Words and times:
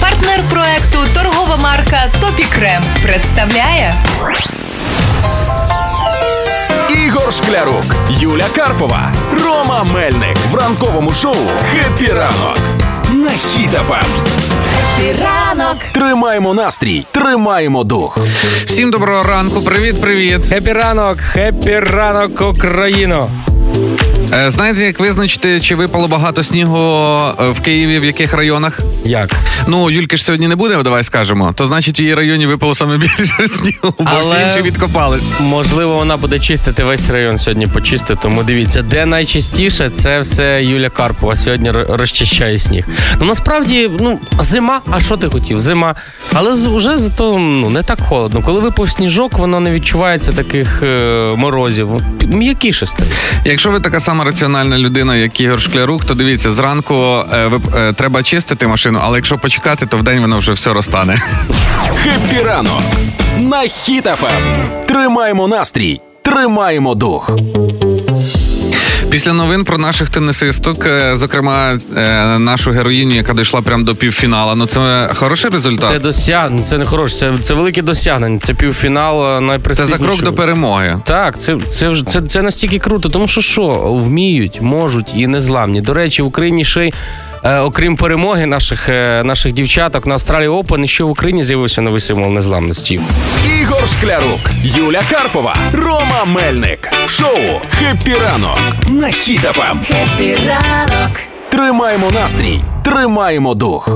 Партнер 0.00 0.42
проекту 0.50 0.98
торгова 1.14 1.56
марка 1.56 1.98
Топікрем 2.20 2.84
представляє 3.02 3.94
Ігор 7.06 7.32
Шклярук, 7.32 7.84
Юля 8.10 8.46
Карпова, 8.56 9.12
Рома 9.44 9.84
Мельник 9.94 10.36
в 10.50 10.54
ранковому 10.54 11.12
шоу 11.12 11.36
«Хеппі 11.72 12.06
ранок» 12.06 12.58
на 13.12 13.30
Хіт-ФМ. 13.30 14.06
ранок. 15.22 15.76
Тримаємо 15.92 16.54
настрій, 16.54 17.06
тримаємо 17.12 17.84
дух. 17.84 18.18
Всім 18.64 18.90
доброго 18.90 19.22
ранку, 19.22 19.62
привіт, 19.62 20.00
привіт. 20.00 20.40
Хеппі 20.48 20.72
ранок, 20.72 21.18
хеппі 21.18 21.78
ранок, 21.78 22.40
Україно. 22.40 23.28
Е, 24.32 24.50
знаєте, 24.50 24.80
як 24.84 25.00
визначити, 25.00 25.60
чи 25.60 25.74
випало 25.74 26.08
багато 26.08 26.42
снігу 26.42 26.78
е, 27.40 27.50
в 27.50 27.60
Києві, 27.60 27.98
в 27.98 28.04
яких 28.04 28.34
районах? 28.34 28.80
Як? 29.04 29.30
Ну, 29.66 29.90
Юльки 29.90 30.16
ж 30.16 30.24
сьогодні 30.24 30.48
не 30.48 30.56
буде, 30.56 30.82
давай 30.82 31.02
скажемо. 31.04 31.52
То 31.56 31.66
значить, 31.66 32.00
в 32.00 32.02
її 32.02 32.14
районі 32.14 32.46
випало 32.46 32.74
саме 32.74 32.96
більше 32.98 33.48
снігу, 33.48 33.94
бо 33.98 34.04
Але- 34.04 34.20
всі 34.20 34.44
інші 34.46 34.62
відкопались. 34.62 35.22
Можливо, 35.40 35.94
вона 35.94 36.16
буде 36.16 36.38
чистити 36.38 36.84
весь 36.84 37.10
район 37.10 37.38
сьогодні 37.38 37.66
почистити. 37.66 38.20
Тому 38.22 38.42
дивіться, 38.42 38.82
де 38.82 39.06
найчастіше, 39.06 39.90
це 39.90 40.20
все 40.20 40.64
Юля 40.64 40.90
Карпова 40.90 41.36
сьогодні 41.36 41.70
розчищає 41.70 42.58
сніг. 42.58 42.84
Ну 43.20 43.26
насправді, 43.26 43.90
ну, 44.00 44.18
зима, 44.40 44.80
а 44.90 45.00
що 45.00 45.16
ти 45.16 45.26
хотів? 45.28 45.60
Зима. 45.60 45.94
Але 46.32 46.52
вже 46.76 46.98
зато 46.98 47.38
ну, 47.38 47.70
не 47.70 47.82
так 47.82 48.00
холодно. 48.00 48.42
Коли 48.42 48.60
випав 48.60 48.90
сніжок, 48.90 49.32
воно 49.38 49.60
не 49.60 49.70
відчувається 49.70 50.32
таких 50.32 50.82
е, 50.82 51.32
морозів. 51.36 51.88
М'якіше 52.22 52.86
стає. 52.86 53.10
Якщо 53.44 53.70
ви 53.70 53.80
така 53.80 54.00
сама 54.08 54.24
раціональна 54.24 54.78
людина, 54.78 55.16
як 55.16 55.40
Ігор 55.40 55.60
Шклярук, 55.60 56.04
то 56.04 56.14
дивіться, 56.14 56.52
зранку 56.52 56.94
е, 56.94 57.50
е, 57.76 57.92
треба 57.92 58.22
чистити 58.22 58.66
машину, 58.66 59.00
але 59.02 59.18
якщо 59.18 59.38
почекати, 59.38 59.86
то 59.86 59.96
вдень 59.96 60.20
воно 60.20 60.38
вже 60.38 60.52
все 60.52 60.72
розтане. 60.72 61.16
«Хеппі 62.02 62.42
ранок» 62.42 62.82
на 63.38 63.58
Хіт-ФМ. 63.58 64.86
Тримаємо 64.86 65.48
настрій, 65.48 66.00
тримаємо 66.22 66.94
дух. 66.94 67.30
Після 69.10 69.32
новин 69.32 69.64
про 69.64 69.78
наших 69.78 70.10
тенісисток, 70.10 70.86
е, 70.86 71.16
зокрема, 71.16 71.78
е, 71.96 72.38
нашу 72.38 72.70
героїню, 72.70 73.14
яка 73.14 73.34
дійшла 73.34 73.62
прямо 73.62 73.84
до 73.84 73.94
півфіналу, 73.94 74.54
ну 74.54 74.66
це 74.66 75.10
хороший 75.14 75.50
результат. 75.50 75.90
Це 75.90 75.98
досягнення, 75.98 76.62
це 76.64 76.78
не 76.78 76.84
хороше, 76.86 77.16
це, 77.16 77.32
це 77.42 77.54
велике 77.54 77.82
досягнення. 77.82 78.38
Це 78.42 78.54
півфінал 78.54 79.42
е, 79.54 79.60
Це 79.74 79.86
за 79.86 79.98
крок 79.98 80.22
до 80.22 80.32
перемоги. 80.32 81.00
Так, 81.04 81.40
це, 81.40 81.56
це, 81.70 81.88
вже- 81.88 82.04
це, 82.04 82.22
це 82.22 82.42
настільки 82.42 82.78
круто, 82.78 83.08
тому 83.08 83.28
що 83.28 83.40
що, 83.40 83.68
вміють, 84.04 84.60
можуть 84.60 85.12
і 85.16 85.26
незламні. 85.26 85.80
До 85.80 85.94
речі, 85.94 86.22
в 86.22 86.26
Україні 86.26 86.64
ще 86.64 86.86
й. 86.86 86.92
е, 87.44 87.58
Окрім 87.58 87.96
перемоги 87.96 88.46
наших, 88.46 88.88
е, 88.88 89.22
наших 89.24 89.52
дівчаток 89.52 90.06
на 90.06 90.14
Австралії 90.14 90.48
Open, 90.48 90.86
ще 90.86 91.04
в 91.04 91.10
Україні 91.10 91.44
з'явився 91.44 91.80
новий 91.82 92.00
символ 92.00 92.30
незламності. 92.32 93.00
Шклярук, 93.92 94.40
Юля 94.64 95.00
Карпова, 95.10 95.56
Рома 95.72 96.24
Мельник 96.26 96.90
в 97.06 97.10
шоу 97.10 97.38
«Хеппі 97.70 98.14
ранок» 98.14 98.58
на 98.88 99.06
Хіт-ФМ. 99.06 99.76
ранок. 100.46 101.16
Тримаємо 101.50 102.10
настрій, 102.10 102.64
тримаємо 102.84 103.54
дух. 103.54 103.88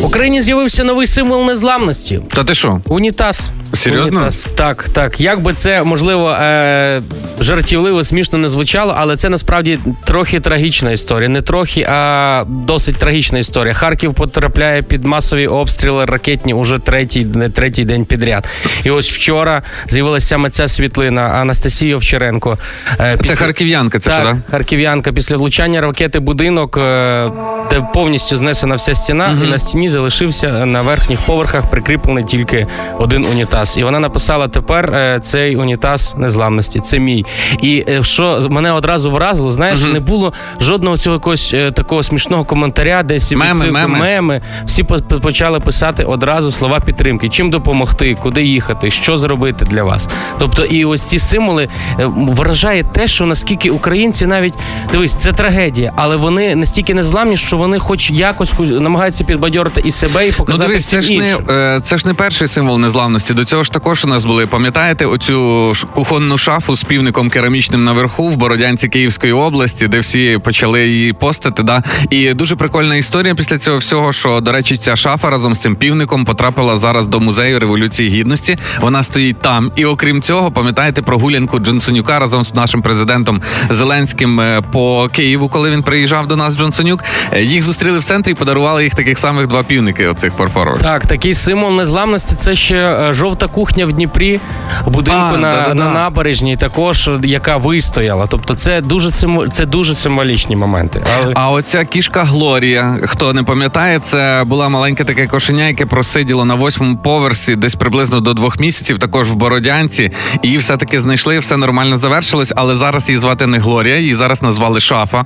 В 0.00 0.04
Україні 0.04 0.42
з'явився 0.42 0.84
новий 0.84 1.06
символ 1.06 1.46
незламності. 1.46 2.20
Та 2.34 2.44
ти 2.44 2.54
що? 2.54 2.80
Унітаз. 2.88 3.50
Серйозно? 3.74 4.16
Унітаз. 4.16 4.48
Так, 4.54 4.88
так. 4.88 5.20
Як 5.20 5.40
би 5.40 5.52
це 5.54 5.82
можливо 5.82 6.30
е- 6.30 7.02
жартівливо, 7.40 8.04
смішно 8.04 8.38
не 8.38 8.48
звучало, 8.48 8.94
але 8.98 9.16
це 9.16 9.28
насправді 9.28 9.78
трохи 10.04 10.40
трагічна 10.40 10.90
історія. 10.90 11.28
Не 11.28 11.42
трохи, 11.42 11.86
а 11.90 12.44
досить 12.48 12.96
трагічна 12.96 13.38
історія. 13.38 13.74
Харків 13.74 14.14
потрапляє 14.14 14.82
під 14.82 15.04
масові 15.04 15.46
обстріли 15.46 16.04
ракетні 16.04 16.54
уже 16.54 16.78
третій, 16.78 17.24
не 17.24 17.50
третій 17.50 17.84
день 17.84 18.04
підряд. 18.04 18.48
І 18.84 18.90
ось 18.90 19.10
вчора 19.12 19.62
з'явилася 19.88 20.26
саме 20.26 20.50
ця 20.50 20.68
світлина 20.68 21.20
Анастасія 21.22 21.96
Овчаренко. 21.96 22.58
Е, 23.00 23.16
Це 23.24 23.34
харків'янка, 23.34 23.98
це 23.98 24.10
так, 24.10 24.22
що, 24.22 24.32
да? 24.32 24.38
харків'янка 24.50 25.12
після 25.12 25.36
влучання 25.36 25.80
ракети 25.80 26.20
будинок, 26.20 26.76
е, 26.76 27.30
де 27.70 27.88
повністю 27.94 28.36
знесена 28.36 28.74
вся 28.74 28.94
стіна, 28.94 29.38
і 29.46 29.50
на 29.50 29.58
стіні 29.58 29.88
залишився 29.88 30.66
на 30.66 30.82
верхніх 30.82 31.20
поверхах 31.20 31.70
прикріплений 31.70 32.24
тільки 32.24 32.66
один 32.98 33.24
унітаз. 33.24 33.61
І 33.76 33.84
вона 33.84 34.00
написала: 34.00 34.48
тепер 34.48 34.94
е, 34.94 35.20
цей 35.24 35.56
унітаз 35.56 36.14
незламності, 36.18 36.80
це 36.80 36.98
мій. 36.98 37.24
І 37.62 37.84
е, 37.88 38.02
що 38.04 38.46
мене 38.50 38.72
одразу 38.72 39.10
вразило, 39.10 39.50
знаєш, 39.50 39.80
не 39.82 40.00
було 40.00 40.32
жодного 40.60 40.98
цього 40.98 41.14
якогось 41.16 41.50
е, 41.54 41.70
такого 41.70 42.02
смішного 42.02 42.44
коментаря, 42.44 43.02
десь 43.02 43.32
Меми, 43.32 43.70
меми. 43.70 43.98
меми. 43.98 44.42
Всі 44.66 44.82
по- 44.82 44.98
по- 44.98 45.20
почали 45.20 45.60
писати 45.60 46.04
одразу 46.04 46.52
слова 46.52 46.80
підтримки, 46.80 47.28
чим 47.28 47.50
допомогти, 47.50 48.16
куди 48.22 48.44
їхати, 48.44 48.90
що 48.90 49.18
зробити 49.18 49.64
для 49.64 49.82
вас. 49.82 50.08
Тобто, 50.38 50.64
і 50.64 50.84
ось 50.84 51.02
ці 51.02 51.18
символи 51.18 51.68
вражає 52.16 52.84
те, 52.84 53.06
що 53.06 53.26
наскільки 53.26 53.70
українці 53.70 54.26
навіть 54.26 54.54
дивись, 54.92 55.14
це 55.14 55.32
трагедія, 55.32 55.92
але 55.96 56.16
вони 56.16 56.54
настільки 56.56 56.94
незламні, 56.94 57.36
що 57.36 57.56
вони, 57.56 57.78
хоч 57.78 58.10
якось 58.10 58.52
намагаються 58.58 59.24
підбадьорити 59.24 59.82
і 59.84 59.92
себе, 59.92 60.26
і 60.26 60.30
Ну 60.30 60.36
показати 60.36 60.68
дивись, 60.68 60.86
це 60.88 61.02
ж 61.02 61.08
не 61.18 61.28
іншим. 61.28 61.46
це 61.84 61.96
ж 61.96 62.06
не 62.08 62.14
перший 62.14 62.48
символ 62.48 62.78
незламності. 62.78 63.34
До 63.34 63.44
цього 63.52 63.64
ж 63.64 63.72
також 63.72 64.04
у 64.04 64.08
нас 64.08 64.24
були. 64.24 64.46
Пам'ятаєте 64.46 65.06
оцю 65.06 65.72
кухонну 65.94 66.38
шафу 66.38 66.76
з 66.76 66.82
півником 66.82 67.30
керамічним 67.30 67.84
наверху 67.84 68.28
в 68.28 68.36
Бородянці 68.36 68.88
Київської 68.88 69.32
області, 69.32 69.88
де 69.88 69.98
всі 69.98 70.38
почали 70.44 70.86
її 70.86 71.12
постити. 71.12 71.62
Да? 71.62 71.82
І 72.10 72.34
дуже 72.34 72.56
прикольна 72.56 72.96
історія 72.96 73.34
після 73.34 73.58
цього 73.58 73.78
всього, 73.78 74.12
що 74.12 74.40
до 74.40 74.52
речі, 74.52 74.76
ця 74.76 74.96
шафа 74.96 75.30
разом 75.30 75.54
з 75.54 75.58
цим 75.58 75.76
півником 75.76 76.24
потрапила 76.24 76.76
зараз 76.76 77.06
до 77.06 77.20
музею 77.20 77.60
революції 77.60 78.10
гідності. 78.10 78.58
Вона 78.80 79.02
стоїть 79.02 79.40
там. 79.40 79.72
І 79.76 79.84
окрім 79.84 80.22
цього, 80.22 80.50
пам'ятаєте 80.50 81.02
прогулянку 81.02 81.58
Джонсонюка 81.58 82.18
разом 82.18 82.44
з 82.44 82.54
нашим 82.54 82.82
президентом 82.82 83.42
Зеленським 83.70 84.40
е, 84.40 84.62
по 84.72 85.08
Києву, 85.12 85.48
коли 85.48 85.70
він 85.70 85.82
приїжджав 85.82 86.26
до 86.26 86.36
нас 86.36 86.56
Джонсонюк. 86.56 87.04
Е, 87.32 87.42
Їх 87.42 87.62
зустріли 87.62 87.98
в 87.98 88.04
центрі 88.04 88.32
і 88.32 88.34
подарували 88.34 88.84
їх 88.84 88.94
таких 88.94 89.18
самих 89.18 89.46
два 89.46 89.62
півники. 89.62 90.08
Оцих 90.08 90.34
фарфорових. 90.34 90.82
Так, 90.82 91.06
такий 91.06 91.34
символ 91.34 91.76
незламності 91.76 92.34
це 92.40 92.56
ще 92.56 92.76
е, 92.76 93.14
жовта 93.42 93.54
кухня 93.54 93.86
в 93.86 93.92
Дніпрі, 93.92 94.40
в 94.86 94.90
будинку 94.90 95.20
А, 95.20 95.36
на, 95.36 95.52
да-да-да. 95.52 95.74
на 95.74 95.90
набережній, 95.90 96.56
також 96.56 97.10
яка 97.22 97.56
вистояла. 97.56 98.26
Тобто, 98.26 98.54
це 98.54 98.80
дуже 98.80 99.10
символ, 99.10 99.48
це 99.48 99.66
дуже 99.66 99.94
символічні 99.94 100.56
моменти. 100.56 101.02
Але 101.22 101.32
А 101.36 101.50
оця 101.50 101.84
кішка 101.84 102.24
Глорія, 102.24 102.98
хто 103.04 103.32
не 103.32 103.42
пам'ятає, 103.42 104.00
це 104.06 104.42
була 104.46 104.68
маленьке 104.68 105.04
таке 105.04 105.26
кошеня, 105.26 105.68
яке 105.68 105.86
просиділо 105.86 106.44
на 106.44 106.54
восьмому 106.54 106.96
поверсі, 106.96 107.56
десь 107.56 107.74
приблизно 107.74 108.20
до 108.20 108.34
двох 108.34 108.60
місяців, 108.60 108.98
також 108.98 109.30
в 109.30 109.34
Бородянці. 109.34 110.10
Її 110.42 110.58
все-таки 110.58 111.00
знайшли, 111.00 111.38
все 111.38 111.56
нормально 111.56 111.98
завершилось, 111.98 112.52
але 112.56 112.74
зараз 112.74 113.08
її 113.08 113.18
звати 113.18 113.46
не 113.46 113.58
Глорія, 113.58 113.96
її 113.96 114.14
зараз 114.14 114.42
назвали 114.42 114.80
Шафа. 114.80 115.24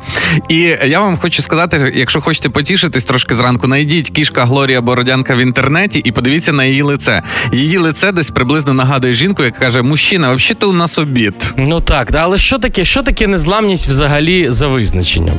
І 0.49 0.59
я 0.85 1.01
вам 1.01 1.17
хочу 1.17 1.43
сказати, 1.43 1.93
якщо 1.95 2.21
хочете 2.21 2.49
потішитись 2.49 3.05
трошки 3.05 3.37
зранку, 3.37 3.67
найдіть 3.67 4.11
кішка 4.11 4.45
Глорія 4.45 4.81
Бородянка 4.81 5.35
в 5.35 5.39
інтернеті 5.39 5.99
і 5.99 6.13
подивіться 6.13 6.53
на 6.53 6.65
її 6.65 6.83
лице. 6.83 7.23
Її 7.53 7.79
лице 7.79 8.06
десь 8.13 8.31
приблизно 8.31 8.75
нагадує 8.75 9.15
жінку, 9.15 9.45
яка 9.45 9.59
каже: 9.59 9.83
Мужчина, 9.83 10.33
взагалі-то 10.33 10.71
у 10.71 10.73
нас 10.73 10.99
обід. 10.99 11.55
Ну 11.57 11.81
так, 11.81 12.15
але 12.15 12.39
що 12.39 12.59
таке, 12.59 12.85
що 12.85 13.03
таке 13.03 13.27
незламність 13.27 13.89
взагалі 13.89 14.51
за 14.51 14.69
визначенням? 14.69 15.39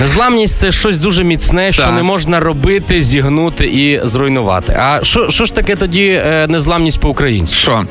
Незламність 0.00 0.58
це 0.58 0.72
щось 0.72 0.98
дуже 0.98 1.24
міцне, 1.24 1.72
що 1.72 1.82
Так. 1.82 1.94
не 1.94 2.02
можна 2.02 2.40
робити, 2.40 3.02
зігнути 3.02 3.66
і 3.66 4.00
зруйнувати. 4.04 4.76
А 4.80 5.00
що, 5.02 5.30
що 5.30 5.44
ж 5.44 5.54
таке 5.54 5.76
тоді 5.76 6.06
е, 6.08 6.46
незламність 6.48 7.00
по-українськи? 7.00 7.56
Що? 7.56 7.84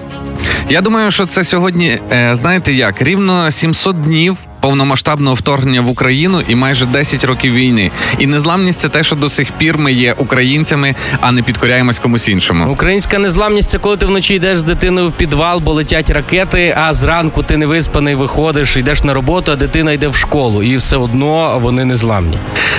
Я 0.69 0.81
думаю, 0.81 1.11
що 1.11 1.25
це 1.25 1.43
сьогодні, 1.43 1.99
е, 2.11 2.35
знаєте 2.35 2.73
як, 2.73 3.01
рівно 3.01 3.51
700 3.51 4.01
днів. 4.01 4.38
Повномасштабного 4.61 5.35
вторгнення 5.35 5.81
в 5.81 5.89
Україну 5.89 6.41
і 6.47 6.55
майже 6.55 6.85
10 6.85 7.23
років 7.23 7.53
війни. 7.53 7.91
І 8.19 8.27
незламність 8.27 8.79
це 8.79 8.89
те, 8.89 9.03
що 9.03 9.16
до 9.16 9.29
сих 9.29 9.51
пір 9.51 9.77
ми 9.77 9.94
є 9.94 10.13
українцями, 10.17 10.96
а 11.22 11.31
не 11.31 11.41
підкоряємось 11.43 11.99
комусь 11.99 12.29
іншому. 12.29 12.72
Українська 12.72 13.19
незламність 13.19 13.69
це 13.69 13.78
коли 13.79 13.97
ти 13.97 14.05
вночі 14.05 14.34
йдеш 14.34 14.59
з 14.59 14.63
дитиною 14.63 15.09
в 15.09 15.11
підвал, 15.11 15.59
бо 15.59 15.73
летять 15.73 16.09
ракети, 16.09 16.75
а 16.78 16.93
зранку 16.93 17.43
ти 17.43 17.58
не 17.58 17.66
виспаний, 17.66 18.16
виходиш, 18.16 18.78
йдеш 18.78 19.03
на 19.03 19.13
роботу, 19.13 19.52
а 19.52 19.55
дитина 19.55 19.91
йде 19.91 20.08
в 20.08 20.16
школу, 20.16 20.63
і 20.63 20.78
все 20.78 20.97
одно 20.97 21.59
вони 21.61 21.85
незламні. 21.85 22.37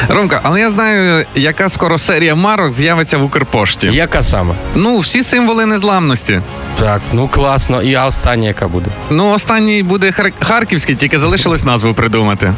Ромка, 0.09 0.41
але 0.43 0.61
я 0.61 0.71
знаю, 0.71 1.27
яка 1.35 1.69
скоро 1.69 1.99
серія 1.99 2.35
марок 2.35 2.73
з'явиться 2.73 3.19
в 3.19 3.25
Укрпошті. 3.25 3.87
Яка 3.93 4.23
саме? 4.23 4.55
Ну, 4.75 4.99
всі 4.99 5.23
символи 5.23 5.67
незламності. 5.67 6.41
Так, 6.81 7.03
ну 7.13 7.29
класно. 7.29 7.83
І 7.83 7.95
а 7.95 8.07
остання 8.07 8.49
яка 8.49 8.69
буде? 8.69 8.87
Ну, 9.11 9.31
останній 9.33 9.83
буде 9.83 10.07
Хар- 10.11 10.33
харківський, 10.41 10.95
тільки 10.95 11.19
залишилось 11.19 11.65
назву 11.73 11.95
придумати. 11.95 12.55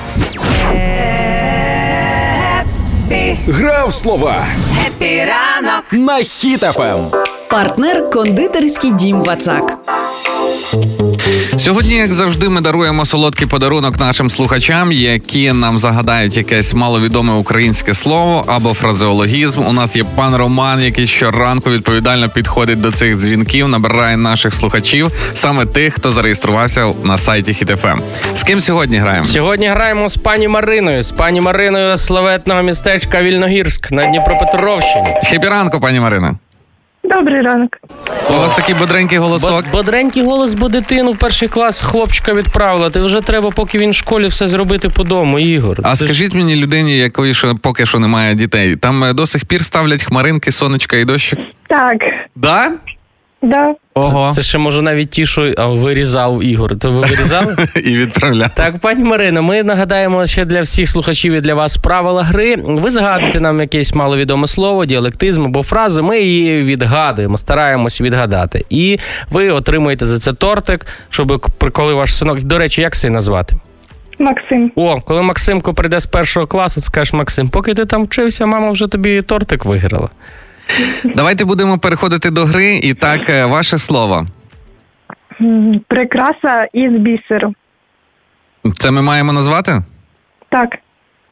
Гра 3.48 3.83
в 3.83 3.94
слова 3.94 4.46
Хеппі 4.86 5.35
ранок. 5.35 5.84
на 5.92 6.14
Хіт-ФМ. 6.14 7.14
Партнер 7.50 8.10
кондитерський 8.10 8.92
дім 8.92 9.22
Вацак. 9.22 9.78
Сьогодні, 11.56 11.94
як 11.94 12.12
завжди, 12.12 12.48
ми 12.48 12.60
даруємо 12.60 13.04
солодкий 13.06 13.46
подарунок 13.46 14.00
нашим 14.00 14.30
слухачам, 14.30 14.92
які 14.92 15.52
нам 15.52 15.78
загадають 15.78 16.36
якесь 16.36 16.74
маловідоме 16.74 17.32
українське 17.32 17.94
слово 17.94 18.44
або 18.46 18.74
фразеологізм. 18.74 19.60
У 19.60 19.72
нас 19.72 19.96
є 19.96 20.04
пан 20.16 20.36
Роман, 20.36 20.82
який 20.82 21.06
щоранку 21.06 21.70
відповідально 21.70 22.28
підходить 22.28 22.80
до 22.80 22.92
цих 22.92 23.16
дзвінків, 23.16 23.68
набирає 23.68 24.16
наших 24.16 24.54
слухачів, 24.54 25.10
саме 25.34 25.66
тих, 25.66 25.94
хто 25.94 26.12
зареєструвався 26.12 26.92
на 27.04 27.16
сайті 27.18 27.54
Хіт.ФМ. 27.54 28.00
З 28.34 28.42
ким 28.42 28.60
сьогодні 28.60 28.96
граємо? 28.96 29.24
Сьогодні 29.24 29.68
граємо 29.68 30.08
з 30.08 30.16
пані 30.16 30.48
Мариною, 30.48 31.02
з 31.02 31.10
пані 31.10 31.40
Мариною 31.40 31.96
з 31.96 32.04
славетного 32.04 32.62
містечка 32.62 33.22
Вільногірськ 33.22 33.92
на 33.92 34.06
Дніпропетровщині. 34.06 35.14
Хепі 35.24 35.48
ранку, 35.48 35.80
пані 35.80 36.00
Марина. 36.00 36.34
Добрий 37.04 37.42
ранок. 37.42 37.78
У 38.30 38.32
вас 38.32 38.54
такий 38.54 38.74
бодренький 38.74 39.18
голосок. 39.18 39.64
Бодренький 39.72 40.22
голос, 40.22 40.54
бо 40.54 40.68
дитину 40.68 41.12
в 41.12 41.18
перший 41.18 41.48
клас 41.48 41.80
хлопчика 41.82 42.32
відправила. 42.32 42.90
Ти 42.90 43.00
вже 43.00 43.20
треба, 43.20 43.50
поки 43.50 43.78
він 43.78 43.90
в 43.90 43.94
школі 43.94 44.26
все 44.26 44.48
зробити 44.48 44.88
по 44.88 45.04
дому, 45.04 45.38
Ігор. 45.38 45.76
А 45.82 45.90
Ти 45.90 45.96
ж- 45.96 46.04
скажіть 46.04 46.34
мені, 46.34 46.56
людині, 46.56 46.98
якої 46.98 47.34
ще 47.34 47.54
поки 47.62 47.86
що 47.86 47.98
немає 47.98 48.34
дітей, 48.34 48.76
там 48.76 49.04
е, 49.04 49.12
до 49.12 49.26
сих 49.26 49.44
пір 49.44 49.64
ставлять 49.64 50.04
хмаринки, 50.04 50.52
сонечка 50.52 50.96
і 50.96 51.04
дощик? 51.04 51.38
Так, 51.68 51.96
Да? 52.36 52.72
Да. 53.44 53.74
Ого. 53.94 54.32
Це 54.34 54.42
ще 54.42 54.58
може 54.58 54.82
навіть 54.82 55.10
ті, 55.10 55.26
що 55.26 55.52
а, 55.58 55.66
вирізав 55.66 56.44
Ігор. 56.44 56.78
То 56.78 56.90
ви 56.90 57.00
вирізали? 57.00 57.56
І 57.84 57.96
відправляв. 57.98 58.54
Так, 58.54 58.78
пані 58.78 59.04
Марино, 59.04 59.42
ми 59.42 59.62
нагадаємо 59.62 60.26
ще 60.26 60.44
для 60.44 60.62
всіх 60.62 60.88
слухачів 60.88 61.32
і 61.32 61.40
для 61.40 61.54
вас 61.54 61.76
правила 61.76 62.22
гри. 62.22 62.56
Ви 62.56 62.90
згадуєте 62.90 63.40
нам 63.40 63.60
якесь 63.60 63.94
маловідоме 63.94 64.46
слово, 64.46 64.84
діалектизм 64.84 65.44
або 65.44 65.62
фразу. 65.62 66.02
Ми 66.02 66.20
її 66.20 66.62
відгадуємо, 66.62 67.38
стараємось 67.38 68.00
відгадати. 68.00 68.64
І 68.70 68.98
ви 69.30 69.50
отримуєте 69.50 70.06
за 70.06 70.18
це 70.18 70.32
тортик, 70.32 70.86
щоб 71.10 71.46
коли 71.72 71.94
ваш 71.94 72.16
синок. 72.16 72.42
До 72.42 72.58
речі, 72.58 72.82
як 72.82 72.94
сина 72.94 73.20
звати? 73.20 73.56
Максим. 74.18 74.72
О, 74.76 75.00
коли 75.00 75.22
Максимко 75.22 75.74
прийде 75.74 76.00
з 76.00 76.06
першого 76.06 76.46
класу, 76.46 76.80
скажеш 76.80 77.12
Максим, 77.12 77.48
поки 77.48 77.74
ти 77.74 77.84
там 77.84 78.04
вчився, 78.04 78.46
мама 78.46 78.70
вже 78.70 78.86
тобі 78.86 79.22
тортик 79.22 79.64
виграла. 79.64 80.08
Давайте 81.04 81.44
будемо 81.44 81.78
переходити 81.78 82.30
до 82.30 82.44
гри. 82.44 82.74
І 82.76 82.94
так, 82.94 83.30
е, 83.30 83.44
ваше 83.44 83.78
слово. 83.78 84.26
Прикраса 85.88 86.68
із 86.72 86.92
бісеру. 86.92 87.54
Це 88.74 88.90
ми 88.90 89.02
маємо 89.02 89.32
назвати? 89.32 89.82
Так. 90.48 90.68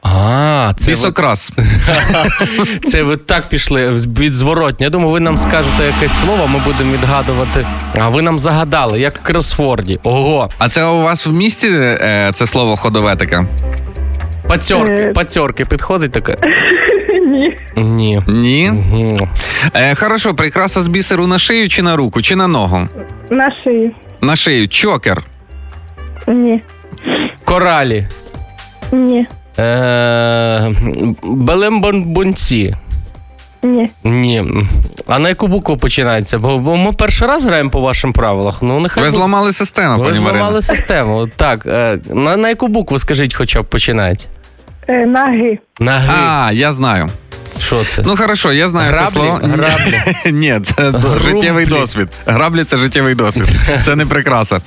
А, 0.01 0.73
це 0.77 0.91
ви, 0.91 0.95
це 2.83 3.03
ви 3.03 3.17
так 3.17 3.49
пішли 3.49 3.91
від 3.93 4.33
зворотня. 4.33 4.83
Я 4.85 4.89
думаю, 4.89 5.11
ви 5.11 5.19
нам 5.19 5.37
скажете 5.37 5.83
якесь 5.85 6.11
слово, 6.23 6.47
ми 6.47 6.59
будемо 6.59 6.93
відгадувати. 6.93 7.59
А 7.99 8.09
ви 8.09 8.21
нам 8.21 8.37
загадали, 8.37 8.99
як 8.99 9.13
в 9.13 9.21
кросфорді. 9.23 9.99
Ого, 10.03 10.49
А 10.59 10.69
це 10.69 10.83
у 10.85 10.97
вас 11.01 11.25
в 11.27 11.37
місті 11.37 11.69
е, 11.73 12.31
це 12.35 12.45
слово 12.45 12.75
ходове 12.75 13.15
таке? 13.15 13.41
пацьорки, 14.47 15.01
Е. 15.01 15.13
пацьорки 15.13 15.65
підходить 15.65 16.11
таке? 16.11 16.35
Ні. 17.19 17.57
Ні. 17.75 18.21
Ні. 18.27 18.71
Мгм. 18.71 19.29
Е, 19.75 19.95
хорошо, 19.95 20.33
прикраса 20.35 20.81
з 20.81 20.87
бісеру 20.87 21.27
на 21.27 21.37
шию 21.39 21.69
чи 21.69 21.81
на 21.81 21.95
руку, 21.95 22.21
чи 22.21 22.35
на 22.35 22.47
ногу? 22.47 22.87
На 23.31 23.49
шию. 23.63 23.91
На 24.21 24.35
шию. 24.35 24.67
Чокер. 24.67 25.23
Ні. 26.27 26.61
Коралі. 27.45 28.07
Ні. 28.91 29.25
Е, 29.59 30.71
Белембонбонці. 31.23 32.75
Ні. 33.63 33.89
Ні. 34.03 34.43
А 35.07 35.19
на 35.19 35.29
яку 35.29 35.47
букву 35.47 35.77
починається? 35.77 36.37
Бо, 36.39 36.57
бо 36.57 36.77
ми 36.77 36.91
перший 36.91 37.27
раз 37.27 37.43
граємо 37.43 37.69
по 37.69 37.79
вашим 37.81 38.13
правилах. 38.13 38.57
Ну, 38.61 38.79
нехай 38.79 39.03
Ви 39.03 39.09
бу- 39.09 39.15
зламали 39.15 39.53
систему, 39.53 39.97
Ви 39.97 40.05
пані 40.09 40.19
Марина. 40.19 40.39
зламали 40.39 40.61
систему. 40.61 41.27
Так, 41.35 41.65
е, 41.65 41.99
на, 42.11 42.37
на 42.37 42.49
яку 42.49 42.67
букву, 42.67 42.99
скажіть, 42.99 43.33
хоча 43.35 43.61
б 43.61 43.65
починається? 43.65 44.27
Е, 44.87 45.05
Наги. 45.05 45.59
На 45.79 45.99
Г. 45.99 46.09
А, 46.17 46.51
я 46.53 46.73
знаю. 46.73 47.09
Що 47.59 47.83
це? 47.83 48.01
Ну 48.05 48.15
хорошо, 48.17 48.53
я 48.53 48.67
знаю 48.67 48.91
Граблі? 48.91 49.05
це 49.07 49.11
слово. 49.13 49.39
Граблі. 49.43 49.99
Ні, 50.31 50.59
це 50.63 50.91
до- 50.91 50.97
Грублі. 50.97 51.19
життєвий 51.23 51.65
досвід. 51.65 52.07
Граблі 52.25 52.63
це 52.63 52.77
життєвий 52.77 53.15
досвід. 53.15 53.45
Це 53.85 53.95
не 53.95 54.05
прикраса. 54.05 54.61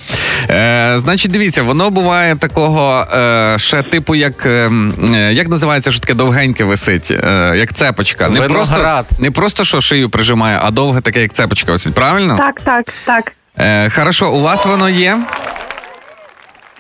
Е, 0.50 0.94
значить, 0.98 1.30
дивіться, 1.32 1.62
воно 1.62 1.90
буває 1.90 2.36
такого 2.36 3.06
е, 3.14 3.54
ще 3.58 3.82
типу, 3.82 4.14
як, 4.14 4.46
е, 4.46 4.70
е, 5.14 5.32
як 5.32 5.48
називається, 5.48 5.90
що 5.90 6.00
таке 6.00 6.14
довгеньке 6.14 6.64
висить, 6.64 7.10
е, 7.10 7.54
як 7.56 7.72
цепочка. 7.72 8.28
Не 8.28 8.40
просто, 8.42 8.74
Виноград. 8.74 9.06
не 9.18 9.30
просто 9.30 9.64
що 9.64 9.80
шию 9.80 10.08
прижимає, 10.10 10.58
а 10.62 10.70
довге 10.70 11.00
таке, 11.00 11.22
як 11.22 11.32
цепочка 11.32 11.72
висить. 11.72 11.94
Правильно? 11.94 12.36
Так, 12.36 12.60
так, 12.64 12.84
так. 13.04 13.32
Е, 13.58 13.90
хорошо, 13.90 14.30
у 14.32 14.40
вас 14.40 14.66
воно 14.66 14.88
є? 14.88 15.18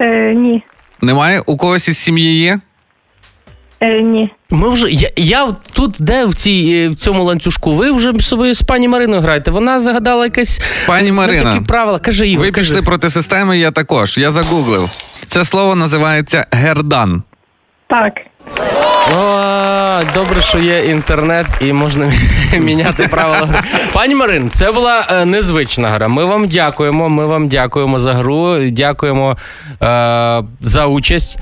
Е, 0.00 0.34
ні. 0.36 0.64
Немає? 1.00 1.42
У 1.46 1.56
когось 1.56 1.88
із 1.88 1.98
сім'ї 1.98 2.38
є? 2.40 2.58
Е, 3.80 4.00
ні. 4.02 4.30
Ми 4.50 4.68
вже 4.68 4.88
я, 4.90 5.08
я 5.16 5.48
тут, 5.72 5.96
де 5.98 6.26
в 6.26 6.34
цій 6.34 6.84
е, 6.86 6.88
в 6.88 6.94
цьому 6.94 7.24
ланцюжку? 7.24 7.74
Ви 7.74 7.90
вже 7.90 8.12
собі 8.14 8.54
з 8.54 8.62
пані 8.62 8.88
Мариною 8.88 9.20
граєте. 9.22 9.50
Вона 9.50 9.80
загадала 9.80 10.24
якесь 10.24 10.60
Пані 10.86 11.08
ну, 11.10 11.16
Марина. 11.16 11.52
такі 11.52 11.64
правила. 11.64 11.98
Каже 11.98 12.26
Ігор, 12.28 12.46
Ви 12.46 12.52
кажи. 12.52 12.68
пішли 12.68 12.82
проти 12.82 13.10
системи, 13.10 13.58
я 13.58 13.70
також. 13.70 14.18
Я 14.18 14.30
загуглив. 14.30 14.88
Це 15.28 15.44
слово 15.44 15.74
називається 15.74 16.46
гердан. 16.52 17.22
Так. 17.86 18.12
О, 19.16 20.02
добре, 20.14 20.42
що 20.42 20.58
є 20.58 20.84
інтернет 20.84 21.46
і 21.60 21.72
можна 21.72 22.12
міняти 22.58 23.08
правила 23.08 23.46
гри. 23.46 23.58
Пані 23.92 24.14
Марин, 24.14 24.50
це 24.54 24.72
була 24.72 25.06
е, 25.10 25.24
незвична 25.24 25.90
гра. 25.90 26.08
Ми 26.08 26.24
вам 26.24 26.48
дякуємо. 26.48 27.08
Ми 27.08 27.26
вам 27.26 27.48
дякуємо 27.48 27.98
за 27.98 28.12
гру. 28.14 28.58
Дякуємо 28.70 29.36
е, 29.82 30.42
за 30.60 30.86
участь. 30.86 31.38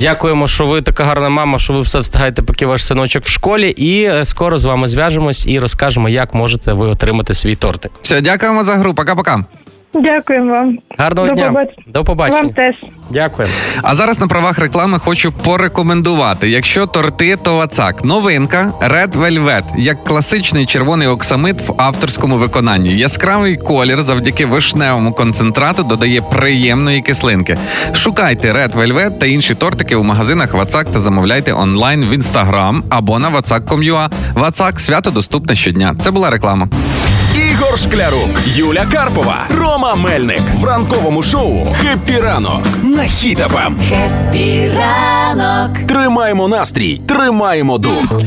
Дякуємо, 0.00 0.48
що 0.48 0.66
ви 0.66 0.82
така 0.82 1.04
гарна 1.04 1.28
мама, 1.28 1.58
що 1.58 1.72
ви 1.72 1.80
все 1.80 2.00
встигаєте, 2.00 2.42
поки 2.42 2.66
ваш 2.66 2.84
синочок 2.84 3.24
в 3.24 3.28
школі. 3.28 3.70
І 3.70 4.02
е, 4.04 4.24
скоро 4.24 4.58
з 4.58 4.64
вами 4.64 4.88
зв'яжемось 4.88 5.46
і 5.46 5.58
розкажемо, 5.58 6.08
як 6.08 6.34
можете 6.34 6.72
ви 6.72 6.86
отримати 6.86 7.34
свій 7.34 7.54
тортик. 7.54 7.92
Все, 8.02 8.20
дякуємо 8.20 8.64
за 8.64 8.76
гру. 8.76 8.94
Пока-пока. 8.94 9.44
Дякуємо 9.94 10.52
вам. 10.52 10.78
Гарного 10.98 11.28
До 11.28 11.34
дня. 11.34 11.46
побачення. 11.46 11.82
До 11.86 12.04
побачення. 12.04 12.42
Вам 12.42 12.52
теж. 12.52 12.74
Дякуємо. 13.10 13.54
А 13.82 13.94
зараз 13.94 14.20
на 14.20 14.26
правах 14.26 14.58
реклами 14.58 14.98
хочу 14.98 15.32
порекомендувати: 15.32 16.50
якщо 16.50 16.86
торти, 16.86 17.36
то 17.42 17.56
вацак. 17.56 18.04
Новинка 18.04 18.72
Red 18.80 19.12
Velvet, 19.12 19.62
як 19.78 20.04
класичний 20.04 20.66
червоний 20.66 21.08
оксамит 21.08 21.68
в 21.68 21.74
авторському 21.76 22.36
виконанні. 22.36 22.96
Яскравий 22.98 23.56
колір 23.56 24.02
завдяки 24.02 24.46
вишневому 24.46 25.12
концентрату 25.12 25.82
додає 25.82 26.22
приємної 26.22 27.02
кислинки. 27.02 27.58
Шукайте 27.94 28.52
Red 28.52 28.72
Velvet 28.76 29.18
та 29.18 29.26
інші 29.26 29.54
тортики 29.54 29.96
у 29.96 30.02
магазинах 30.02 30.54
Вацак 30.54 30.92
та 30.92 31.00
замовляйте 31.00 31.52
онлайн 31.52 32.04
в 32.04 32.12
інстаграм 32.14 32.84
або 32.90 33.18
на 33.18 33.30
vatsak.com.ua. 33.30 34.08
Вацак 34.34 34.80
свято 34.80 35.10
доступне 35.10 35.54
щодня. 35.54 35.94
Це 36.02 36.10
була 36.10 36.30
реклама. 36.30 36.68
Ігор 37.58 37.78
Шклярук, 37.78 38.40
Юля 38.46 38.86
Карпова, 38.92 39.46
Рома 39.50 39.94
Мельник 39.94 40.42
в 40.54 40.64
ранковому 40.64 41.22
шоу 41.22 41.74
«Хеппі 41.74 42.20
ранок» 42.20 42.62
на 42.84 43.08
Хіт-ФМ. 43.08 43.72
Хеппі 43.88 44.70
ранок. 44.76 45.78
Тримаємо 45.88 46.48
настрій, 46.48 47.00
тримаємо 47.08 47.78
дух. 47.78 48.20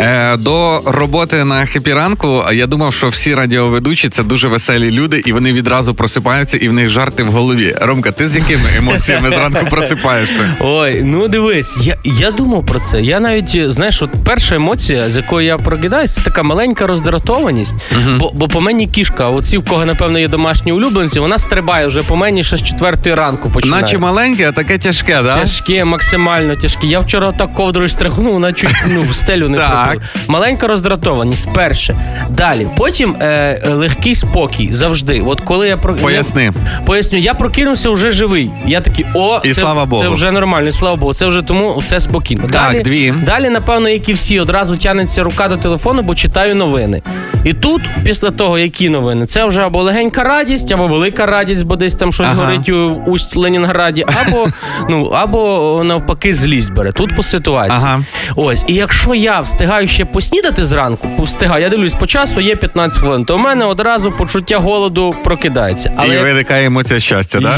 Е, 0.00 0.36
до 0.36 0.82
роботи 0.86 1.44
на 1.44 1.66
Хеппі 1.66 2.08
ранку 2.08 2.44
я 2.52 2.66
думав, 2.66 2.94
що 2.94 3.08
всі 3.08 3.34
радіоведучі 3.34 4.08
це 4.08 4.22
дуже 4.22 4.48
веселі 4.48 4.90
люди, 4.90 5.22
і 5.26 5.32
вони 5.32 5.52
відразу 5.52 5.94
просипаються, 5.94 6.56
і 6.56 6.68
в 6.68 6.72
них 6.72 6.88
жарти 6.88 7.22
в 7.22 7.28
голові. 7.28 7.76
Ромка, 7.80 8.12
ти 8.12 8.28
з 8.28 8.36
якими 8.36 8.70
емоціями 8.78 9.28
зранку 9.28 9.66
просипаєшся? 9.70 10.56
Ой, 10.60 11.02
ну 11.04 11.28
дивись, 11.28 11.76
я, 11.80 11.96
я 12.04 12.30
думав 12.30 12.66
про 12.66 12.80
це. 12.80 13.02
Я 13.02 13.20
навіть, 13.20 13.70
знаєш, 13.72 14.02
от 14.02 14.10
перша 14.24 14.54
емоція, 14.54 15.10
з 15.10 15.16
якою 15.16 15.46
я 15.46 15.58
прокидаюсь, 15.58 16.14
це 16.14 16.20
така 16.20 16.42
маленька 16.42 16.86
роздратованість. 16.86 17.74
Бо, 18.18 18.30
бо 18.34 18.48
по 18.48 18.60
мені 18.60 18.77
кішка, 18.86 19.24
а 19.24 19.30
оці, 19.30 19.58
в 19.58 19.64
кого, 19.64 19.84
напевно, 19.84 20.18
є 20.18 20.28
домашні 20.28 20.72
улюбленці, 20.72 21.20
вона 21.20 21.38
стрибає 21.38 21.86
вже 21.86 22.02
по 22.02 22.16
мені 22.16 22.44
ще 22.44 22.56
з 22.56 22.62
четвертої 22.62 23.14
ранку 23.14 23.50
починає. 23.50 23.82
Наче 23.82 23.98
маленьке, 23.98 24.48
а 24.48 24.52
таке 24.52 24.78
тяжке, 24.78 25.22
да? 25.22 25.40
Тяжке, 25.40 25.84
максимально 25.84 26.56
тяжке. 26.56 26.86
Я 26.86 27.00
вчора 27.00 27.32
так 27.32 27.52
ковдрою 27.52 27.88
стряхнув, 27.88 28.32
вона 28.32 28.52
чуть 28.52 28.76
ну, 28.88 29.02
в 29.02 29.14
стелю 29.14 29.48
не 29.48 29.58
Так. 29.58 29.98
Маленька 30.28 30.66
роздратованість, 30.66 31.48
перше. 31.54 31.96
Далі. 32.30 32.68
Потім 32.76 33.16
е, 33.20 33.62
легкий 33.68 34.14
спокій 34.14 34.68
завжди. 34.72 35.20
От 35.26 35.40
коли 35.40 35.68
я 35.68 35.76
про 35.76 35.94
Поясни. 35.94 36.44
я, 36.44 36.80
поясню, 36.86 37.18
я 37.18 37.34
прокинувся 37.34 37.90
вже 37.90 38.10
живий. 38.10 38.50
Я 38.66 38.80
такий, 38.80 39.06
о, 39.14 39.40
І 39.44 39.52
це, 39.52 39.60
слава 39.60 39.84
Богу. 39.84 40.02
Це 40.02 40.08
вже 40.08 40.30
нормально, 40.30 40.68
і 40.68 40.72
слава 40.72 40.96
Богу. 40.96 41.14
Це 41.14 41.26
вже 41.26 41.42
тому 41.42 41.82
це 41.86 42.00
спокійно. 42.00 42.42
Так, 42.42 42.50
далі, 42.50 42.82
дві. 42.82 43.14
Далі, 43.26 43.48
напевно, 43.48 43.88
як 43.88 44.08
і 44.08 44.12
всі, 44.12 44.40
одразу 44.40 44.76
тянеться 44.76 45.22
рука 45.22 45.48
до 45.48 45.56
телефону, 45.56 46.02
бо 46.02 46.14
читаю 46.14 46.54
новини. 46.54 47.02
І 47.44 47.52
тут, 47.52 47.82
після 48.04 48.30
того, 48.30 48.58
які 48.68 48.88
новини, 48.88 49.26
це 49.26 49.44
вже 49.44 49.60
або 49.60 49.82
легенька 49.82 50.24
радість, 50.24 50.72
або 50.72 50.86
велика 50.86 51.26
радість, 51.26 51.62
бо 51.62 51.76
десь 51.76 51.94
там 51.94 52.12
щось 52.12 52.26
Ага. 52.30 52.44
горить 52.44 52.68
у 52.68 53.02
усть 53.06 53.36
Ленінграді, 53.36 54.04
або 54.26 54.46
ну 54.90 55.06
або 55.06 55.82
навпаки 55.84 56.34
злість 56.34 56.72
бере. 56.72 56.92
Тут 56.92 57.16
по 57.16 57.22
ситуації. 57.22 57.78
Ага. 57.82 58.00
Ось, 58.36 58.64
і 58.66 58.74
якщо 58.74 59.14
я 59.14 59.40
встигаю 59.40 59.88
ще 59.88 60.04
поснідати 60.04 60.64
зранку, 60.66 61.08
встигаю, 61.22 61.62
я 61.62 61.68
дивлюсь 61.68 61.94
по 61.94 62.06
часу, 62.06 62.40
є 62.40 62.56
15 62.56 62.98
хвилин, 62.98 63.24
то 63.24 63.36
в 63.36 63.40
мене 63.40 63.64
одразу 63.64 64.12
почуття 64.12 64.58
голоду 64.58 65.14
прокидається. 65.24 65.92
і 66.06 66.10
як- 66.10 66.22
виникає 66.22 66.66
емоція 66.66 67.00
щастя, 67.00 67.40
да? 67.40 67.56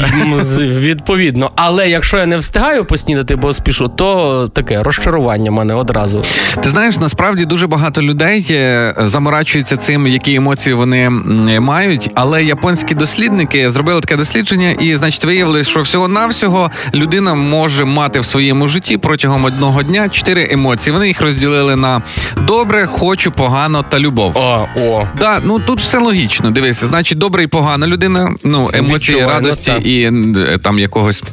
Відповідно, 0.59 1.51
але 1.55 1.89
якщо 1.89 2.17
я 2.17 2.25
не 2.25 2.37
встигаю 2.37 2.85
поснідати, 2.85 3.35
бо 3.35 3.53
спішу, 3.53 3.87
то 3.87 4.47
таке 4.53 4.83
розчарування 4.83 5.51
в 5.51 5.53
мене 5.53 5.73
одразу. 5.73 6.23
Ти 6.63 6.69
знаєш, 6.69 6.97
насправді 6.99 7.45
дуже 7.45 7.67
багато 7.67 8.01
людей 8.01 8.47
е, 8.51 8.93
заморачуються 8.97 9.77
цим, 9.77 10.07
які 10.07 10.35
емоції 10.35 10.73
вони 10.73 11.00
мають. 11.09 12.09
Але 12.15 12.43
японські 12.43 12.95
дослідники 12.95 13.71
зробили 13.71 14.01
таке 14.01 14.15
дослідження, 14.17 14.71
і 14.71 14.95
значить 14.95 15.25
виявили, 15.25 15.63
що 15.63 15.81
всього 15.81 16.07
навсього 16.07 16.71
людина 16.93 17.33
може 17.35 17.85
мати 17.85 18.19
в 18.19 18.25
своєму 18.25 18.67
житті 18.67 18.97
протягом 18.97 19.45
одного 19.45 19.83
дня 19.83 20.09
чотири 20.09 20.47
емоції. 20.51 20.93
Вони 20.93 21.07
їх 21.07 21.21
розділили 21.21 21.75
на 21.75 22.01
добре, 22.37 22.87
хочу, 22.87 23.31
погано 23.31 23.85
та 23.89 23.99
любов. 23.99 24.37
О, 24.37 24.67
о. 24.81 25.07
Да, 25.19 25.39
ну 25.43 25.59
тут 25.59 25.79
все 25.79 25.97
логічно. 25.97 26.51
Дивися, 26.51 26.87
значить, 26.87 27.17
добра 27.17 27.43
і 27.43 27.47
погана 27.47 27.87
людина. 27.87 28.33
Ну, 28.43 28.69
емоції 28.73 29.17
Відчуваю, 29.17 29.27
радості 29.27 29.71
так. 29.71 29.85
і 29.85 30.01
е, 30.37 30.57
там 30.63 30.79
якогось. 30.79 31.23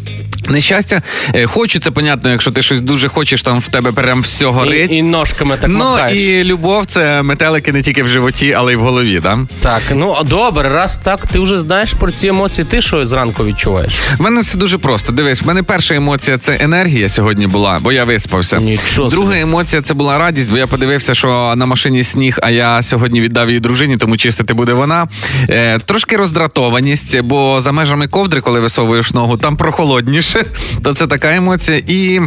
Нещастя, 0.50 1.02
Е, 1.34 1.46
хочу, 1.46 1.78
це 1.80 1.90
понятно, 1.90 2.30
якщо 2.30 2.50
ти 2.50 2.62
щось 2.62 2.80
дуже 2.80 3.08
хочеш, 3.08 3.42
там 3.42 3.60
в 3.60 3.68
тебе 3.68 3.92
прям 3.92 4.20
все 4.20 4.46
горить. 4.46 4.92
І, 4.92 4.94
і 4.94 5.02
ножками 5.02 5.56
так 5.56 5.70
ну 5.70 5.78
махаєш. 5.78 6.18
і 6.18 6.44
любов 6.44 6.86
це 6.86 7.22
метелики 7.22 7.72
не 7.72 7.82
тільки 7.82 8.02
в 8.02 8.08
животі, 8.08 8.52
але 8.52 8.72
й 8.72 8.76
в 8.76 8.80
голові. 8.80 9.20
Да? 9.22 9.38
Так, 9.60 9.82
ну 9.94 10.14
а 10.20 10.22
добре, 10.22 10.68
раз 10.68 10.96
так, 10.96 11.26
ти 11.26 11.38
вже 11.38 11.58
знаєш 11.58 11.92
про 11.92 12.12
ці 12.12 12.26
емоції, 12.26 12.64
ти 12.64 12.82
що 12.82 13.06
зранку 13.06 13.44
відчуваєш? 13.44 13.92
В 14.18 14.22
мене 14.22 14.40
все 14.40 14.58
дуже 14.58 14.78
просто. 14.78 15.12
Дивись, 15.12 15.42
в 15.42 15.46
мене 15.46 15.62
перша 15.62 15.94
емоція 15.94 16.38
це 16.38 16.58
енергія 16.60 17.08
сьогодні 17.08 17.46
була, 17.46 17.78
бо 17.82 17.92
я 17.92 18.04
виспався. 18.04 18.58
Нічого. 18.60 19.08
Друга 19.08 19.38
емоція 19.38 19.82
це 19.82 19.94
була 19.94 20.18
радість, 20.18 20.50
бо 20.50 20.58
я 20.58 20.66
подивився, 20.66 21.14
що 21.14 21.54
на 21.56 21.66
машині 21.66 22.04
сніг, 22.04 22.38
а 22.42 22.50
я 22.50 22.82
сьогодні 22.82 23.20
віддав 23.20 23.48
її 23.48 23.60
дружині, 23.60 23.96
тому 23.96 24.16
чистити 24.16 24.54
буде 24.54 24.72
вона. 24.72 25.08
Е, 25.50 25.78
трошки 25.78 26.16
роздратованість, 26.16 27.20
бо 27.20 27.60
за 27.60 27.72
межами 27.72 28.08
ковдри, 28.08 28.40
коли 28.40 28.60
висовуєш 28.60 29.12
ногу, 29.14 29.36
там 29.36 29.56
прохолодніше. 29.56 30.37
То 30.82 30.94
це 30.94 31.06
така 31.06 31.34
емоція. 31.34 31.82
І. 31.86 32.20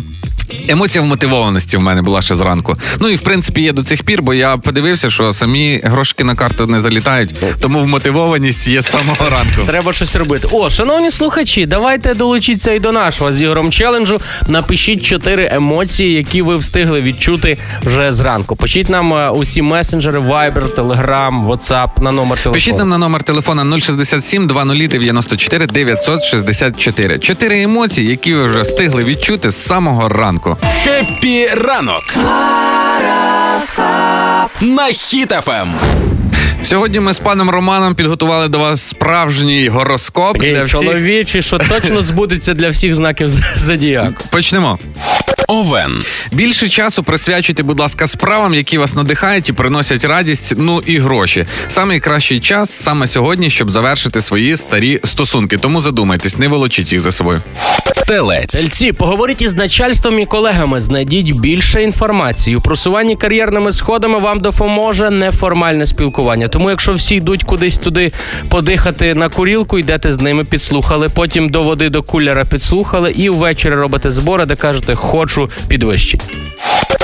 Емоція 0.70 1.04
вмотивованості 1.04 1.78
в 1.78 1.82
мене 1.82 2.02
була 2.02 2.22
ще 2.22 2.36
зранку. 2.36 2.78
Ну 3.00 3.10
і 3.10 3.16
в 3.16 3.22
принципі 3.22 3.62
є 3.62 3.72
до 3.72 3.84
цих 3.84 4.04
пір, 4.04 4.22
бо 4.22 4.34
я 4.34 4.58
подивився, 4.58 5.10
що 5.10 5.34
самі 5.34 5.82
грошики 5.84 6.24
на 6.24 6.36
карту 6.36 6.68
не 6.68 6.82
залітають, 6.82 7.36
тому 7.60 7.80
вмотивованість 7.80 8.68
є 8.68 8.82
з 8.82 8.86
самого 8.86 9.30
ранку. 9.30 9.72
Треба 9.72 9.94
щось 9.94 10.16
робити. 10.16 10.48
О, 10.52 10.70
шановні 10.70 11.12
слухачі, 11.12 11.66
давайте 11.66 12.14
долучіться 12.14 12.72
і 12.72 12.80
до 12.80 12.92
нашого 12.92 13.34
з 13.34 13.42
ігром 13.42 13.72
челенджу. 13.72 14.22
Напишіть 14.48 15.04
чотири 15.04 15.50
емоції, 15.52 16.14
які 16.14 16.42
ви 16.42 16.58
встигли 16.58 17.02
відчути 17.02 17.58
вже 17.84 18.12
зранку. 18.12 18.56
Пишіть 18.56 18.90
нам 18.90 19.14
е, 19.14 19.30
усі 19.30 19.62
месенджери, 19.62 20.20
Viber, 20.20 20.76
Telegram, 20.76 21.46
WhatsApp 21.46 22.02
на 22.02 22.12
номер 22.12 22.38
телефону. 22.38 22.54
Пишіть 22.54 22.78
нам 22.78 22.90
на 22.90 22.98
номер 22.98 23.24
телефона 23.24 23.80
067 23.80 24.48
2094 24.48 25.66
964. 25.66 27.20
Чотири 27.20 27.62
емоції, 27.62 28.10
які 28.10 28.34
ви 28.34 28.44
вже 28.44 28.62
встигли 28.62 29.04
відчути 29.04 29.52
з 29.52 29.66
самого 29.66 30.10
ранку. 30.10 30.41
Хеппі 30.84 31.48
ранок 31.48 32.04
на 34.62 34.88
Хіт-ФМ. 34.88 35.74
Сьогодні 36.64 37.00
ми 37.00 37.14
з 37.14 37.20
паном 37.20 37.50
Романом 37.50 37.96
підготували 37.96 38.48
до 38.48 38.60
вас 38.60 38.82
справжній 38.88 39.68
гороскоп 39.68 40.34
Такий 40.34 40.54
для 40.54 40.64
всіх. 40.64 40.80
чоловічий, 40.80 41.42
що 41.42 41.58
точно 41.58 42.02
збудеться 42.02 42.54
для 42.54 42.70
всіх 42.70 42.96
знаків 42.96 43.30
зодіаку. 43.56 44.24
Почнемо. 44.32 44.80
Овен. 45.48 46.04
Більше 46.32 46.70
часу 46.70 47.04
присвячуйте, 47.04 47.64
будь 47.64 47.80
ласка, 47.80 48.08
справам, 48.08 48.54
які 48.54 48.78
вас 48.78 48.96
надихають 48.96 49.50
і 49.50 49.54
приносять 49.54 50.06
радість, 50.06 50.54
ну 50.58 50.82
і 50.86 50.98
гроші. 50.98 51.46
Саме 51.68 52.00
кращий 52.00 52.40
час 52.40 52.70
саме 52.72 53.08
сьогодні, 53.08 53.50
щоб 53.50 53.72
завершити 53.72 54.22
свої 54.22 54.56
старі 54.56 55.00
стосунки. 55.04 55.58
Тому 55.58 55.82
задумайтесь, 55.82 56.38
не 56.38 56.48
волочіть 56.48 56.92
їх 56.92 57.02
за 57.02 57.12
собою. 57.12 57.42
Телець. 58.08 58.56
Тельці, 58.56 58.92
поговоріть 58.92 59.42
із 59.42 59.54
начальством 59.56 60.20
і 60.20 60.26
колегами, 60.26 60.82
знайдіть 60.82 61.32
більше 61.32 61.84
інформації. 61.84 62.56
У 62.56 62.62
просуванні 62.62 63.16
кар'єрними 63.16 63.72
сходами 63.72 64.20
вам 64.20 64.40
допоможе 64.40 65.10
неформальне 65.10 65.86
спілкування. 65.86 66.48
Тому, 66.52 66.70
якщо 66.70 66.94
всі 66.94 67.16
йдуть 67.16 67.44
кудись 67.44 67.78
туди 67.78 68.12
подихати 68.50 69.14
на 69.14 69.30
курілку, 69.30 69.80
йдете 69.80 70.12
з 70.14 70.20
ними, 70.20 70.46
підслухали. 70.46 71.10
Потім 71.10 71.50
до 71.50 71.64
води 71.64 71.90
до 71.90 72.04
кулера 72.04 72.46
підслухали, 72.46 73.12
і 73.12 73.30
ввечері 73.30 73.76
робите 73.76 74.12
збори, 74.12 74.46
де 74.46 74.56
кажете, 74.56 74.96
хочу 74.96 75.50
підвищити. 75.68 76.26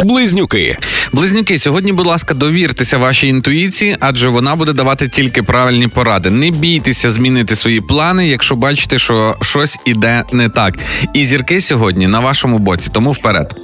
Близнюки. 0.04 0.78
Близнюки, 1.12 1.60
сьогодні, 1.60 1.94
будь 1.94 2.06
ласка, 2.06 2.34
довіртеся 2.34 2.98
вашій 2.98 3.28
інтуїції, 3.28 3.98
адже 4.00 4.30
вона 4.30 4.56
буде 4.56 4.74
давати 4.74 5.08
тільки 5.08 5.44
правильні 5.44 5.88
поради. 5.88 6.30
Не 6.30 6.52
бійтеся 6.52 7.12
змінити 7.12 7.56
свої 7.56 7.82
плани, 7.82 8.28
якщо 8.28 8.56
бачите, 8.56 9.00
що 9.00 9.36
щось 9.42 9.78
іде 9.86 10.24
не 10.32 10.50
так. 10.50 10.78
І 11.14 11.26
зірки 11.26 11.62
сьогодні 11.62 12.08
на 12.08 12.20
вашому 12.20 12.60
боці, 12.60 12.90
тому 12.94 13.12
вперед. 13.12 13.56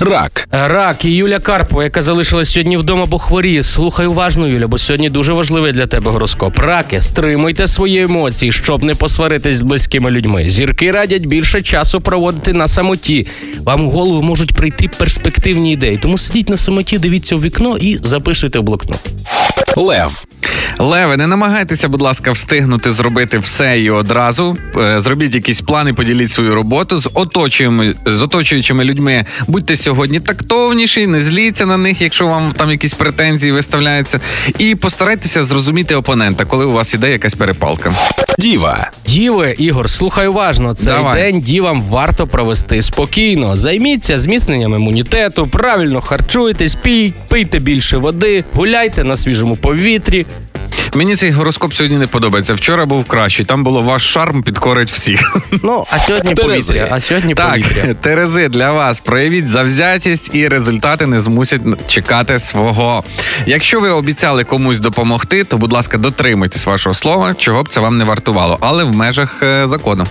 Рак. 0.00 0.48
Рак 0.50 1.04
і 1.04 1.10
Юля 1.10 1.38
Карпова, 1.38 1.84
яка 1.84 2.02
залишилась 2.02 2.52
сьогодні 2.52 2.76
вдома, 2.76 3.06
бо 3.06 3.18
хворіє. 3.18 3.62
Слухай 3.62 4.06
уважно, 4.06 4.48
Юля, 4.48 4.66
бо 4.66 4.78
сьогодні 4.78 5.10
дуже 5.14 5.32
важливий 5.32 5.72
для 5.72 5.86
тебе 5.86 6.10
гороскоп. 6.10 6.58
Раки, 6.58 7.00
стримуйте 7.00 7.68
свої 7.68 8.02
емоції, 8.02 8.52
щоб 8.52 8.82
не 8.82 8.94
посваритись 8.94 9.56
з 9.56 9.62
близькими 9.62 10.10
людьми. 10.10 10.50
Зірки 10.50 10.90
радять 10.90 11.26
більше 11.26 11.62
часу 11.62 12.00
проводити 12.00 12.52
на 12.52 12.68
самоті. 12.68 13.26
Вам 13.64 13.86
в 13.86 13.90
голову 13.90 14.22
можуть 14.22 14.54
прийти 14.54 14.88
перспективні 14.98 15.72
ідеї. 15.72 15.98
Тому 15.98 16.18
сидіть 16.18 16.48
на 16.48 16.56
самоті, 16.56 16.98
дивіться 16.98 17.36
в 17.36 17.42
вікно 17.42 17.76
і 17.76 17.98
записуйте 18.02 18.58
в 18.58 18.62
блокнот. 18.62 19.00
Лев. 19.76 20.24
Леве, 20.78 21.16
не 21.16 21.26
намагайтеся, 21.26 21.88
будь 21.88 22.02
ласка, 22.02 22.32
встигнути 22.32 22.92
зробити 22.92 23.38
все 23.38 23.80
і 23.80 23.90
одразу. 23.90 24.56
Е, 24.76 25.00
Зробіть 25.00 25.34
якісь 25.34 25.60
плани, 25.60 25.92
поділіть 25.92 26.30
свою 26.30 26.54
роботу 26.54 26.98
з 26.98 27.10
оточуючими, 27.14 27.94
з 28.06 28.22
оточуючими 28.22 28.84
людьми. 28.84 29.24
Будьте 29.46 29.76
сьогодні 29.76 30.20
тактовніші, 30.20 31.06
не 31.06 31.22
зліться 31.22 31.66
на 31.66 31.76
них, 31.76 32.02
якщо 32.02 32.26
вам 32.26 32.52
там 32.56 32.70
якісь 32.70 32.94
претензії 32.94 33.52
виставляються. 33.52 34.20
І 34.58 34.74
постарайтеся 34.74 35.03
зрозуміти 35.44 35.94
опонента, 35.94 36.44
коли 36.44 36.64
у 36.64 36.72
вас 36.72 36.94
іде 36.94 37.10
якась 37.10 37.34
перепалка. 37.34 37.94
Діва. 38.38 38.90
Діви, 39.06 39.54
Ігор, 39.58 39.90
слухай 39.90 40.26
уважно. 40.28 40.74
Цей 40.74 40.86
Давай. 40.86 41.22
день 41.22 41.40
дівам 41.40 41.82
варто 41.82 42.26
провести 42.26 42.82
спокійно. 42.82 43.56
Займіться 43.56 44.18
зміцненням 44.18 44.74
імунітету, 44.74 45.46
правильно 45.46 46.00
харчуйтесь, 46.00 46.74
пій, 46.74 47.14
пийте 47.28 47.58
більше 47.58 47.96
води, 47.96 48.44
гуляйте 48.54 49.04
на 49.04 49.16
свіжому 49.16 49.56
повітрі. 49.56 50.26
Мені 50.94 51.16
цей 51.16 51.30
гороскоп 51.30 51.72
сьогодні 51.74 51.98
не 51.98 52.06
подобається. 52.06 52.54
Вчора 52.54 52.86
був 52.86 53.04
кращий. 53.04 53.44
Там 53.46 53.64
було 53.64 53.82
ваш 53.82 54.02
шарм 54.12 54.42
підкорить 54.42 54.92
всіх. 54.92 55.36
Ну, 55.62 55.86
а 55.90 55.98
сьогодні 56.06 56.34
Терези. 56.34 56.72
повітря. 56.72 56.88
А 56.96 57.00
сьогодні 57.00 57.34
Так, 57.34 57.50
повітря. 57.52 57.94
Терези 58.00 58.48
для 58.48 58.72
вас. 58.72 59.00
Проявіть 59.00 59.48
завзятість 59.48 60.30
і 60.32 60.48
результати 60.48 61.06
не 61.06 61.20
змусять 61.20 61.60
чекати 61.86 62.38
свого. 62.38 63.04
Якщо 63.46 63.80
ви 63.80 63.88
обіцяли 63.90 64.44
комусь 64.44 64.78
допомогти, 64.78 65.44
то 65.44 65.56
будь 65.58 65.72
ласка, 65.72 65.98
дотримуйтесь 65.98 66.66
вашого 66.66 66.94
слова, 66.94 67.34
чого 67.34 67.62
б 67.62 67.68
це 67.68 67.80
вам 67.80 67.98
не 67.98 68.04
вартувало, 68.04 68.58
але 68.60 68.84
в 68.84 68.92
межах 68.92 69.42
е, 69.42 69.68
закону. 69.68 70.06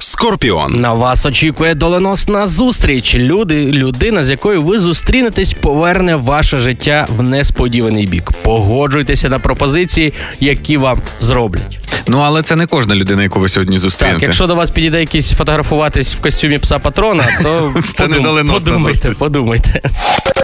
Скорпіон. 0.00 0.80
На 0.80 0.92
вас 0.92 1.26
очікує 1.26 1.74
доленосна 1.74 2.46
зустріч. 2.46 3.14
Люди, 3.14 3.64
людина, 3.64 4.24
з 4.24 4.30
якою 4.30 4.62
ви 4.62 4.78
зустрінетесь, 4.78 5.52
поверне 5.52 6.16
ваше 6.16 6.58
життя 6.58 7.08
в 7.16 7.22
несподіваний 7.22 8.06
бік. 8.06 8.30
Погоджуйтеся 8.42 9.28
на 9.28 9.38
пропозиції, 9.38 10.14
які 10.40 10.76
вам 10.76 11.02
зроблять. 11.20 11.78
Ну 12.08 12.18
але 12.18 12.42
це 12.42 12.56
не 12.56 12.66
кожна 12.66 12.94
людина, 12.94 13.22
яку 13.22 13.40
ви 13.40 13.48
сьогодні 13.48 13.78
зустрінете. 13.78 14.16
Так, 14.18 14.22
якщо 14.22 14.46
до 14.46 14.54
вас 14.54 14.70
підійде 14.70 15.00
якийсь 15.00 15.30
фотографуватись 15.30 16.14
в 16.14 16.20
костюмі 16.20 16.58
пса 16.58 16.78
патрона, 16.78 17.24
то 17.42 17.74
Це 17.94 18.08
не 18.08 18.44
подумайте, 18.44 19.12
подумайте. 19.18 19.80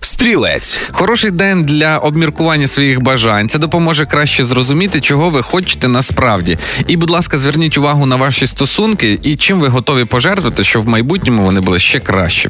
Стрілець. 0.03 0.81
Хороший 0.93 1.31
день 1.31 1.65
для 1.65 1.99
обміркування 1.99 2.67
своїх 2.67 3.01
бажань. 3.01 3.49
Це 3.49 3.59
допоможе 3.59 4.07
краще 4.07 4.45
зрозуміти, 4.45 5.01
чого 5.01 5.31
ви 5.31 5.43
хочете 5.43 5.89
насправді. 5.89 6.59
І, 6.87 6.97
будь 6.97 7.11
ласка, 7.11 7.39
зверніть 7.39 7.79
увагу 7.79 8.07
на 8.07 8.17
ваші 8.17 8.47
стосунки 8.47 9.02
і 9.03 9.37
чим 9.37 9.61
ви 9.61 9.69
готові 9.69 10.05
пожертвувати, 10.05 10.65
щоб 10.65 10.83
в 10.85 10.89
майбутньому 10.89 11.45
вони 11.45 11.61
були 11.61 11.79
ще 11.79 12.01
кращі. 12.01 12.49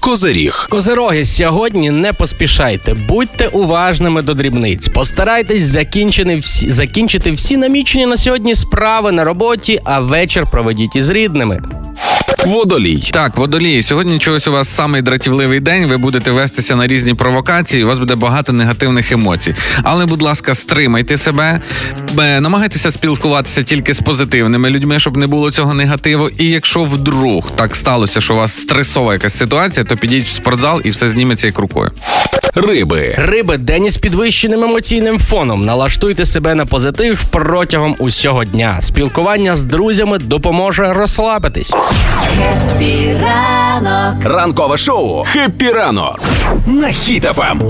Козиріг. 0.00 0.66
Козироги, 0.70 1.24
сьогодні 1.24 1.90
не 1.90 2.12
поспішайте, 2.12 2.94
будьте 2.94 3.46
уважними 3.46 4.22
до 4.22 4.34
дрібниць. 4.34 4.88
Постарайтесь 4.88 5.62
закінчити 5.62 6.36
всі, 6.36 6.70
закінчити 6.70 7.32
всі 7.32 7.56
намічені 7.56 8.06
на 8.06 8.16
сьогодні 8.16 8.54
справи 8.54 9.12
на 9.12 9.24
роботі, 9.24 9.80
а 9.84 10.00
вечір 10.00 10.44
проведіть 10.50 10.96
із 10.96 11.10
рідними. 11.10 11.62
Водолій. 12.46 13.02
Так, 13.12 13.36
водолії, 13.36 13.82
сьогодні 13.82 14.18
чогось 14.18 14.46
у 14.46 14.52
вас 14.52 14.68
самий 14.68 15.02
дратівливий 15.02 15.60
день. 15.60 15.86
Ви 15.86 15.96
будете 15.96 16.30
вестися 16.30 16.76
на 16.76 16.86
різні 16.86 17.14
провокації. 17.14 17.84
У 17.84 17.86
вас 17.86 17.98
буде 17.98 18.14
багато 18.14 18.52
негативних 18.52 19.12
емоцій. 19.12 19.54
Але, 19.82 20.06
будь 20.06 20.22
ласка, 20.22 20.54
стримайте 20.54 21.16
себе, 21.16 21.60
намагайтеся 22.16 22.90
спілкуватися 22.90 23.62
тільки 23.62 23.94
з 23.94 24.00
позитивними 24.00 24.70
людьми, 24.70 24.98
щоб 24.98 25.16
не 25.16 25.26
було 25.26 25.39
цього 25.50 25.74
негативу. 25.74 26.28
І 26.38 26.44
якщо 26.50 26.84
вдруг 26.84 27.50
так 27.56 27.76
сталося, 27.76 28.20
що 28.20 28.34
у 28.34 28.36
вас 28.36 28.60
стресова 28.60 29.12
якась 29.12 29.38
ситуація, 29.38 29.84
то 29.84 29.96
підіть 29.96 30.26
в 30.26 30.30
спортзал 30.30 30.80
і 30.84 30.90
все 30.90 31.08
зніметься 31.10 31.46
як 31.46 31.58
рукою. 31.58 31.90
Риби. 32.54 33.14
Риби, 33.18 33.56
день 33.56 33.84
із 33.84 33.96
підвищеним 33.96 34.64
емоційним 34.64 35.18
фоном. 35.18 35.64
Налаштуйте 35.64 36.26
себе 36.26 36.54
на 36.54 36.66
позитив 36.66 37.24
протягом 37.24 37.96
усього 37.98 38.44
дня. 38.44 38.78
Спілкування 38.82 39.56
з 39.56 39.64
друзями 39.64 40.18
допоможе 40.18 40.92
розслабитись. 40.92 41.72
Хеппі 42.18 43.16
ранок. 43.22 44.24
Ранкове 44.24 44.76
шоу 44.76 45.24
«Хеппі 45.24 45.70
ранок» 45.70 46.20
на 46.66 46.90
Хіт-ФМ. 47.50 47.62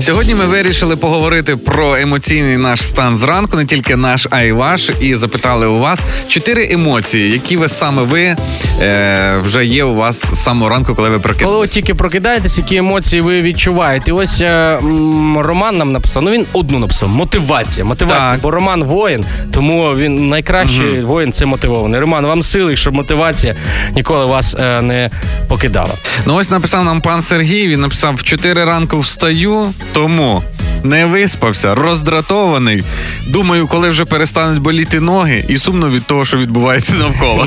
Сьогодні 0.00 0.34
ми 0.34 0.46
вирішили 0.46 0.96
поговорити 0.96 1.56
про 1.56 1.96
емоційний 1.96 2.56
наш 2.56 2.86
стан 2.86 3.16
зранку, 3.16 3.56
не 3.56 3.64
тільки 3.66 3.96
наш, 3.96 4.26
а 4.30 4.40
й 4.40 4.52
ваш. 4.52 4.90
І 5.00 5.14
запитали 5.14 5.66
у 5.66 5.78
вас 5.78 6.00
чотири 6.28 6.68
емоції, 6.72 7.32
які 7.32 7.56
ви 7.56 7.68
саме 7.68 8.02
ви 8.02 8.36
е, 8.82 9.38
вже 9.44 9.64
є 9.64 9.84
у 9.84 9.94
вас 9.94 10.24
з 10.34 10.42
самого 10.42 10.70
ранку, 10.70 10.94
коли 10.94 11.08
ви 11.10 11.18
Коли 11.44 11.58
ви 11.58 11.66
тільки 11.66 11.94
прокидаєтесь, 11.94 12.58
які 12.58 12.76
емоції 12.76 13.22
ви 13.22 13.42
відчуваєте? 13.42 14.10
І 14.10 14.14
ось 14.14 14.40
е, 14.40 14.46
м, 14.78 15.38
Роман 15.38 15.76
нам 15.78 15.92
написав. 15.92 16.22
Ну 16.22 16.30
він 16.30 16.46
одну 16.52 16.78
написав: 16.78 17.08
мотивація. 17.08 17.84
Мотивація. 17.84 18.30
Так. 18.30 18.40
Бо 18.40 18.50
Роман 18.50 18.84
воїн, 18.84 19.24
тому 19.52 19.96
він 19.96 20.28
найкращий 20.28 21.00
воїн 21.00 21.32
це 21.32 21.46
мотивований. 21.46 22.00
Роман, 22.00 22.26
вам 22.26 22.42
сили, 22.42 22.76
щоб 22.76 22.94
мотивація 22.94 23.56
ніколи 23.94 24.24
вас 24.26 24.56
е, 24.60 24.82
не 24.82 25.10
покидала. 25.48 25.94
Ну 26.26 26.34
ось 26.34 26.50
написав 26.50 26.84
нам 26.84 27.00
пан 27.00 27.22
Сергій. 27.22 27.68
Він 27.68 27.80
написав: 27.80 28.14
в 28.14 28.22
4 28.22 28.64
ранку 28.64 29.00
встаю, 29.00 29.47
тому. 29.92 30.42
Не 30.82 31.06
виспався, 31.06 31.74
роздратований. 31.74 32.84
Думаю, 33.26 33.66
коли 33.66 33.88
вже 33.88 34.04
перестануть 34.04 34.58
боліти 34.58 35.00
ноги, 35.00 35.44
і 35.48 35.56
сумно 35.56 35.88
від 35.88 36.06
того, 36.06 36.24
що 36.24 36.36
відбувається 36.36 36.94
навколо. 36.94 37.46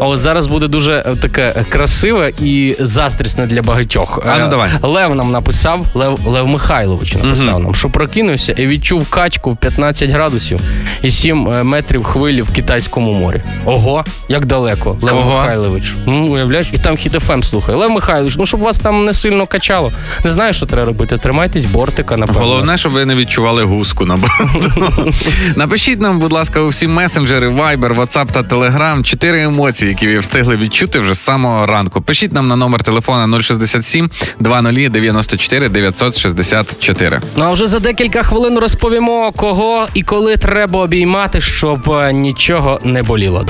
А 0.00 0.06
от 0.06 0.18
зараз 0.20 0.46
буде 0.46 0.68
дуже 0.68 0.92
е, 1.06 1.16
таке 1.22 1.64
красиве 1.68 2.32
і 2.42 2.76
застрісне 2.80 3.46
для 3.46 3.62
багатьох. 3.62 4.22
А, 4.26 4.38
ну, 4.38 4.44
Е, 4.44 4.48
давай. 4.48 4.70
Лев 4.82 5.14
нам 5.14 5.30
написав, 5.32 5.86
Лев, 5.94 6.18
Лев 6.26 6.48
Михайлович 6.48 7.14
написав 7.14 7.60
нам, 7.60 7.74
що 7.74 7.88
прокинувся 7.90 8.52
і 8.52 8.66
відчув 8.66 9.10
качку 9.10 9.50
в 9.50 9.56
15 9.56 10.10
градусів 10.10 10.60
і 11.02 11.10
7 11.10 11.48
е, 11.48 11.62
метрів 11.62 12.04
хвилі 12.04 12.42
в 12.42 12.52
китайському 12.52 13.12
морі. 13.12 13.42
Ого, 13.64 14.04
як 14.28 14.46
далеко, 14.46 14.98
Лев 15.02 15.16
Ого. 15.16 15.38
Михайлович. 15.40 15.94
Ну, 16.06 16.26
уявляєш, 16.26 16.70
і 16.72 16.78
там 16.78 16.96
хіт-ФМ 16.96 17.42
слухає. 17.42 17.78
Лев 17.78 17.90
Михайлович, 17.90 18.36
ну 18.36 18.46
щоб 18.46 18.60
вас 18.60 18.78
там 18.78 19.04
не 19.04 19.12
сильно 19.12 19.46
качало. 19.46 19.92
Не 20.24 20.30
знаю, 20.30 20.52
що 20.52 20.66
треба 20.66 20.84
робити. 20.86 21.18
Тримайтесь 21.18 21.64
бортика, 21.66 22.16
напевно. 22.16 22.35
Головне, 22.38 22.76
щоб 22.76 22.92
ви 22.92 23.04
не 23.04 23.14
відчували 23.14 23.64
гуску 23.64 24.06
на 24.06 24.16
борту. 24.16 25.12
Напишіть 25.56 26.00
нам, 26.00 26.18
будь 26.18 26.32
ласка, 26.32 26.60
у 26.60 26.68
всі 26.68 26.86
месенджери, 26.86 27.48
Viber, 27.48 27.94
WhatsApp 27.94 28.32
та 28.32 28.42
Telegram 28.42 29.02
чотири 29.02 29.42
емоції, 29.42 29.88
які 29.88 30.06
ви 30.06 30.18
встигли 30.18 30.56
відчути 30.56 30.98
вже 30.98 31.14
з 31.14 31.20
самого 31.20 31.66
ранку. 31.66 32.02
Пишіть 32.02 32.32
нам 32.32 32.48
на 32.48 32.56
номер 32.56 32.82
телефона 32.82 33.42
067 33.42 34.10
20 34.40 34.92
94 34.92 35.68
964. 35.68 37.20
Ну 37.36 37.44
а 37.44 37.50
вже 37.52 37.66
за 37.66 37.78
декілька 37.78 38.22
хвилин 38.22 38.58
розповімо, 38.58 39.32
кого 39.36 39.86
і 39.94 40.02
коли 40.02 40.36
треба 40.36 40.80
обіймати, 40.80 41.40
щоб 41.40 41.90
е, 41.90 42.12
нічого 42.12 42.80
не 42.84 43.02
боліло. 43.02 43.46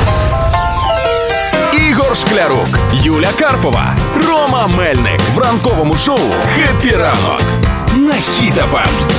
Ігор 1.90 2.16
Шклярук, 2.16 2.68
Юля 3.02 3.30
Карпова, 3.38 3.96
Рома 4.28 4.66
Мельник 4.76 5.20
в 5.34 5.38
ранковому 5.38 5.96
шоу 5.96 6.18
«Хеппі 6.54 6.96
ранок» 6.96 7.42
на 7.96 8.14
Ем. 8.14 9.16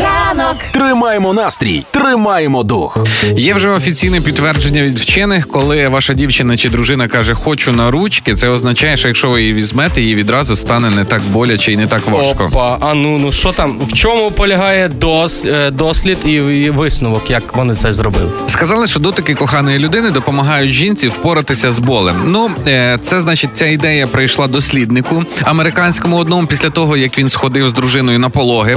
Ранок. 0.00 0.56
Тримаємо 0.72 1.32
настрій, 1.32 1.86
тримаємо 1.90 2.62
дух. 2.62 2.98
Є 3.36 3.54
вже 3.54 3.70
офіційне 3.70 4.20
підтвердження 4.20 4.82
від 4.82 4.98
вчених, 4.98 5.48
коли 5.48 5.88
ваша 5.88 6.14
дівчина 6.14 6.56
чи 6.56 6.68
дружина 6.68 7.08
каже 7.08 7.34
хочу 7.34 7.72
на 7.72 7.90
ручки, 7.90 8.34
це 8.34 8.48
означає, 8.48 8.96
що 8.96 9.08
якщо 9.08 9.30
ви 9.30 9.40
її 9.40 9.54
візьмете, 9.54 10.02
їй 10.02 10.14
відразу 10.14 10.56
стане 10.56 10.90
не 10.90 11.04
так 11.04 11.22
боляче 11.22 11.72
і 11.72 11.76
не 11.76 11.86
так 11.86 12.08
важко. 12.08 12.44
Опа, 12.44 12.78
а 12.80 12.94
ну 12.94 13.18
ну 13.18 13.32
що 13.32 13.52
там? 13.52 13.80
В 13.80 13.92
чому 13.92 14.30
полягає 14.30 14.88
дос, 14.88 15.44
е, 15.46 15.70
дослід 15.70 16.18
і, 16.24 16.32
і 16.32 16.70
висновок, 16.70 17.30
як 17.30 17.56
вони 17.56 17.74
це 17.74 17.92
зробили? 17.92 18.30
Сказали, 18.46 18.86
що 18.86 19.00
дотики 19.00 19.34
коханої 19.34 19.78
людини 19.78 20.10
допомагають 20.10 20.72
жінці 20.72 21.08
впоратися 21.08 21.72
з 21.72 21.78
болем. 21.78 22.16
Ну, 22.26 22.50
е, 22.66 22.98
це 23.02 23.20
значить, 23.20 23.50
ця 23.54 23.66
ідея 23.66 24.06
прийшла 24.06 24.46
досліднику 24.46 25.24
американському 25.42 26.16
одному 26.16 26.46
після 26.46 26.70
того, 26.70 26.96
як 26.96 27.18
він 27.18 27.28
сходив 27.28 27.68
з 27.68 27.72
дружиною 27.82 28.18
на 28.18 28.28
пологи. 28.28 28.76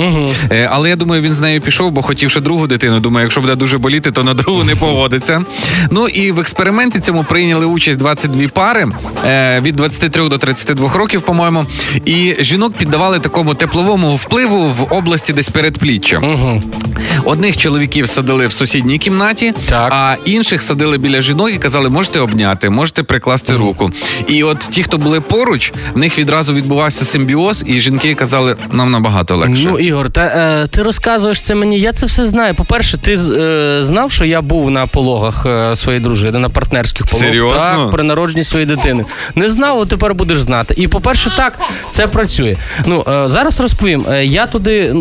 Е, 0.51 0.69
але 0.71 0.89
я 0.89 0.95
думаю, 0.95 1.21
він 1.21 1.33
з 1.33 1.39
нею 1.39 1.62
пішов, 1.62 1.91
бо 1.91 2.01
хотів 2.01 2.31
ще 2.31 2.39
другу 2.39 2.67
дитину. 2.67 3.00
Думаю, 3.00 3.24
якщо 3.25 3.41
буде 3.41 3.55
дуже 3.55 3.77
боліти, 3.77 4.11
то 4.11 4.24
на 4.24 4.33
другу 4.33 4.63
не 4.63 4.75
поводиться. 4.75 5.44
Ну 5.91 6.07
і 6.07 6.31
в 6.31 6.39
експерименті 6.39 7.00
цьому 7.00 7.24
прийняли 7.24 7.65
участь 7.65 7.98
22 7.98 8.48
пари 8.48 8.87
е, 9.25 9.61
від 9.61 9.75
23 9.75 10.29
до 10.29 10.37
32 10.37 10.94
років, 10.94 11.22
по-моєму. 11.22 11.65
І 12.05 12.35
жінок 12.39 12.74
піддавали 12.74 13.20
такому 13.20 13.53
тепловому 13.53 14.15
впливу 14.15 14.70
в 14.70 14.94
області 14.94 15.33
десь 15.33 15.50
передпліччя. 15.50 16.18
Угу. 16.18 16.63
Одних 17.25 17.57
чоловіків 17.57 18.07
садили 18.07 18.48
в 18.48 18.51
сусідній 18.51 18.98
кімнаті, 18.98 19.53
Так. 19.70 19.94
а 19.94 20.15
інших 20.25 20.61
садили 20.61 20.98
біля 20.98 21.22
жінок 21.22 21.51
і 21.53 21.57
казали, 21.57 21.89
можете 21.89 22.20
обняти, 22.20 22.70
можете 22.70 23.03
прикласти 23.03 23.53
руку. 23.53 23.91
І 24.27 24.44
от 24.44 24.59
ті, 24.59 24.83
хто 24.83 24.98
були 24.98 25.22
поруч, 25.22 25.74
в 25.94 25.98
них 25.98 26.20
відразу 26.20 26.53
відбувався 26.53 27.05
симбіоз, 27.05 27.63
і 27.68 27.79
жінки 27.79 28.15
казали, 28.15 28.55
нам 28.72 28.84
набагато 28.89 29.35
легше. 29.35 29.67
Ну, 29.67 29.79
Ігор, 29.79 30.09
та 30.09 30.21
е, 30.21 30.67
ти 30.67 30.83
розказуєш 30.83 31.41
це 31.41 31.55
мені. 31.55 31.79
Я 31.79 31.91
це 31.91 32.05
все 32.05 32.25
знаю. 32.25 32.55
По-перше, 32.55 32.98
ти 32.98 33.13
е, 33.13 33.83
знав, 33.83 34.11
що 34.11 34.25
я 34.25 34.41
був 34.41 34.71
на 34.71 34.87
пологах 34.87 35.45
е, 35.45 35.75
своєї 35.75 36.03
дружини, 36.03 36.39
на 36.39 36.50
партнерських 36.50 37.05
пологах. 37.05 37.29
Серйозно? 37.29 37.57
Так, 37.59 37.91
при 37.91 38.03
народженні 38.03 38.43
своєї 38.43 38.75
дитини. 38.75 39.05
Не 39.35 39.50
знав, 39.50 39.81
а 39.81 39.85
тепер 39.85 40.13
будеш 40.13 40.41
знати. 40.41 40.74
І 40.77 40.87
по-перше, 40.87 41.31
так, 41.37 41.59
це 41.91 42.07
працює. 42.07 42.55
Ну, 42.85 43.05
е, 43.07 43.29
зараз 43.29 43.59
розповім. 43.59 44.05
Е, 44.09 44.25
я 44.25 44.48
туди 44.48 44.95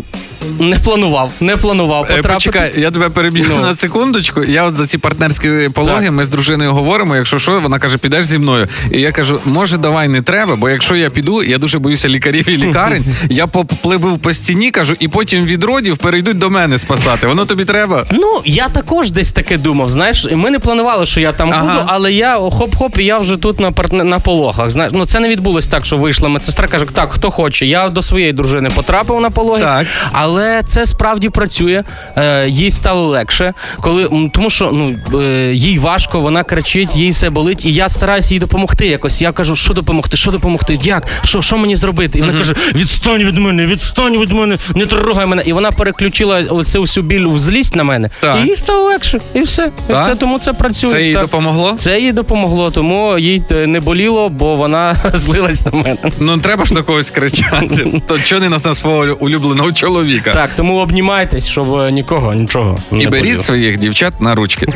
не 0.60 0.78
планував, 0.78 1.30
не 1.40 1.56
планував 1.56 2.04
Е, 2.04 2.06
потрапити. 2.16 2.34
Почекай, 2.34 2.72
я 2.80 2.90
тебе 2.90 3.08
переб'ю 3.08 3.44
Ну. 3.50 3.58
на 3.62 3.76
секундочку. 3.76 4.44
Я 4.44 4.64
от 4.64 4.74
за 4.76 4.86
ці 4.86 4.98
партнерські 4.98 5.48
пологи, 5.74 6.04
Так. 6.04 6.12
ми 6.12 6.24
з 6.24 6.28
дружиною 6.28 6.72
говоримо. 6.72 7.16
Якщо 7.16 7.38
що, 7.38 7.60
вона 7.60 7.78
каже, 7.78 7.98
підеш 7.98 8.24
зі 8.26 8.38
мною. 8.38 8.68
І 8.90 9.00
я 9.00 9.12
кажу, 9.12 9.40
може, 9.44 9.76
давай 9.76 10.08
не 10.08 10.22
треба, 10.22 10.56
бо 10.56 10.70
якщо 10.70 10.96
я 10.96 11.10
піду, 11.10 11.42
я 11.42 11.58
дуже 11.58 11.78
боюся 11.78 12.08
лікарів 12.08 12.48
і 12.48 12.56
лікарень. 12.56 13.04
Я 13.30 13.46
попливив 13.46 14.18
по 14.18 14.32
стіні, 14.32 14.70
кажу, 14.70 14.94
і 15.00 15.08
потім 15.08 15.44
від 15.44 15.64
родів 15.64 15.96
перейдуть 15.98 16.38
до 16.38 16.50
мене 16.50 16.78
спасати. 16.78 17.26
Воно 17.26 17.44
тобі 17.44 17.64
треба. 17.64 18.04
Ну, 18.10 18.40
я 18.44 18.68
також 18.68 19.10
десь 19.10 19.32
таке 19.32 19.58
думав. 19.58 19.90
Знаєш, 19.90 20.26
ми 20.32 20.50
не 20.50 20.58
планували, 20.58 21.06
що 21.06 21.20
я 21.20 21.32
там 21.32 21.50
Ага. 21.52 21.62
буду, 21.66 21.84
але 21.86 22.12
я 22.12 22.38
хоп-хоп, 22.38 22.98
і 23.00 23.04
я 23.04 23.18
вже 23.18 23.36
тут 23.36 23.60
на 23.60 23.72
партне 23.72 24.04
на 24.04 24.18
пологах. 24.18 24.70
Знаєш, 24.70 24.92
ну 24.96 25.06
це 25.06 25.20
не 25.20 25.28
відбулось 25.28 25.66
так, 25.66 25.86
що 25.86 25.96
вийшла 25.96 26.28
медсестра, 26.28 26.68
каже, 26.68 26.86
так, 26.92 27.12
хто 27.12 27.30
хоче. 27.30 27.66
Я 27.66 27.88
до 27.88 28.02
своєї 28.02 28.32
дружини 28.32 28.70
потрапив 28.74 29.20
на 29.20 29.30
пологи, 29.30 29.60
Так. 29.60 29.86
але 30.12 30.33
це 30.66 30.86
справді 30.86 31.28
працює. 31.28 31.84
Е, 32.16 32.48
їй 32.48 32.70
стало 32.70 33.06
легше, 33.08 33.54
коли 33.80 34.30
тому, 34.34 34.50
що 34.50 34.70
ну 34.72 34.96
е, 35.20 35.54
їй 35.54 35.78
важко, 35.78 36.20
вона 36.20 36.44
кричить, 36.44 36.96
їй 36.96 37.10
все 37.10 37.30
болить, 37.30 37.64
і 37.64 37.72
я 37.72 37.88
стараюся 37.88 38.34
їй 38.34 38.40
допомогти 38.40 38.86
якось. 38.86 39.22
Я 39.22 39.32
кажу, 39.32 39.56
що 39.56 39.74
допомогти, 39.74 40.16
що 40.16 40.30
допомогти, 40.30 40.78
як, 40.82 41.06
що, 41.24 41.42
що 41.42 41.58
мені 41.58 41.76
зробити? 41.76 42.18
І 42.18 42.22
вона 42.22 42.38
каже: 42.38 42.54
відстань 42.74 43.24
від 43.24 43.38
мене, 43.38 43.66
відстань 43.66 44.18
від 44.18 44.32
мене, 44.32 44.58
не 44.74 44.86
трогай 44.86 45.26
мене. 45.26 45.42
І 45.46 45.52
вона 45.52 45.70
переключила 45.72 46.40
оцю 46.40 46.80
всю 46.80 47.04
біль 47.04 47.26
в 47.26 47.38
злість 47.38 47.74
на 47.74 47.84
мене. 47.84 48.10
Так. 48.20 48.38
І 48.44 48.48
їй 48.48 48.56
стало 48.56 48.84
легше. 48.84 49.20
І 49.34 49.42
все. 49.42 49.72
І 49.88 49.92
це 49.92 50.14
тому 50.14 50.38
це 50.38 50.52
працює. 50.52 50.90
Це 50.90 51.02
їй 51.02 51.12
так. 51.12 51.22
допомогло? 51.22 51.74
Це 51.78 52.00
їй 52.00 52.12
допомогло, 52.12 52.70
тому 52.70 53.18
їй 53.18 53.42
е, 53.50 53.66
не 53.66 53.80
боліло, 53.80 54.28
бо 54.28 54.56
вона 54.56 54.96
злилась 55.14 55.66
на 55.66 55.72
мене. 55.72 55.96
Ну 56.20 56.38
треба 56.38 56.64
ж 56.64 56.74
на 56.74 56.82
когось 56.82 57.10
кричати. 57.10 58.02
То 58.06 58.18
чого 58.18 58.40
не 58.40 58.48
на 58.48 58.58
свого 58.58 59.16
улюбленого 59.20 59.72
чоловіка? 59.72 60.23
Так, 60.32 60.50
тому 60.56 60.76
обнімайтесь, 60.76 61.46
щоб 61.46 61.74
е, 61.74 61.92
нікого 61.92 62.34
нічого 62.34 62.78
І 62.92 62.94
не 62.94 63.10
беріть 63.10 63.44
своїх 63.44 63.78
дівчат 63.78 64.20
на 64.20 64.34
ручки. 64.34 64.66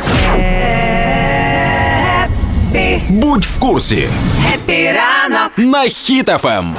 Будь 3.09 3.43
в 3.43 3.59
курсі 3.59 4.07
ранок. 4.69 5.51
на 5.57 5.83
Ем. 5.83 5.89
Хіт-ФМ. 5.89 6.73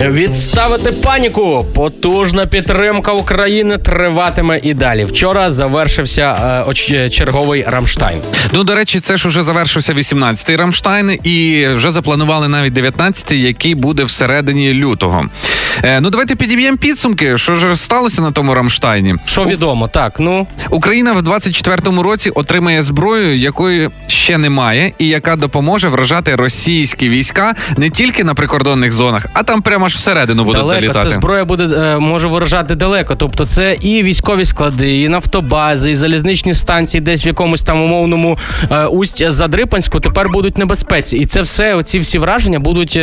Відставити 0.00 0.92
паніку. 0.92 1.66
Потужна 1.74 2.46
підтримка 2.46 3.12
України 3.12 3.78
триватиме 3.78 4.60
і 4.62 4.74
далі. 4.74 5.04
Вчора 5.04 5.50
завершився 5.50 6.64
е, 6.90 7.10
черговий 7.10 7.64
Рамштайн. 7.68 8.18
Ну, 8.52 8.64
до 8.64 8.74
речі, 8.74 9.00
це 9.00 9.16
ж 9.16 9.28
уже 9.28 9.42
завершився 9.42 9.92
18-й 9.92 10.56
Рамштайн, 10.56 11.18
і 11.24 11.66
вже 11.66 11.90
запланували 11.90 12.48
навіть 12.48 12.74
19-й, 12.74 13.42
який 13.42 13.74
буде 13.74 14.04
всередині 14.04 14.74
лютого. 14.74 15.26
Е, 15.84 16.00
ну 16.00 16.10
давайте 16.10 16.36
підіб'ємо 16.36 16.76
підсумки. 16.76 17.38
Що 17.38 17.54
ж 17.54 17.76
сталося 17.76 18.22
на 18.22 18.30
тому 18.30 18.54
Рамштайні? 18.54 19.14
Що 19.24 19.44
відомо, 19.44 19.88
так, 19.88 20.14
ну 20.18 20.46
Україна 20.70 21.12
в 21.12 21.18
24-му 21.18 22.02
році 22.02 22.30
отримає 22.30 22.82
зброю, 22.82 23.36
якої 23.36 23.90
ще 24.06 24.38
немає, 24.38 24.92
і 24.98 25.08
яка 25.08 25.36
допоможе 25.36 25.88
вражати 25.88 26.36
російські 26.36 27.08
війська 27.08 27.54
не 27.76 27.90
тільки 27.90 28.24
на 28.24 28.34
прикордонних 28.34 28.92
зонах, 28.92 29.26
а 29.32 29.42
там 29.42 29.62
прямо 29.62 29.86
аж 29.86 29.94
всередину 29.94 30.44
будуть 30.44 30.60
далеко 30.60 30.80
залітати. 30.80 31.08
це 31.08 31.14
зброя 31.14 31.44
буде 31.44 31.64
е, 31.64 31.98
може 31.98 32.28
виражати 32.28 32.74
далеко. 32.74 33.14
Тобто, 33.16 33.46
це 33.46 33.76
і 33.80 34.02
військові 34.02 34.44
склади, 34.44 35.02
і 35.02 35.08
нафтобази, 35.08 35.90
і 35.90 35.94
залізничні 35.94 36.54
станції, 36.54 37.00
десь 37.00 37.24
в 37.24 37.26
якомусь 37.26 37.62
там 37.62 37.82
умовному 37.82 38.38
е, 38.70 38.86
усть 38.86 39.30
Задрипанську 39.32 40.00
тепер 40.00 40.28
будуть 40.28 40.58
небезпеці. 40.58 41.16
І 41.16 41.26
це 41.26 41.42
все, 41.42 41.74
оці 41.74 41.98
всі 41.98 42.18
враження 42.18 42.58
будуть 42.58 42.98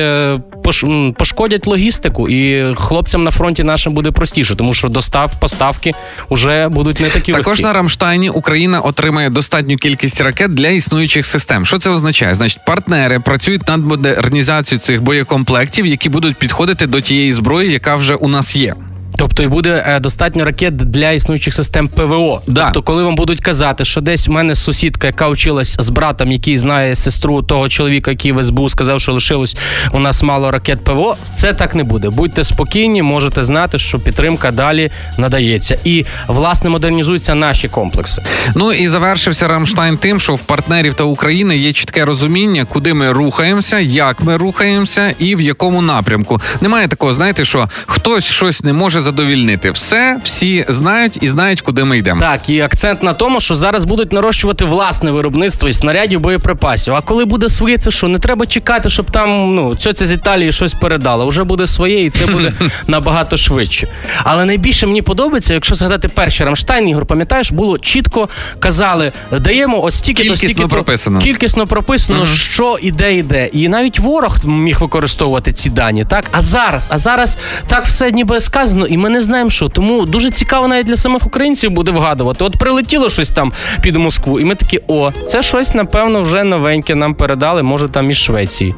пош, 0.64 0.86
пошкодять 1.18 1.68
логістику. 1.68 2.30
І 2.30 2.59
хлопцям 2.78 3.24
на 3.24 3.32
фронті 3.32 3.64
нашим 3.64 3.94
буде 3.94 4.12
простіше, 4.12 4.56
тому 4.56 4.74
що 4.74 4.90
достав 4.90 5.40
поставки 5.40 5.92
вже 6.30 6.70
будуть 6.70 7.00
не 7.00 7.10
такі 7.10 7.32
Також 7.32 7.48
легкі. 7.48 7.64
на 7.64 7.74
Рамштайні 7.74 8.30
Україна 8.30 8.80
отримає 8.80 9.30
достатню 9.30 9.78
кількість 9.78 10.22
ракет 10.22 10.52
для 10.54 10.68
існуючих 10.68 11.26
систем. 11.26 11.66
Що 11.66 11.78
це 11.78 11.90
означає? 11.90 12.36
Значить, 12.36 12.66
партнери 12.66 13.20
працюють 13.20 13.68
над 13.68 13.86
модернізацією 13.86 14.80
цих 14.80 15.02
боєкомплектів, 15.02 15.86
які 15.86 16.10
будуть 16.10 16.38
підходити 16.38 16.88
до 16.88 17.02
тієї 17.02 17.34
зброї, 17.34 17.72
яка 17.72 17.96
вже 17.96 18.16
у 18.16 18.28
нас 18.28 18.56
є. 18.56 18.76
Тобто 19.20 19.44
і 19.44 19.48
буде 19.48 19.84
е, 19.88 20.00
достатньо 20.00 20.46
ракет 20.46 20.76
для 20.76 21.12
існуючих 21.12 21.54
систем 21.54 21.88
ПВО. 21.88 22.42
Да. 22.48 22.66
Тобто, 22.66 22.82
коли 22.82 23.04
вам 23.04 23.16
будуть 23.16 23.42
казати, 23.42 23.86
що 23.86 24.02
десь 24.02 24.28
в 24.28 24.32
мене 24.32 24.56
сусідка, 24.56 25.08
яка 25.08 25.28
вчилась 25.28 25.76
з 25.80 25.90
братом, 25.90 26.32
який 26.32 26.58
знає 26.58 26.96
сестру 26.96 27.42
того 27.42 27.70
чоловіка, 27.70 28.12
який 28.12 28.32
в 28.32 28.44
СБУ 28.44 28.70
сказав, 28.70 29.02
що 29.02 29.14
лишилось 29.14 29.56
у 29.92 30.00
нас 30.00 30.24
мало 30.24 30.52
ракет 30.52 30.84
ПВО, 30.84 31.18
це 31.38 31.54
так 31.54 31.76
не 31.76 31.84
буде. 31.84 32.10
Будьте 32.10 32.44
спокійні, 32.44 33.02
можете 33.02 33.44
знати, 33.44 33.80
що 33.80 34.00
підтримка 34.00 34.52
далі 34.52 34.92
надається. 35.18 35.78
І 35.84 36.06
власне 36.28 36.70
модернізуються 36.70 37.36
наші 37.36 37.68
комплекси. 37.68 38.22
Ну 38.56 38.74
і 38.74 38.88
завершився 38.88 39.48
Рамштайн 39.48 39.98
тим, 39.98 40.20
що 40.20 40.36
в 40.36 40.42
партнерів 40.42 40.94
та 40.94 41.04
України 41.04 41.58
є 41.58 41.74
чітке 41.74 42.06
розуміння, 42.06 42.66
куди 42.66 42.94
ми 42.94 43.12
рухаємося, 43.12 43.80
як 43.80 44.22
ми 44.22 44.38
рухаємося 44.38 45.14
і 45.20 45.36
в 45.36 45.42
якому 45.42 45.82
напрямку. 45.82 46.42
Немає 46.62 46.88
такого, 46.88 47.14
знаєте, 47.14 47.46
що 47.46 47.70
хтось 47.86 48.26
щось 48.26 48.64
не 48.64 48.74
може 48.74 49.02
задовільнити. 49.10 49.72
Все, 49.72 50.20
всі 50.24 50.66
знають 50.68 51.18
і 51.22 51.28
знають, 51.28 51.62
куди 51.62 51.84
ми 51.84 51.98
йдемо. 51.98 52.22
Так, 52.22 52.50
і 52.50 52.62
акцент 52.62 53.04
на 53.04 53.14
тому, 53.14 53.40
що 53.40 53.56
зараз 53.56 53.86
будуть 53.86 54.14
нарощувати 54.14 54.66
власне 54.66 55.12
виробництво 55.12 55.70
і 55.70 55.74
снарядів 55.74 56.20
боєприпасів. 56.20 56.94
А 56.94 57.02
коли 57.02 57.26
буде 57.26 57.50
своє, 57.50 57.78
це 57.78 57.92
що? 57.92 58.08
Не 58.08 58.20
треба 58.20 58.46
чекати, 58.46 58.90
щоб 58.90 59.12
там 59.12 59.56
ну 59.56 59.76
цьоця 59.76 60.06
з 60.06 60.12
Італії 60.12 60.52
щось 60.52 60.74
передала. 60.74 61.26
Вже 61.26 61.44
буде 61.44 61.68
своє, 61.68 62.06
і 62.06 62.10
це 62.10 62.26
буде 62.26 62.54
набагато 62.88 63.38
швидше. 63.38 63.88
Але 64.24 64.46
найбільше 64.46 64.88
мені 64.88 65.02
подобається, 65.02 65.54
якщо 65.54 65.76
згадати 65.76 66.08
перший 66.08 66.46
Рамштайн, 66.46 66.90
Ігор, 66.90 67.06
пам'ятаєш, 67.06 67.52
було 67.52 67.78
чітко 67.78 68.30
казали, 68.60 69.12
даємо 69.32 69.84
от 69.84 69.94
стільки 69.94 70.24
то 70.24 70.30
Кількісно 70.30 70.50
стільки 70.50 70.68
прописано. 70.68 71.20
Кількісно 71.20 71.68
прописано, 71.68 72.28
що 72.28 72.78
іде, 72.82 73.16
іде. 73.16 73.50
І 73.54 73.68
навіть 73.68 74.00
ворог 74.00 74.46
міг 74.46 74.80
використовувати 74.82 75.54
ці 75.54 75.70
дані, 75.70 76.06
так? 76.10 76.26
А 76.32 76.42
зараз, 76.42 76.86
а 76.90 76.98
зараз 76.98 77.38
так 77.68 77.86
все 77.86 78.12
ніби 78.12 78.40
сказано, 78.40 78.88
і 78.88 78.98
ми 79.00 79.10
не 79.10 79.22
знаємо, 79.22 79.50
що. 79.50 79.70
Тому 79.70 80.06
дуже 80.06 80.30
цікаво 80.30 80.68
навіть 80.68 80.86
для 80.86 80.96
самих 80.96 81.26
українців 81.26 81.72
буде 81.72 81.92
вгадувати. 81.92 82.44
От 82.44 82.58
прилетіло 82.58 83.10
щось 83.10 83.30
там 83.30 83.54
під 83.82 83.96
Москву, 83.96 84.40
і 84.40 84.46
ми 84.46 84.56
такі, 84.56 84.80
о, 84.88 85.12
це 85.28 85.44
щось, 85.44 85.74
напевно, 85.74 86.22
вже 86.22 86.44
новеньке 86.44 86.96
нам 86.96 87.16
передали, 87.16 87.64
може 87.64 87.90
там 87.90 88.12
із 88.12 88.18
Швеції. 88.18 88.76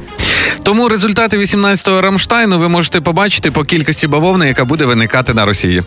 Тому 0.63 0.89
результати 0.89 1.38
18-го 1.38 2.01
Рамштайну 2.01 2.60
ви 2.60 2.69
можете 2.69 3.01
побачити 3.01 3.51
по 3.51 3.63
кількості 3.63 4.08
бавовни, 4.08 4.47
яка 4.47 4.65
буде 4.65 4.86
виникати 4.86 5.34
на 5.34 5.45
Росії. 5.45 5.84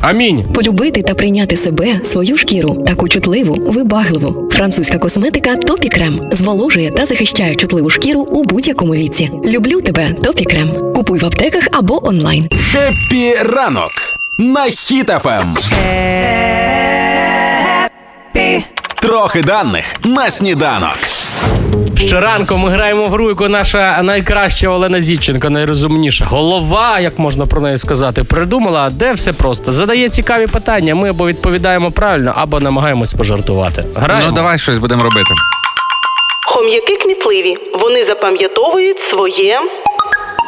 Амінь. 0.00 0.44
Полюбити 0.54 1.02
та 1.02 1.14
прийняти 1.14 1.56
себе, 1.56 2.00
свою 2.04 2.36
шкіру, 2.38 2.84
таку 2.86 3.08
чутливу, 3.08 3.54
вибагливу. 3.72 4.48
Французька 4.52 4.98
косметика 4.98 5.56
Topicrem 5.56 6.20
зволожує 6.32 6.90
та 6.90 7.06
захищає 7.06 7.54
чутливу 7.54 7.90
шкіру 7.90 8.20
у 8.20 8.44
будь-якому 8.44 8.94
віці. 8.94 9.30
Люблю 9.44 9.80
тебе, 9.80 10.08
Topicrem. 10.22 10.70
Купуй 10.94 11.18
в 11.18 11.24
аптеках 11.24 11.68
або 11.72 12.06
онлайн. 12.08 12.48
Хеппі 12.72 13.34
ранок 13.42 13.90
на 14.38 14.66
Ем. 14.66 14.72
Хіт-ФМ. 14.72 15.54
Трохи 19.02 19.42
даних 19.42 19.84
на 20.04 20.30
сніданок. 20.30 20.98
Щоранку 21.96 22.56
ми 22.56 22.70
граємо 22.70 23.02
в 23.02 23.10
гру, 23.10 23.28
яку 23.28 23.48
наша 23.48 24.02
найкраща 24.02 24.68
Олена 24.68 25.00
Зіченко, 25.00 25.50
найрозумніша. 25.50 26.24
Голова, 26.24 27.00
як 27.00 27.18
можна 27.18 27.46
про 27.46 27.60
неї 27.60 27.78
сказати, 27.78 28.24
придумала, 28.24 28.90
де 28.90 29.12
все 29.12 29.32
просто. 29.32 29.72
Задає 29.72 30.08
цікаві 30.08 30.46
питання. 30.46 30.94
Ми 30.94 31.10
або 31.10 31.26
відповідаємо 31.26 31.90
правильно, 31.90 32.32
або 32.36 32.60
намагаємось 32.60 33.14
пожартувати. 33.14 33.84
Граємо. 33.94 34.26
Ну 34.28 34.32
давай 34.34 34.58
щось 34.58 34.78
будемо 34.78 35.02
робити. 35.02 35.34
Хом'яки 36.46 36.96
кмітливі. 36.96 37.56
Вони 37.80 38.04
запам'ятовують 38.04 39.00
своє. 39.00 39.60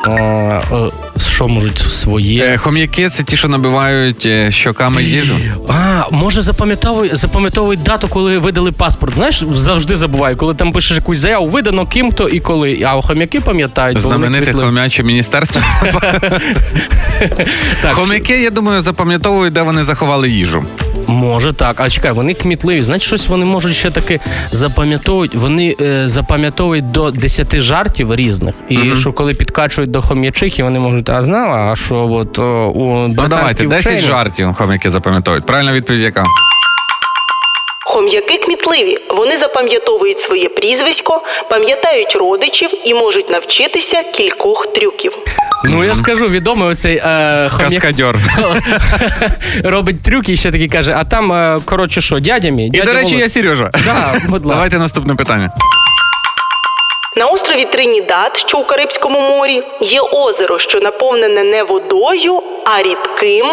Е, 0.09 0.61
що 1.29 1.49
можуть 1.49 1.79
своє? 1.79 2.45
Е, 2.45 2.57
хом'яки 2.57 3.09
це 3.09 3.23
ті, 3.23 3.37
що 3.37 3.49
набивають 3.49 4.27
е, 4.27 4.51
щоками 4.51 5.03
їжу. 5.03 5.37
А, 5.69 6.03
може 6.11 6.43
запам'ятовують, 6.43 7.17
запам'ятовують 7.17 7.83
дату, 7.83 8.09
коли 8.09 8.39
видали 8.39 8.73
паспорт. 8.73 9.15
Знаєш, 9.15 9.45
завжди 9.53 9.97
забуваю, 9.97 10.37
коли 10.37 10.55
там 10.55 10.73
пишеш 10.73 10.97
якусь 10.97 11.19
заяву, 11.19 11.49
видано 11.49 11.87
ким 11.87 12.13
то 12.13 12.29
і 12.29 12.41
коли. 12.41 12.83
А 12.87 13.03
хом'яки 13.03 13.41
пам'ятають. 13.41 13.99
Знамените 13.99 14.53
хом'яче 14.53 15.03
міністерство. 15.03 15.63
Хом'яки, 17.93 18.43
я 18.43 18.51
думаю, 18.51 18.81
запам'ятовують, 18.81 19.53
де 19.53 19.63
вони 19.63 19.85
заховали 19.85 20.31
їжу. 20.31 20.65
Може 21.11 21.53
так, 21.53 21.81
а 21.81 21.91
чекай, 21.91 22.13
вони 22.13 22.35
кмітливі. 22.35 22.83
Значить, 22.83 23.07
щось 23.07 23.29
вони 23.29 23.45
можуть 23.45 23.75
ще 23.75 23.91
таки 23.91 24.21
запам'ятовують. 24.53 25.35
Вони 25.35 25.77
е, 25.81 26.09
запам'ятовують 26.09 26.89
до 26.89 27.11
10 27.11 27.61
жартів 27.61 28.15
різних. 28.15 28.55
І 28.69 28.79
що 28.97 29.13
коли 29.13 29.35
підкачують 29.35 29.91
до 29.91 30.03
хом'ячихи, 30.03 30.63
вони 30.63 30.79
можуть, 30.79 31.11
а 31.11 31.23
знала, 31.23 31.73
а 31.73 31.77
що 31.77 31.97
от 31.97 32.39
о, 32.39 32.73
у 32.75 33.09
Ну 33.09 33.27
давайте, 33.29 33.65
10 33.65 33.87
вчені... 33.87 34.01
жартів 34.01 34.55
хом'яки 34.55 34.91
запам'ятовують. 34.91 35.47
Правильна 35.47 35.73
відповідь 35.73 36.01
яка? 36.01 36.25
Хом'яки 37.85 38.37
кмітливі. 38.37 38.99
Вони 39.17 39.37
запам'ятовують 39.37 40.21
своє 40.21 40.49
прізвисько, 40.49 41.23
пам'ятають 41.51 42.17
родичів 42.17 42.71
і 42.85 42.95
можуть 42.95 43.31
навчитися 43.31 44.03
кількох 44.03 44.73
трюків. 44.73 45.13
Ну 45.65 45.85
я 45.85 45.95
скажу, 45.95 46.29
відомий 46.29 46.69
оцей 46.69 46.97
е, 46.97 47.49
хом'як 47.51 47.71
Каскадьор. 47.71 48.17
робить 49.65 50.03
трюки 50.03 50.33
і 50.33 50.37
ще 50.37 50.51
такий 50.51 50.69
каже: 50.69 50.95
а 50.99 51.05
там, 51.05 51.33
е, 51.33 51.61
коротше, 51.65 52.01
що, 52.01 52.21
дядя 52.21 52.51
мій? 52.51 52.67
І, 52.67 52.71
дядя 52.71 52.85
до 52.85 52.93
речі, 52.93 53.05
Володя». 53.05 53.23
я 53.23 53.29
Сережа. 53.29 53.71
Да, 53.85 54.13
будь 54.29 54.45
ласка. 54.45 54.55
Давайте 54.55 54.79
наступне 54.79 55.15
питання. 55.15 55.51
На 57.17 57.27
острові 57.27 57.65
Тринідад, 57.65 58.37
що 58.37 58.59
у 58.59 58.65
Карибському 58.65 59.21
морі, 59.21 59.63
є 59.81 60.01
озеро, 60.01 60.59
що 60.59 60.81
наповнене 60.81 61.45
не 61.45 61.63
водою, 61.63 62.43
а 62.67 62.83
рідким. 62.83 63.47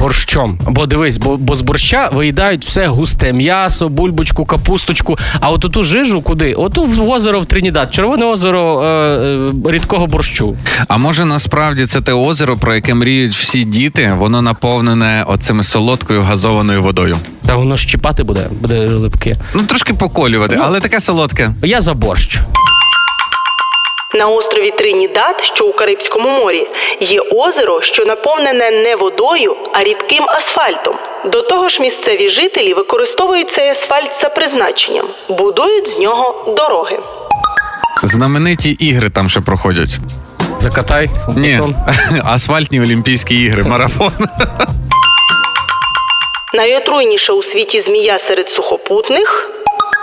Борщом. 0.00 0.58
Бо 0.68 0.86
дивись, 0.86 1.16
бо, 1.18 1.36
бо 1.36 1.56
з 1.56 1.60
борща 1.60 2.08
виїдають 2.12 2.64
все 2.66 2.86
густе 2.86 3.32
м'ясо, 3.32 3.88
бульбочку, 3.88 4.44
капусточку. 4.44 5.18
А 5.40 5.50
от 5.50 5.60
ту 5.72 5.84
жижу 5.84 6.22
куди? 6.22 6.54
Оту 6.54 6.84
в 6.84 7.08
озеро 7.08 7.40
в 7.40 7.46
Тринідад, 7.46 7.94
червоне 7.94 8.24
озеро 8.24 8.82
е, 8.82 8.86
е, 8.86 9.52
рідкого 9.64 10.06
борщу. 10.06 10.56
А 10.88 10.96
може 10.96 11.24
насправді 11.24 11.86
це 11.86 12.00
те 12.00 12.12
озеро, 12.12 12.56
про 12.56 12.74
яке 12.74 12.94
мріють 12.94 13.34
всі 13.34 13.64
діти, 13.64 14.14
воно 14.18 14.42
наповнене 14.42 15.24
оцими 15.28 15.62
солодкою 15.62 16.22
газованою 16.22 16.82
водою. 16.82 17.16
Та 17.46 17.54
воно 17.54 17.76
щіпати 17.76 18.22
буде, 18.22 18.46
буде 18.60 18.86
липки. 18.86 19.36
Ну 19.54 19.62
трошки 19.62 19.94
поколювати, 19.94 20.58
але 20.62 20.80
таке 20.80 21.00
солодке. 21.00 21.50
Я 21.62 21.80
за 21.80 21.94
борщ. 21.94 22.40
На 24.14 24.28
острові 24.28 24.70
Тринідад, 24.70 25.40
що 25.40 25.66
у 25.66 25.72
Карибському 25.72 26.28
морі, 26.28 26.66
є 27.00 27.20
озеро, 27.20 27.82
що 27.82 28.04
наповнене 28.04 28.70
не 28.70 28.96
водою, 28.96 29.56
а 29.72 29.84
рідким 29.84 30.24
асфальтом. 30.28 30.94
До 31.24 31.42
того 31.42 31.68
ж, 31.68 31.82
місцеві 31.82 32.28
жителі 32.28 32.74
використовують 32.74 33.50
цей 33.50 33.68
асфальт 33.68 34.20
за 34.20 34.28
призначенням, 34.28 35.06
будують 35.28 35.88
з 35.88 35.98
нього 35.98 36.54
дороги. 36.56 36.98
Знамениті 38.02 38.70
ігри 38.70 39.10
там 39.10 39.28
ще 39.28 39.40
проходять. 39.40 39.96
Закатай 40.58 41.08
Ні, 41.36 41.60
асфальтні 42.24 42.80
Олімпійські 42.80 43.42
ігри, 43.42 43.62
марафон. 43.62 44.12
Найотруйніша 46.54 47.32
у 47.32 47.42
світі 47.42 47.80
змія 47.80 48.18
серед 48.18 48.48
сухопутних. 48.48 49.50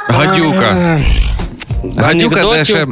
Гадюка. 0.08 1.00
Гадюка, 1.98 2.46
де 2.46 2.66
ще 2.66 2.84
Е, 2.84 2.88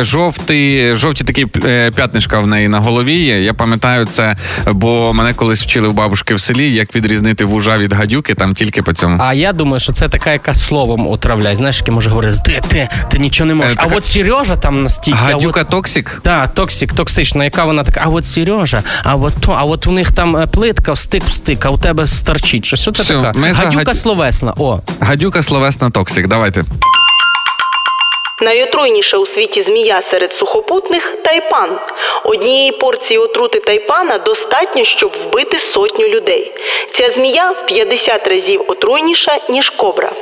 жовтий, 0.00 0.94
жовті 0.96 1.24
такі 1.24 1.46
е, 1.64 1.90
п'ятнишка 1.90 2.40
в 2.40 2.46
неї 2.46 2.68
на 2.68 2.78
голові 2.80 3.14
є. 3.14 3.42
Я 3.42 3.54
пам'ятаю 3.54 4.04
це, 4.04 4.36
бо 4.72 5.12
мене 5.12 5.34
колись 5.34 5.62
вчили 5.62 5.88
в 5.88 5.92
бабушки 5.92 6.34
в 6.34 6.40
селі, 6.40 6.72
як 6.72 6.94
відрізнити 6.94 7.44
вужа 7.44 7.78
від 7.78 7.92
гадюки, 7.92 8.34
там 8.34 8.54
тільки 8.54 8.82
по 8.82 8.92
цьому. 8.92 9.18
А 9.20 9.34
я 9.34 9.52
думаю, 9.52 9.80
що 9.80 9.92
це 9.92 10.08
така, 10.08 10.32
яка 10.32 10.54
словом 10.54 11.06
отравляє. 11.08 11.56
Знаєш, 11.56 11.78
яке 11.78 11.92
може 11.92 12.10
говорити, 12.10 12.38
ти, 12.44 12.60
ти, 12.68 12.88
ти 13.10 13.18
нічого 13.18 13.48
не 13.48 13.54
можеш. 13.54 13.72
Е, 13.72 13.76
а 13.78 13.86
от 13.86 14.06
Сережа 14.06 14.56
там 14.56 14.82
настільки. 14.82 15.18
Гадюка 15.18 15.60
от... 15.60 15.68
токсик? 15.68 16.20
Так, 16.22 16.54
токсик, 16.54 16.92
токсична, 16.92 17.44
яка 17.44 17.64
вона 17.64 17.84
така, 17.84 18.00
а 18.04 18.08
от 18.08 18.26
Сережа, 18.26 18.82
а 19.02 19.14
от 19.14 19.34
то, 19.40 19.52
а 19.52 19.64
от 19.64 19.86
у 19.86 19.92
них 19.92 20.12
там 20.12 20.36
е, 20.36 20.46
плитка 20.46 20.92
в 20.92 20.98
стик 20.98 21.24
в 21.24 21.30
стик, 21.30 21.64
а 21.66 21.70
у 21.70 21.78
тебе 21.78 22.06
старчить. 22.06 22.66
Щось 22.66 22.88
оце 22.88 23.02
Всьо, 23.02 23.22
така. 23.22 23.40
за 23.40 23.52
Гадюка 23.52 23.84
гадю- 23.84 23.94
словесна. 23.94 24.54
О. 24.58 24.80
Гадюка 25.00 25.42
словесна 25.42 25.90
токсик. 25.90 26.28
Давайте. 26.28 26.64
Найотруйніша 28.42 29.16
у 29.18 29.26
світі 29.26 29.62
змія 29.62 30.02
серед 30.02 30.32
сухопутних 30.32 31.16
тайпан. 31.24 31.70
Однієї 32.24 32.72
порції 32.72 33.18
отрути 33.18 33.58
тайпана 33.60 34.18
достатньо, 34.18 34.84
щоб 34.84 35.12
вбити 35.24 35.58
сотню 35.58 36.08
людей. 36.08 36.52
Ця 36.94 37.10
змія 37.10 37.50
в 37.50 37.66
50 37.66 38.26
разів 38.26 38.60
отруйніша, 38.68 39.38
ніж 39.50 39.70
кобра. 39.70 40.12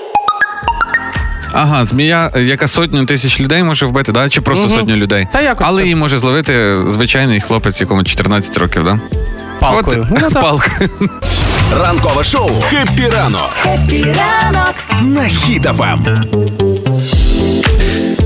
Ага, 1.55 1.85
змія, 1.85 2.33
яка 2.37 2.69
сотню 2.69 3.07
тисяч 3.07 3.41
людей 3.41 3.63
може 3.63 3.87
вбити, 3.87 4.13
да? 4.13 4.29
чи 4.29 4.41
просто 4.41 4.65
Мгм. 4.67 4.75
сотню 4.79 4.97
людей? 4.97 5.27
Та 5.33 5.41
якось 5.41 5.67
Але 5.67 5.77
так. 5.79 5.85
її 5.85 5.95
може 5.95 6.19
зловити 6.19 6.77
звичайний 6.89 7.41
хлопець, 7.41 7.81
якому 7.81 8.05
14 8.05 8.59
років, 8.59 8.85
да? 8.85 8.99
Палкою. 9.61 10.07
От, 10.13 10.21
Ну, 10.35 10.41
палкою. 10.41 10.91
Ранкове 11.85 12.25
шоу 12.25 12.51
«Хеппі 12.71 13.09
ранок» 13.17 13.51
Хеппі 13.63 14.05
ранок. 14.05 14.75
на 15.03 15.23
Ем. 15.83 16.74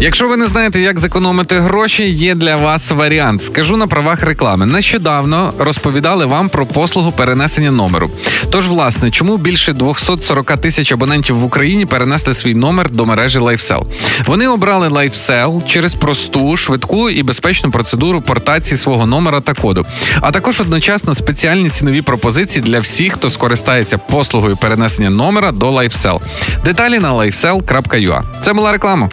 Якщо 0.00 0.28
ви 0.28 0.36
не 0.36 0.46
знаєте, 0.46 0.80
як 0.80 0.98
зекономити 0.98 1.60
гроші, 1.60 2.10
є 2.10 2.34
для 2.34 2.56
вас 2.56 2.90
варіант. 2.90 3.44
Скажу 3.44 3.76
на 3.76 3.86
правах 3.86 4.22
реклами. 4.22 4.66
Нещодавно 4.66 5.52
розповідали 5.58 6.26
вам 6.26 6.48
про 6.48 6.66
послугу 6.66 7.12
перенесення 7.12 7.70
номеру. 7.70 8.10
Тож, 8.50 8.68
власне, 8.68 9.10
чому 9.10 9.36
більше 9.36 9.72
240 9.72 10.56
тисяч 10.56 10.92
абонентів 10.92 11.36
в 11.36 11.44
Україні 11.44 11.86
перенесли 11.86 12.34
свій 12.34 12.54
номер 12.54 12.90
до 12.90 13.06
мережі 13.06 13.38
LifeSell? 13.38 13.86
Вони 14.26 14.48
обрали 14.48 14.88
LifeSell 14.88 15.66
через 15.66 15.94
просту, 15.94 16.56
швидку 16.56 17.10
і 17.10 17.22
безпечну 17.22 17.70
процедуру 17.70 18.20
портації 18.20 18.78
свого 18.78 19.06
номера 19.06 19.40
та 19.40 19.54
коду, 19.54 19.86
а 20.20 20.30
також 20.30 20.60
одночасно 20.60 21.14
спеціальні 21.14 21.70
цінові 21.70 22.02
пропозиції 22.02 22.62
для 22.62 22.80
всіх, 22.80 23.12
хто 23.12 23.30
скористається 23.30 23.98
послугою 23.98 24.56
перенесення 24.56 25.10
номера 25.10 25.52
до 25.52 25.70
LifeSell. 25.70 26.20
Деталі 26.64 26.98
на 26.98 27.14
lifecell.ua. 27.14 28.22
Це 28.44 28.52
була 28.52 28.72
реклама. 28.72 29.08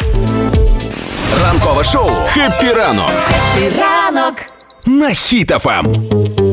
Ранкове 1.43 1.83
шоу 1.83 2.11
«Хеппі 2.27 2.73
ранок» 2.73 3.09
Хеппі 3.55 3.81
ранок. 3.81 4.33
на. 4.85 5.09
Хіт-ФМ. 5.09 6.44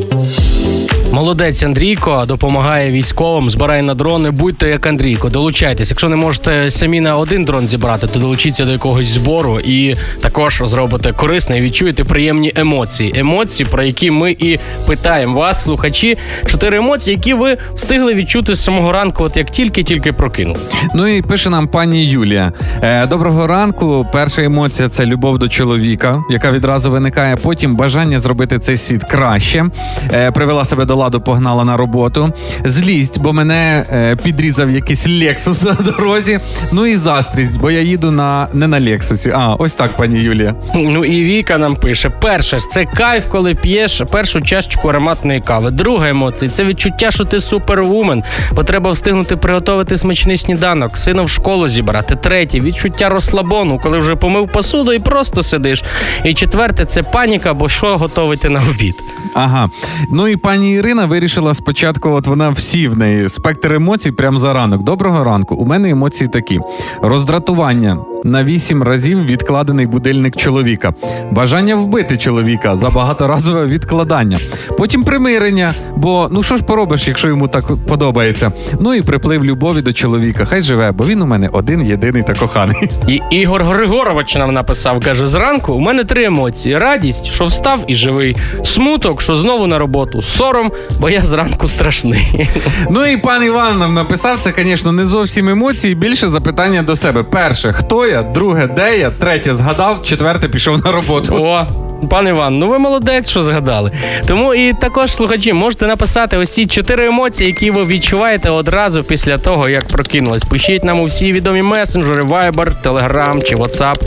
Молодець 1.13 1.63
Андрійко 1.63 2.25
допомагає 2.29 2.93
військовим, 2.93 3.51
збирає 3.51 3.83
на 3.83 3.95
дрони. 3.95 4.31
Будьте 4.31 4.69
як 4.69 4.87
Андрійко, 4.87 5.29
долучайтесь. 5.29 5.91
Якщо 5.91 6.09
не 6.09 6.17
можете 6.17 6.71
самі 6.71 7.01
на 7.01 7.17
один 7.17 7.45
дрон 7.45 7.67
зібрати, 7.67 8.07
то 8.07 8.19
долучіться 8.19 8.65
до 8.65 8.73
якогось 8.73 9.07
збору 9.07 9.61
і 9.61 9.97
також 10.21 10.63
зробите 10.65 11.13
корисне 11.13 11.59
і 11.59 11.61
відчуєте 11.61 12.05
приємні 12.05 12.53
емоції. 12.57 13.13
Емоції, 13.17 13.69
про 13.71 13.83
які 13.83 14.11
ми 14.11 14.31
і 14.31 14.59
питаємо 14.87 15.41
вас, 15.41 15.63
слухачі. 15.63 16.19
Чотири 16.47 16.79
емоції, 16.79 17.17
які 17.17 17.35
ви 17.35 17.57
встигли 17.75 18.15
відчути 18.15 18.55
з 18.55 18.65
самого 18.65 18.93
ранку, 18.93 19.25
от 19.25 19.37
як 19.37 19.51
тільки-тільки 19.51 20.13
прокинули. 20.13 20.61
Ну 20.95 21.07
і 21.07 21.23
пише 21.23 21.51
нам 21.51 21.69
пані 21.69 22.07
Юлія. 22.07 22.53
Е, 22.83 23.07
доброго 23.07 23.47
ранку. 23.47 24.07
Перша 24.13 24.43
емоція 24.43 24.89
це 24.89 25.07
любов 25.07 25.39
до 25.39 25.49
чоловіка, 25.49 26.23
яка 26.31 26.51
відразу 26.51 26.91
виникає. 26.91 27.37
Потім 27.37 27.77
бажання 27.77 28.19
зробити 28.19 28.59
цей 28.59 28.77
світ 28.77 29.05
краще. 29.05 29.65
Е, 30.13 30.31
привела 30.31 30.65
себе 30.65 30.85
до 30.85 31.02
ладу, 31.03 31.21
погнала 31.21 31.65
на 31.65 31.77
роботу. 31.77 32.33
Злість, 32.65 33.21
бо 33.21 33.33
мене 33.33 33.87
е, 33.93 34.17
підрізав 34.17 34.71
якийсь 34.71 35.09
лексус 35.09 35.63
на 35.63 35.73
дорозі. 35.73 36.41
Ну 36.73 36.87
і 36.87 36.97
застрість, 36.97 37.61
бо 37.61 37.71
я 37.71 37.81
їду 37.81 38.11
на 38.11 38.49
не 38.53 38.69
на 38.69 38.81
лексусі. 38.81 39.33
А 39.35 39.55
ось 39.55 39.73
так, 39.73 39.97
пані 39.97 40.19
Юлія. 40.19 40.55
Ну 40.75 41.05
і 41.05 41.25
Віка 41.25 41.59
нам 41.59 41.77
пише: 41.77 42.11
перше 42.11 42.59
ж 42.59 42.69
це 42.73 42.85
кайф, 42.85 43.27
коли 43.27 43.55
п'єш 43.55 44.03
першу 44.13 44.41
чашечку 44.41 44.89
ароматної 44.89 45.41
кави. 45.41 45.71
Друга 45.71 46.09
емоція 46.09 46.51
це 46.51 46.65
відчуття, 46.65 47.11
що 47.11 47.25
ти 47.25 47.41
супервумен, 47.41 48.23
бо 48.53 48.63
треба 48.63 48.91
встигнути 48.91 49.37
приготувати 49.37 49.99
смачний 49.99 50.39
сніданок, 50.39 50.99
сина 50.99 51.23
в 51.23 51.31
школу 51.31 51.69
зібрати. 51.69 52.17
Третє 52.17 52.61
відчуття 52.61 53.09
розслабону, 53.09 53.81
коли 53.83 53.99
вже 53.99 54.17
помив 54.17 54.49
посуду 54.49 54.93
і 54.93 54.99
просто 54.99 55.43
сидиш. 55.43 55.85
І 56.25 56.35
четверте 56.35 56.85
це 56.85 57.03
паніка, 57.03 57.55
бо 57.55 57.69
що 57.69 57.99
готувати 57.99 58.49
на 58.49 58.61
обід. 58.71 58.95
Ага. 59.35 59.71
Ну 60.11 60.29
і 60.29 60.37
пані 60.37 60.73
Ірина 60.73 60.92
вирішила 60.93 61.55
спочатку, 61.55 62.11
от 62.11 62.27
вона 62.27 62.51
всі 62.51 62.89
в 62.89 62.99
неї 62.99 63.29
спектр 63.29 63.75
емоцій 63.75 64.13
прямо 64.13 64.41
за 64.41 64.53
ранок. 64.53 64.83
Доброго 64.83 65.25
ранку. 65.25 65.55
У 65.55 65.65
мене 65.67 65.91
емоції 65.91 66.29
такі: 66.29 66.61
роздратування 67.03 67.99
на 68.25 68.45
вісім 68.45 68.83
разів 68.83 69.25
відкладений 69.25 69.87
будильник 69.87 70.37
чоловіка, 70.37 70.95
бажання 71.31 71.77
вбити 71.77 72.17
чоловіка 72.17 72.77
за 72.77 72.91
багаторазове 72.91 73.67
відкладання. 73.67 74.39
Потім 74.79 75.05
примирення, 75.05 75.75
бо 75.97 76.29
ну 76.33 76.43
що 76.43 76.57
ж 76.57 76.65
поробиш, 76.65 77.09
якщо 77.09 77.29
йому 77.29 77.49
так 77.49 77.65
подобається. 77.89 78.53
Ну 78.81 78.95
і 78.95 79.03
приплив 79.03 79.45
любові 79.45 79.83
до 79.83 79.93
чоловіка. 79.93 80.45
Хай 80.45 80.61
живе, 80.61 80.93
бо 80.93 81.05
він 81.05 81.23
у 81.23 81.27
мене 81.27 81.49
один 81.53 81.83
єдиний 81.83 82.23
та 82.23 82.35
коханий. 82.35 82.91
І 83.09 83.21
Ігор 83.31 83.65
Григорович 83.65 84.37
нам 84.37 84.55
написав: 84.55 85.01
каже: 85.01 85.27
зранку 85.27 85.73
у 85.73 85.81
мене 85.81 86.05
три 86.05 86.25
емоції: 86.25 86.79
радість, 86.79 87.27
що 87.27 87.45
встав 87.45 87.85
і 87.87 87.95
живий, 87.95 88.37
смуток, 88.65 89.23
що 89.23 89.35
знову 89.35 89.67
на 89.67 89.79
роботу, 89.79 90.23
сором, 90.23 90.73
бо 91.01 91.11
я 91.11 91.21
зранку 91.21 91.69
страшний. 91.69 92.49
Ну 92.91 93.07
і 93.07 93.17
пан 93.17 93.45
Іван 93.45 93.79
нам 93.79 93.95
написав, 93.95 94.39
це, 94.45 94.53
звісно, 94.59 94.93
не 94.93 95.05
зовсім 95.05 95.49
емоції, 95.49 95.95
більше 95.95 96.29
запитання 96.29 96.83
до 96.83 96.97
себе. 96.97 97.23
Перше, 97.23 97.73
хто 97.73 98.07
я? 98.07 98.23
Друге, 98.23 98.69
де 98.77 98.99
я? 98.99 99.11
Третє 99.11 99.55
згадав, 99.55 100.05
четверте 100.05 100.49
пішов 100.49 100.85
на 100.85 100.93
роботу. 100.93 101.35
О, 101.35 101.67
пан 102.11 102.29
Іван, 102.29 102.59
ну 102.59 102.69
ви 102.69 102.79
молодець, 102.79 103.29
що 103.29 103.43
згадали. 103.43 103.93
Тому 104.27 104.55
і 104.55 104.73
також 104.73 105.15
слухачі 105.15 105.53
можете 105.53 105.87
написати 105.87 106.37
ось 106.37 106.55
ці 106.55 106.67
чотири 106.67 107.07
емоції, 107.07 107.49
які 107.49 107.71
ви 107.71 107.85
відчуваєте 107.85 108.51
одразу 108.51 109.05
після 109.05 109.39
того, 109.39 109.69
як 109.69 109.89
прокинулись. 109.89 110.45
Пишіть 110.45 110.85
нам 110.85 111.01
у 111.01 111.05
всі 111.05 111.33
відомі 111.33 111.63
месенджери, 111.63 112.23
Viber, 112.23 112.73
Telegram 112.85 113.43
чи 113.43 113.57
WhatsApp. 113.57 114.03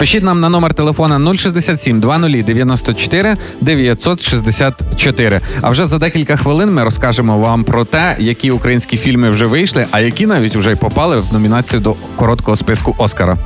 Пишіть 0.00 0.22
нам 0.22 0.40
на 0.40 0.48
номер 0.48 0.74
телефона 0.74 1.34
067 1.36 2.00
20 2.00 2.44
94 2.44 3.36
964. 3.60 5.40
А 5.62 5.70
вже 5.70 5.86
за 5.86 5.98
декілька 5.98 6.36
хвилин 6.36 6.74
ми 6.74 6.84
розкажемо 6.84 7.38
вам 7.38 7.64
про 7.64 7.84
те, 7.84 8.16
які 8.18 8.50
українські 8.50 8.96
фільми 8.96 9.30
вже 9.30 9.46
вийшли, 9.46 9.86
а 9.90 10.00
які 10.00 10.26
навіть 10.26 10.56
вже 10.56 10.72
й 10.72 10.74
попали 10.74 11.20
в 11.20 11.32
номінацію 11.32 11.80
до 11.80 11.94
короткого 12.16 12.56
списку 12.56 12.94
Оскара. 12.98 13.36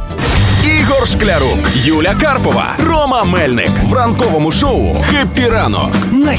Ігор 0.64 1.08
Шклярук, 1.08 1.58
Юля 1.74 2.14
Карпова, 2.20 2.76
Рома 2.86 3.24
Мельник 3.24 3.70
в 3.82 3.92
ранковому 3.92 4.52
шоу 4.52 4.94
«Хеппі 5.10 5.48
ранок» 5.48 5.90
на 6.12 6.32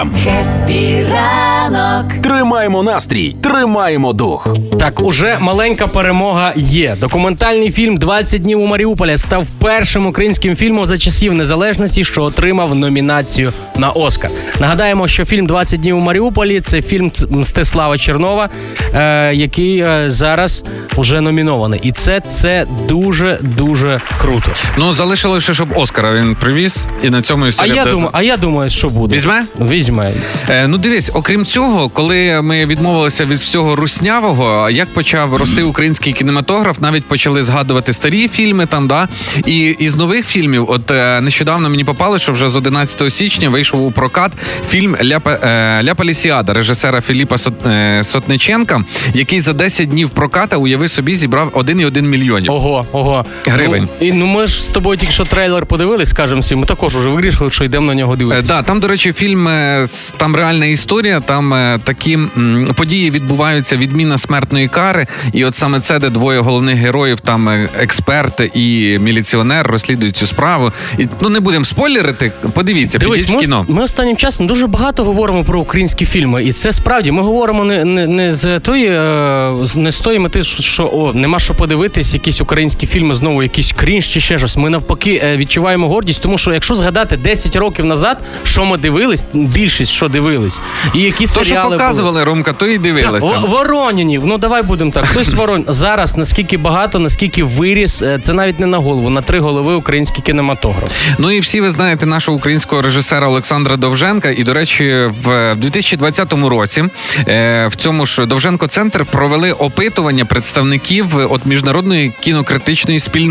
Ем. 0.00 0.10
Хеппі 0.24 1.06
ранок. 1.12 2.12
Тримаємо 2.22 2.82
настрій, 2.82 3.36
тримаємо 3.42 4.12
дух. 4.12 4.56
Так, 4.78 5.00
уже 5.00 5.38
маленька 5.40 5.86
перемога 5.86 6.52
є. 6.56 6.96
Документальний 7.00 7.70
фільм 7.70 7.98
«20 7.98 8.38
днів 8.38 8.60
у 8.60 8.66
Маріуполі 8.66 9.18
став 9.18 9.46
першим 9.60 10.06
українським 10.06 10.56
фільмом 10.56 10.86
за 10.86 10.98
часів 10.98 11.34
незалежності, 11.34 12.04
що 12.04 12.22
отримав 12.22 12.74
номінацію 12.74 13.52
на 13.76 13.90
Оскар. 13.90 14.30
Нагадаємо, 14.60 15.08
що 15.08 15.24
фільм 15.24 15.46
«20 15.46 15.76
днів 15.78 15.96
у 15.96 16.00
Маріуполі 16.00 16.60
це 16.60 16.82
фільм 16.82 17.12
Мстислава 17.30 17.98
Чернова, 17.98 18.48
е, 18.94 19.34
який 19.34 19.78
е, 19.78 20.04
зараз 20.10 20.64
уже 20.96 21.20
номінований. 21.20 21.80
І 21.82 21.92
це, 21.92 22.20
це 22.20 22.66
дуже 22.88 23.38
дуже 23.60 24.00
круто. 24.20 24.50
Ну 24.78 24.92
залишилося, 24.92 25.54
щоб 25.54 25.72
Оскара 25.76 26.14
він 26.14 26.34
привіз, 26.34 26.76
і 27.02 27.10
на 27.10 27.22
цьому 27.22 27.46
А 27.56 27.66
я 27.66 27.74
буде 27.74 27.90
думаю, 27.90 28.10
а 28.12 28.22
я 28.22 28.36
думаю, 28.36 28.70
що 28.70 28.88
буде. 28.88 29.16
Візьме? 29.16 29.44
Візьме. 29.60 30.12
Е, 30.48 30.68
ну 30.68 30.78
дивись, 30.78 31.10
окрім 31.14 31.44
цього, 31.44 31.88
коли 31.88 32.42
ми 32.42 32.66
відмовилися 32.66 33.24
від 33.24 33.38
всього 33.38 33.76
руснявого, 33.76 34.70
як 34.70 34.88
почав 34.88 35.36
рости 35.36 35.62
український 35.62 36.12
кінематограф, 36.12 36.80
навіть 36.80 37.04
почали 37.04 37.44
згадувати 37.44 37.92
старі 37.92 38.28
фільми 38.28 38.66
там, 38.66 38.88
да. 38.88 39.08
І 39.46 39.76
із 39.78 39.96
нових 39.96 40.26
фільмів, 40.26 40.70
от 40.70 40.90
е, 40.90 41.20
нещодавно 41.20 41.70
мені 41.70 41.84
попало, 41.84 42.18
що 42.18 42.32
вже 42.32 42.48
з 42.48 42.56
11 42.56 43.14
січня 43.14 43.48
вийшов 43.48 43.86
у 43.86 43.90
прокат 43.90 44.32
фільм 44.68 44.96
Ляпа, 45.04 45.32
е, 45.32 45.82
Ля 45.84 45.94
Палісіада 45.94 46.52
режисера 46.52 47.00
Філіпа 47.00 47.38
Сот, 47.38 47.66
е, 47.66 48.02
Сотниченка, 48.04 48.84
який 49.14 49.40
за 49.40 49.52
10 49.52 49.88
днів 49.88 50.10
проката, 50.10 50.56
уяви 50.56 50.88
собі, 50.88 51.14
зібрав 51.14 51.50
1,1 51.54 52.02
мільйонів. 52.02 52.52
Ого, 52.52 52.86
ого. 52.92 53.24
Гривень. 53.50 53.88
Ну, 54.00 54.06
і 54.06 54.12
ну 54.12 54.26
ми 54.26 54.46
ж 54.46 54.62
з 54.62 54.66
тобою 54.66 54.98
тільки 54.98 55.12
що 55.12 55.24
трейлер 55.24 55.66
подивились, 55.66 56.08
скажемо 56.10 56.40
всім. 56.40 56.58
Ми 56.58 56.66
також 56.66 56.96
уже 56.96 57.08
вирішили, 57.08 57.50
що 57.50 57.64
йдемо 57.64 57.86
на 57.86 57.94
нього 57.94 58.14
Е, 58.14 58.16
дивитися. 58.16 58.48
Да, 58.54 58.62
там, 58.62 58.80
до 58.80 58.88
речі, 58.88 59.12
фільм 59.12 59.48
е, 59.48 59.86
там 60.16 60.36
реальна 60.36 60.66
історія. 60.66 61.20
Там 61.20 61.54
е, 61.54 61.78
такі 61.84 62.12
м, 62.14 62.68
події 62.76 63.10
відбуваються 63.10 63.76
відміна 63.76 64.18
смертної 64.18 64.68
кари. 64.68 65.06
І 65.32 65.44
от 65.44 65.54
саме 65.54 65.80
це, 65.80 65.98
де 65.98 66.08
двоє 66.08 66.40
головних 66.40 66.76
героїв, 66.76 67.20
там 67.20 67.48
е, 67.48 67.68
експерт 67.80 68.50
і 68.54 68.98
міліціонер 69.00 69.66
розслідують 69.66 70.16
цю 70.16 70.26
справу. 70.26 70.72
І 70.98 71.06
ну 71.20 71.28
не 71.28 71.40
будемо 71.40 71.64
спойлерити. 71.64 72.32
Подивіться, 72.54 72.98
Дивись, 72.98 73.20
підіть 73.20 73.32
в 73.32 73.36
ми, 73.36 73.42
кіно. 73.42 73.64
ми 73.68 73.82
останнім 73.82 74.16
часом 74.16 74.46
дуже 74.46 74.66
багато 74.66 75.04
говоримо 75.04 75.44
про 75.44 75.60
українські 75.60 76.06
фільми, 76.06 76.44
і 76.44 76.52
це 76.52 76.72
справді 76.72 77.10
ми 77.10 77.22
говоримо 77.22 77.64
не, 77.64 77.84
не, 77.84 78.06
не 78.06 78.34
з 78.34 78.58
тої 78.60 78.86
е, 78.86 79.52
не 79.74 79.92
з 79.92 79.98
тої 79.98 80.18
мети, 80.18 80.42
що 80.44 80.90
о, 80.92 81.12
нема 81.14 81.38
що 81.38 81.54
подивитись, 81.54 82.14
якісь 82.14 82.40
українські 82.40 82.86
фільми, 82.86 83.14
знову 83.14 83.39
якийсь 83.42 83.72
крінж 83.72 84.08
чи 84.08 84.20
ще 84.20 84.38
щось. 84.38 84.56
Ми 84.56 84.70
навпаки 84.70 85.20
е, 85.24 85.36
відчуваємо 85.36 85.88
гордість, 85.88 86.20
тому 86.22 86.38
що 86.38 86.52
якщо 86.52 86.74
згадати 86.74 87.16
10 87.16 87.56
років 87.56 87.84
назад, 87.84 88.18
що 88.44 88.64
ми 88.64 88.78
дивились, 88.78 89.24
більшість 89.32 89.92
що 89.92 90.08
дивились, 90.08 90.58
і 90.94 91.00
які 91.00 91.26
То, 91.26 91.32
що 91.32 91.44
серіали 91.44 91.64
були. 91.68 91.78
показували, 91.78 92.24
Ромка, 92.24 92.52
то 92.52 92.66
і 92.66 92.78
дивилися. 92.78 93.26
В- 93.26 93.50
Воронінів, 93.50 94.22
ну 94.26 94.38
давай 94.38 94.62
будемо 94.62 94.90
так. 94.90 95.06
Хтось 95.06 95.34
ворон. 95.34 95.64
Зараз 95.68 96.16
наскільки 96.16 96.56
багато, 96.56 96.98
наскільки 96.98 97.44
виріс, 97.44 98.02
е, 98.02 98.20
це 98.22 98.32
навіть 98.32 98.60
не 98.60 98.66
на 98.66 98.78
голову, 98.78 99.10
на 99.10 99.22
три 99.22 99.40
голови 99.40 99.74
український 99.74 100.22
кінематограф. 100.22 101.08
Ну 101.18 101.30
і 101.30 101.40
всі 101.40 101.60
ви 101.60 101.70
знаєте 101.70 102.06
нашого 102.06 102.36
українського 102.38 102.82
режисера 102.82 103.28
Олександра 103.28 103.76
Довженка. 103.76 104.30
І, 104.30 104.42
до 104.42 104.54
речі, 104.54 105.08
в 105.22 105.54
2020 105.54 106.48
році 106.48 106.84
е, 107.28 107.66
в 107.70 107.76
цьому 107.76 108.06
ж 108.06 108.26
Довженко 108.26 108.66
Центр 108.66 109.04
провели 109.04 109.52
опитування 109.52 110.24
представників 110.24 111.06
от 111.30 111.46
міжнародної 111.46 112.12
кінокритичної 112.20 113.00
спільноти 113.00 113.29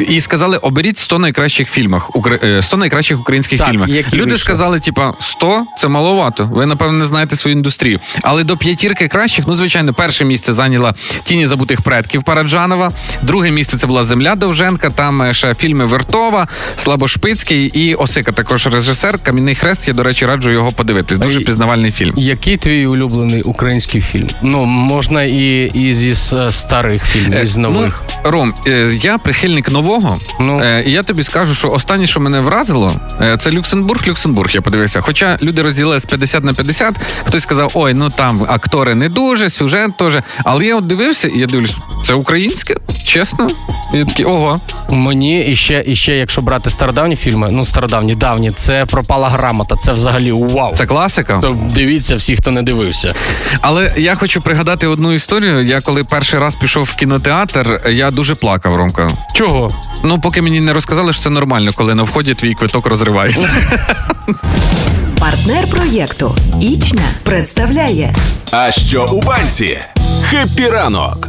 і 0.00 0.20
сказали: 0.20 0.56
оберіть 0.56 0.98
100 0.98 1.18
найкращих 1.18 1.68
фільмах, 1.70 2.10
укр- 2.10 2.46
е, 2.46 2.62
100 2.62 2.76
найкращих 2.76 3.20
українських 3.20 3.58
Так, 3.58 3.70
фільмів. 3.70 3.88
Люди 3.88 4.20
вийшли. 4.24 4.38
сказали, 4.38 4.80
типа 4.80 5.14
100– 5.20 5.66
це 5.78 5.88
маловато. 5.88 6.44
Ви 6.52 6.66
напевно 6.66 6.98
не 6.98 7.06
знаєте 7.06 7.36
свою 7.36 7.56
індустрію. 7.56 8.00
Але 8.22 8.44
до 8.44 8.56
п'ятірки 8.56 9.08
кращих, 9.08 9.44
ну 9.48 9.54
звичайно, 9.54 9.94
перше 9.94 10.24
місце 10.24 10.52
зайняла 10.52 10.94
тіні 11.22 11.46
забутих 11.46 11.80
предків 11.82 12.22
Параджанова. 12.22 12.90
Друге 13.22 13.50
місце 13.50 13.78
це 13.78 13.86
була 13.86 14.04
Земля 14.04 14.34
Довженка. 14.34 14.90
Там 14.90 15.22
е, 15.22 15.34
ще 15.34 15.54
фільми 15.54 15.86
Вертова, 15.86 16.48
Слабошпицький 16.76 17.66
і 17.66 17.94
Осика. 17.94 18.32
Також 18.32 18.66
режисер. 18.66 19.18
Кам'яний 19.18 19.54
хрест. 19.54 19.88
Я, 19.88 19.94
до 19.94 20.02
речі, 20.02 20.26
раджу 20.26 20.50
його 20.50 20.72
подивитись. 20.72 21.18
Дуже 21.18 21.40
пізнавальний 21.40 21.90
фільм. 21.90 22.12
Який 22.16 22.56
твій 22.56 22.86
улюблений 22.86 23.42
український 23.42 24.00
фільм? 24.00 24.28
Ну 24.42 24.64
можна 24.64 25.22
і, 25.22 25.70
і 25.74 25.94
зі 25.94 26.14
старих 26.50 27.04
фільмів, 27.06 27.44
і 27.44 27.46
з 27.46 27.56
нових. 27.56 28.02
Ну, 28.24 28.30
Ром, 28.30 28.54
е, 28.66 28.86
я 29.10 29.18
прихильник 29.18 29.70
нового. 29.70 30.18
Ну. 30.40 30.60
Е, 30.60 30.82
і 30.86 30.90
я 30.90 31.02
тобі 31.02 31.22
скажу, 31.22 31.54
що 31.54 31.68
останнє, 31.68 32.06
що 32.06 32.20
мене 32.20 32.40
вразило, 32.40 32.92
е, 33.20 33.36
це 33.36 33.50
Люксембург. 33.50 34.08
Люксембург. 34.08 34.50
Я 34.54 34.60
подивився. 34.60 35.00
Хоча 35.00 35.38
люди 35.42 35.62
розділили 35.62 36.00
50 36.00 36.44
на 36.44 36.54
50, 36.54 36.94
хтось 37.24 37.42
сказав, 37.42 37.70
ой, 37.74 37.94
ну 37.94 38.10
там 38.10 38.46
актори 38.48 38.94
не 38.94 39.08
дуже, 39.08 39.50
сюжет 39.50 39.96
теж. 39.96 40.16
Але 40.44 40.64
я 40.64 40.76
от 40.76 40.86
дивився, 40.86 41.28
і 41.28 41.38
я 41.38 41.46
дивлюсь, 41.46 41.76
це 42.06 42.14
українське, 42.14 42.76
чесно. 43.04 43.50
І 43.94 43.98
я 43.98 44.04
такий, 44.04 44.24
ого. 44.24 44.60
Мені 44.90 45.40
і 45.40 45.56
ще, 45.56 45.84
і 45.86 45.96
ще, 45.96 46.16
якщо 46.16 46.42
брати 46.42 46.70
стародавні 46.70 47.16
фільми, 47.16 47.48
ну 47.52 47.64
стародавні, 47.64 48.14
давні, 48.14 48.50
це 48.50 48.86
пропала 48.86 49.28
грамота. 49.28 49.76
Це 49.76 49.92
взагалі 49.92 50.32
вау. 50.32 50.74
Це 50.76 50.86
класика. 50.86 51.38
То 51.38 51.56
дивіться 51.74 52.16
всі, 52.16 52.36
хто 52.36 52.50
не 52.50 52.62
дивився. 52.62 53.14
Але 53.60 53.92
я 53.96 54.14
хочу 54.14 54.40
пригадати 54.40 54.86
одну 54.86 55.12
історію. 55.12 55.62
Я 55.62 55.80
коли 55.80 56.04
перший 56.04 56.40
раз 56.40 56.54
пішов 56.54 56.84
в 56.84 56.94
кінотеатр, 56.94 57.80
я 57.90 58.10
дуже 58.10 58.34
плакав, 58.34 58.76
Ромка. 59.00 59.16
Чого? 59.34 59.70
Ну, 60.04 60.20
поки 60.20 60.42
мені 60.42 60.60
не 60.60 60.72
розказали, 60.72 61.12
що 61.12 61.22
це 61.22 61.30
нормально, 61.30 61.70
коли 61.74 61.94
на 61.94 62.02
вході 62.02 62.34
твій 62.34 62.54
квиток 62.54 62.86
розривається. 62.86 63.50
Партнер 65.20 65.66
проєкту 65.70 66.36
Ічня 66.60 67.02
представляє 67.22 68.14
А 68.52 68.70
що 68.70 69.06
у 69.12 69.22
банці? 69.22 69.78
Хеппі 70.22 70.68
ранок. 70.68 71.28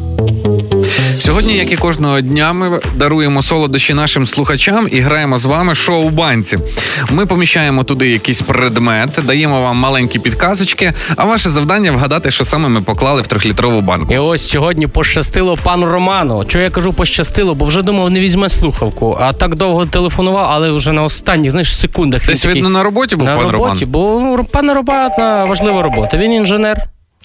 Сьогодні, 1.19 1.58
як 1.58 1.71
і 1.71 1.75
кожного 1.75 2.21
дня, 2.21 2.54
ми 2.54 2.80
даруємо 2.95 3.41
солодощі 3.41 3.93
нашим 3.93 4.27
слухачам 4.27 4.88
і 4.91 4.99
граємо 4.99 5.38
з 5.38 5.45
вами 5.45 5.75
шоу 5.75 6.10
банці. 6.10 6.58
Ми 7.12 7.25
поміщаємо 7.25 7.84
туди 7.84 8.10
якийсь 8.10 8.41
предмет, 8.41 9.10
даємо 9.23 9.62
вам 9.62 9.77
маленькі 9.77 10.19
підказочки, 10.19 10.93
а 11.15 11.25
ваше 11.25 11.49
завдання 11.49 11.91
вгадати, 11.91 12.32
що 12.32 12.45
саме 12.45 12.69
ми 12.69 12.82
поклали 12.82 13.21
в 13.21 13.27
трьохлітрову 13.27 13.82
банку. 13.82 14.13
І 14.13 14.17
ось 14.17 14.49
сьогодні 14.49 14.88
пощастило 14.88 15.58
пану 15.63 15.86
Роману. 15.86 16.45
Чого 16.45 16.63
я 16.63 16.69
кажу 16.69 16.93
пощастило, 16.93 17.56
бо 17.56 17.65
вже 17.65 17.82
думав, 17.82 18.10
не 18.10 18.19
візьме 18.19 18.49
слухавку. 18.49 19.17
А 19.21 19.34
так 19.34 19.56
довго 19.56 19.86
телефонував, 19.86 20.47
але 20.51 20.71
вже 20.71 20.91
на 20.91 21.04
останніх, 21.04 21.51
знаєш, 21.51 21.77
секундах. 21.77 22.27
Десь 22.27 22.45
видно 22.45 22.69
на 22.69 22.84
роботі 22.84 23.15
був 23.15 23.27
на 23.27 23.36
пан 23.36 23.47
роботі, 23.47 23.86
Роман. 23.86 23.91
бо 23.91 24.19
ну, 24.23 24.43
пан 24.43 24.71
Роман 24.71 25.12
важлива 25.47 25.82
робота. 25.82 26.17
Він 26.17 26.32
інженер. 26.32 26.77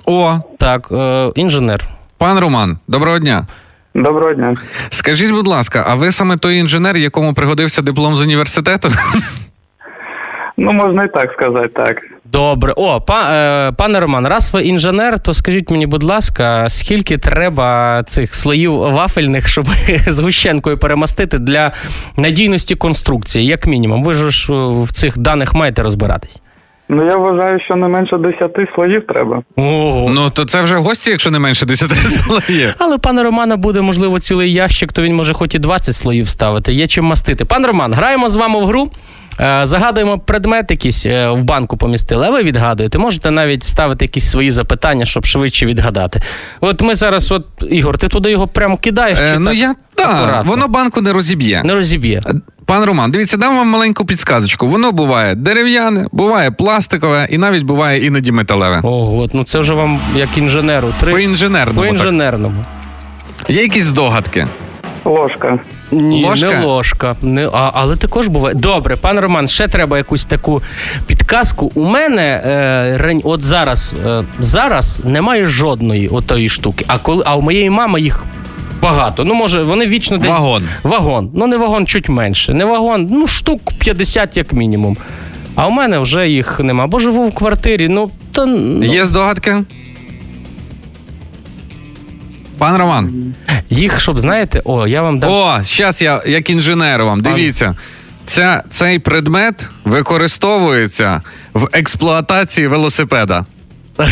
О, 0.07 0.35
Так, 0.59 0.89
е, 0.93 1.33
інженер. 1.35 1.96
Пан 2.19 2.39
Роман, 2.39 2.79
доброго 2.89 3.19
дня. 3.19 3.47
Доброго 3.95 4.35
дня. 4.35 4.55
Скажіть, 4.91 5.31
будь 5.31 5.47
ласка, 5.47 5.85
а 5.89 5.95
ви 5.95 6.13
саме 6.13 6.37
той 6.37 6.57
інженер, 6.57 6.97
якому 6.97 7.35
пригодився 7.35 7.83
диплом 7.83 8.15
з 8.15 8.23
університету? 8.23 8.89
Ну, 10.59 10.73
можна 10.73 11.05
і 11.05 11.13
так 11.13 11.33
сказати, 11.33 11.69
так. 11.69 11.97
Добре. 12.25 12.73
О, 12.77 13.01
па, 13.01 13.33
е, 13.33 13.73
пане 13.73 14.01
Роман, 14.01 14.27
раз 14.27 14.55
ви 14.55 14.63
інженер, 14.63 15.19
то 15.19 15.35
скажіть 15.35 15.71
мені, 15.71 15.87
будь 15.87 16.03
ласка, 16.03 16.69
скільки 16.69 17.19
треба 17.19 18.03
цих 18.07 18.35
слоїв 18.35 18.73
вафельних, 18.73 19.49
щоб 19.49 19.67
згущенкою 20.07 20.79
перемастити 20.79 21.39
для 21.39 21.73
надійності 22.17 22.75
конструкції, 22.75 23.47
як 23.47 23.67
мінімум? 23.67 24.05
Ви 24.05 24.15
ж 24.15 24.53
в 24.83 24.93
цих 24.93 25.19
даних 25.19 25.55
маєте 25.55 25.83
розбиратись. 25.83 26.41
Ну, 26.89 27.07
я 27.07 27.17
вважаю, 27.17 27.61
що 27.61 27.77
не 27.77 27.89
менше 27.89 28.19
10 28.19 28.57
слоїв 28.75 29.07
треба. 29.07 29.43
Ого. 29.57 30.11
ну 30.11 30.31
то 30.31 30.45
це 30.45 30.63
вже 30.63 30.77
гості, 30.77 31.11
якщо 31.11 31.31
не 31.31 31.39
менше 31.39 31.67
10 31.67 31.91
слоїв. 32.25 32.75
Але 32.79 32.99
пане 32.99 33.23
Романа 33.23 33.57
буде, 33.57 33.81
можливо, 33.81 34.21
цілий 34.21 34.53
ящик, 34.53 34.93
то 34.93 35.03
він 35.03 35.15
може 35.15 35.35
хоч 35.35 35.55
і 35.55 35.59
20 35.59 35.97
слоїв 35.97 36.29
ставити. 36.29 36.73
Є 36.73 36.87
чим 36.87 37.05
мастити. 37.05 37.45
Пан 37.45 37.67
Роман, 37.67 37.95
граємо 37.95 38.31
з 38.31 38.37
вами 38.37 38.61
в 38.61 38.67
гру. 38.67 38.91
Е, 39.41 39.61
Загадуємо 39.67 40.19
предмет 40.19 40.71
якийсь 40.71 41.07
е, 41.07 41.29
в 41.31 41.43
банку 41.45 41.77
помістили, 41.77 42.27
а 42.27 42.31
ви 42.31 42.43
відгадуєте. 42.43 42.99
Можете 42.99 43.31
навіть 43.31 43.65
ставити 43.65 44.05
якісь 44.05 44.31
свої 44.31 44.51
запитання, 44.51 45.05
щоб 45.05 45.27
швидше 45.27 45.67
відгадати. 45.67 46.21
От 46.61 46.83
ми 46.83 46.95
зараз, 46.95 47.33
от 47.33 47.47
Ігор, 47.71 47.99
ти 47.99 48.09
туди 48.09 48.31
його 48.31 48.47
прямо 48.47 48.77
кидаєш. 48.77 49.19
Е, 49.19 49.39
ну 49.39 49.51
так? 49.51 49.59
я 49.59 49.75
так, 49.95 50.09
Акуратно. 50.09 50.51
воно 50.51 50.69
банку 50.69 51.01
не 51.01 51.13
розіб'є. 51.13 51.63
не 51.65 51.75
розіб'є. 51.75 52.21
Пан 52.67 52.85
Роман, 52.85 53.11
дивіться, 53.11 53.37
дам 53.37 53.57
вам 53.57 53.69
маленьку 53.69 54.05
підсказочку. 54.05 54.67
Воно 54.67 54.93
буває 54.93 55.35
дерев'яне, 55.35 56.07
буває 56.13 56.51
пластикове 56.51 57.29
і 57.31 57.39
навіть 57.39 57.63
буває 57.63 58.07
іноді 58.07 58.33
металеве. 58.33 58.81
Ого, 58.83 59.19
от, 59.19 59.35
ну 59.35 59.45
це 59.45 59.59
вже 59.59 59.75
вам 59.75 60.01
як 60.17 60.39
інженеру. 60.39 60.95
Три 61.01 61.13
По 61.13 61.19
інженерному. 61.19 61.81
по 61.81 61.87
так. 61.87 61.93
інженерному. 61.93 62.63
Є 63.49 63.63
якісь 63.63 63.85
здогадки. 63.85 64.47
Ложка. 65.05 65.59
Ні, 65.91 66.25
Ложка? 66.25 66.47
не 66.47 66.65
ложка. 66.65 67.17
Не, 67.23 67.47
а, 67.53 67.71
але 67.75 67.97
також 67.97 68.29
буває. 68.29 68.55
Добре, 68.55 68.97
пан 68.97 69.19
Роман, 69.21 69.49
ще 69.49 69.69
треба 69.69 69.99
якусь 69.99 70.25
таку 70.25 70.63
підказку. 71.07 71.73
У 71.75 71.85
мене 71.85 72.43
е, 73.03 73.21
от 73.25 73.43
зараз, 73.43 73.95
е, 74.07 74.23
зараз 74.39 75.01
немає 75.05 75.47
жодної 75.47 76.09
отої 76.09 76.49
штуки. 76.49 76.85
А 76.89 76.99
коли 76.99 77.23
а 77.27 77.37
у 77.37 77.43
моєї 77.43 77.71
мами 77.71 78.01
їх 78.01 78.25
багато. 78.83 79.25
Ну, 79.25 79.35
може, 79.35 79.63
вони 79.63 79.87
вічно 79.87 80.19
десь. 80.19 80.31
Вагон. 80.31 80.69
Вагон. 80.83 81.31
Ну, 81.35 81.47
не 81.47 81.57
вагон, 81.57 81.87
чуть 81.87 82.09
менше. 82.09 82.55
Не 82.55 82.65
вагон, 82.65 83.09
ну, 83.11 83.27
штук 83.27 83.61
50 83.79 84.37
як 84.37 84.53
мінімум. 84.53 84.97
А 85.55 85.67
у 85.67 85.71
мене 85.71 85.99
вже 85.99 86.29
їх 86.29 86.61
нема. 86.61 86.87
Бо 86.87 86.99
живу 86.99 87.29
в 87.29 87.35
квартирі. 87.35 87.89
Ну, 87.89 88.11
то 88.33 88.47
ну, 88.47 88.85
Є 88.85 89.05
здогадки? 89.05 89.65
Пан 92.59 92.77
Роман. 92.77 93.35
їх, 93.71 94.01
щоб 94.01 94.19
знаєте, 94.19 94.63
о, 94.65 94.87
я 94.87 95.03
вам 95.03 95.19
дам. 95.19 95.31
О, 95.31 95.59
зараз 95.63 96.03
я 96.03 96.23
як 96.27 96.51
інженер 96.51 97.05
вам. 97.05 97.21
Дивіться. 97.21 97.75
Ця, 98.27 98.63
цей 98.71 98.99
предмет 98.99 99.71
використовується 99.85 101.23
в 101.55 101.69
експлуатації 101.73 102.67
велосипеда. 102.67 103.45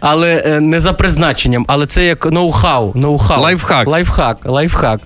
Але 0.00 0.42
е, 0.46 0.60
не 0.60 0.80
за 0.80 0.92
призначенням, 0.92 1.64
але 1.68 1.86
це 1.86 2.04
як 2.04 2.26
ноу-хау. 2.26 2.92
ноу-хау. 2.92 3.40
Лайфхак. 3.40 3.88
Лайфхак, 3.88 4.38
лайфхак. 4.44 5.00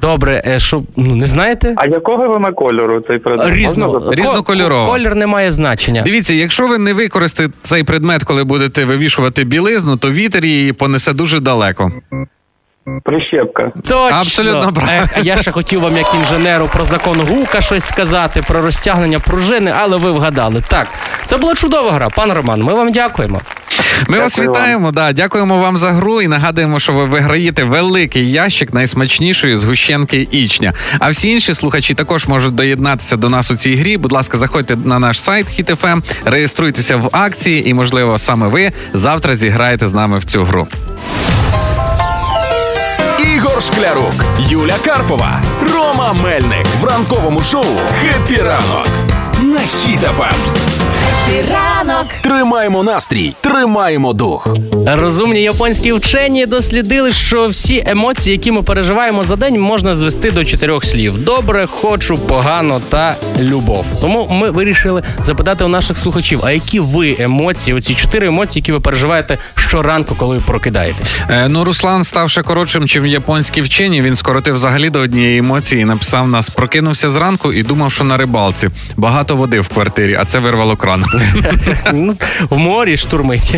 Добре, 0.00 0.42
е, 0.46 0.58
що, 0.58 0.82
ну 0.96 1.16
не 1.16 1.26
знаєте? 1.26 1.74
А 1.76 1.86
якого 1.86 2.28
вона 2.28 2.52
кольору 2.52 3.00
цей 3.00 3.18
предмет? 3.18 3.54
Різно, 3.54 3.92
запитати? 3.92 4.22
Різнокольорово. 4.22 4.86
Колір 4.92 5.14
не 5.14 5.26
має 5.26 5.52
значення. 5.52 6.02
Дивіться, 6.02 6.34
якщо 6.34 6.68
ви 6.68 6.78
не 6.78 6.92
використаєте 6.94 7.54
цей 7.62 7.84
предмет, 7.84 8.24
коли 8.24 8.44
будете 8.44 8.84
вивішувати 8.84 9.44
білизну, 9.44 9.96
то 9.96 10.10
вітер 10.10 10.44
її 10.46 10.72
понесе 10.72 11.12
дуже 11.12 11.40
далеко. 11.40 11.90
Прищепка. 13.04 13.72
Точно. 13.76 13.96
Абсолютно 13.96 14.72
правильно. 14.72 15.06
А 15.16 15.20
я 15.20 15.36
ще 15.36 15.50
хотів 15.50 15.80
вам, 15.80 15.96
як 15.96 16.14
інженеру, 16.14 16.68
про 16.72 16.84
закон 16.84 17.20
Гука 17.20 17.60
щось 17.60 17.84
сказати, 17.84 18.42
про 18.48 18.62
розтягнення 18.62 19.18
пружини, 19.18 19.72
але 19.80 19.96
ви 19.96 20.10
вгадали. 20.12 20.62
Так, 20.68 20.86
це 21.24 21.36
була 21.36 21.54
чудова 21.54 21.92
гра. 21.92 22.08
Пан 22.08 22.32
Роман, 22.32 22.62
ми 22.62 22.74
вам 22.74 22.92
дякуємо. 22.92 23.40
Ми 24.08 24.18
вас 24.18 24.32
Дякую 24.32 24.48
вам. 24.48 24.56
вітаємо. 24.62 24.92
Да, 24.92 25.12
дякуємо 25.12 25.58
вам 25.58 25.78
за 25.78 25.92
гру 25.92 26.22
і 26.22 26.28
нагадуємо, 26.28 26.80
що 26.80 26.92
ви 26.92 27.04
виграєте 27.04 27.64
великий 27.64 28.30
ящик 28.30 28.74
найсмачнішої 28.74 29.56
згущенки 29.56 30.28
Ічня. 30.30 30.72
А 30.98 31.08
всі 31.08 31.30
інші 31.30 31.54
слухачі 31.54 31.94
також 31.94 32.26
можуть 32.26 32.54
доєднатися 32.54 33.16
до 33.16 33.28
нас 33.28 33.50
у 33.50 33.56
цій 33.56 33.74
грі. 33.74 33.96
Будь 33.96 34.12
ласка, 34.12 34.38
заходьте 34.38 34.76
на 34.76 34.98
наш 34.98 35.20
сайт 35.20 35.46
HitFM, 35.60 36.02
реєструйтеся 36.24 36.96
в 36.96 37.08
акції, 37.12 37.68
і 37.68 37.74
можливо 37.74 38.18
саме 38.18 38.48
ви 38.48 38.72
завтра 38.92 39.36
зіграєте 39.36 39.88
з 39.88 39.92
нами 39.92 40.18
в 40.18 40.24
цю 40.24 40.44
гру. 40.44 40.68
Ігор 43.36 43.62
Шклярук, 43.62 44.14
Юля 44.38 44.74
Карпова, 44.84 45.42
Рома 45.74 46.12
Мельник 46.22 46.66
в 46.80 46.84
ранковому 46.84 47.42
шоу 47.42 47.64
«Хеппі 48.02 48.36
ранок» 48.42 48.88
на 49.42 49.58
Хіт-ФМ. 49.58 50.34
Ранок. 51.50 51.75
Тримаємо 52.22 52.82
настрій, 52.82 53.36
тримаємо 53.40 54.12
дух. 54.12 54.56
Розумні 54.86 55.42
японські 55.42 55.92
вчені 55.92 56.46
дослідили, 56.46 57.12
що 57.12 57.48
всі 57.48 57.84
емоції, 57.86 58.32
які 58.36 58.52
ми 58.52 58.62
переживаємо 58.62 59.22
за 59.24 59.36
день, 59.36 59.60
можна 59.60 59.94
звести 59.94 60.30
до 60.30 60.44
чотирьох 60.44 60.84
слів: 60.84 61.24
добре, 61.24 61.66
хочу, 61.66 62.14
погано 62.14 62.80
та 62.88 63.16
любов. 63.40 63.84
Тому 64.00 64.28
ми 64.30 64.50
вирішили 64.50 65.02
запитати 65.22 65.64
у 65.64 65.68
наших 65.68 65.98
слухачів, 65.98 66.40
а 66.44 66.50
які 66.50 66.80
ви 66.80 67.16
емоції, 67.18 67.76
оці 67.76 67.94
чотири 67.94 68.26
емоції, 68.26 68.60
які 68.60 68.72
ви 68.72 68.80
переживаєте 68.80 69.38
щоранку, 69.54 70.14
коли 70.14 70.36
ви 70.36 70.42
прокидаєтесь? 70.46 71.20
Е, 71.28 71.48
ну, 71.48 71.64
Руслан 71.64 72.04
став 72.04 72.30
ще 72.30 72.42
коротшим, 72.42 72.88
чим 72.88 73.06
японські 73.06 73.62
вчені. 73.62 74.02
Він 74.02 74.16
скоротив 74.16 74.54
взагалі 74.54 74.90
до 74.90 75.00
однієї 75.00 75.38
емоції. 75.38 75.82
і 75.82 75.84
Написав 75.84 76.28
нас: 76.28 76.48
прокинувся 76.48 77.10
зранку 77.10 77.52
і 77.52 77.62
думав, 77.62 77.92
що 77.92 78.04
на 78.04 78.16
рибалці. 78.16 78.68
Багато 78.96 79.36
води 79.36 79.60
в 79.60 79.68
квартирі, 79.68 80.16
а 80.20 80.24
це 80.24 80.38
вирвало 80.38 80.76
кран. 80.76 81.04
В 82.50 82.58
морі 82.58 82.96
штурмить. 82.96 83.54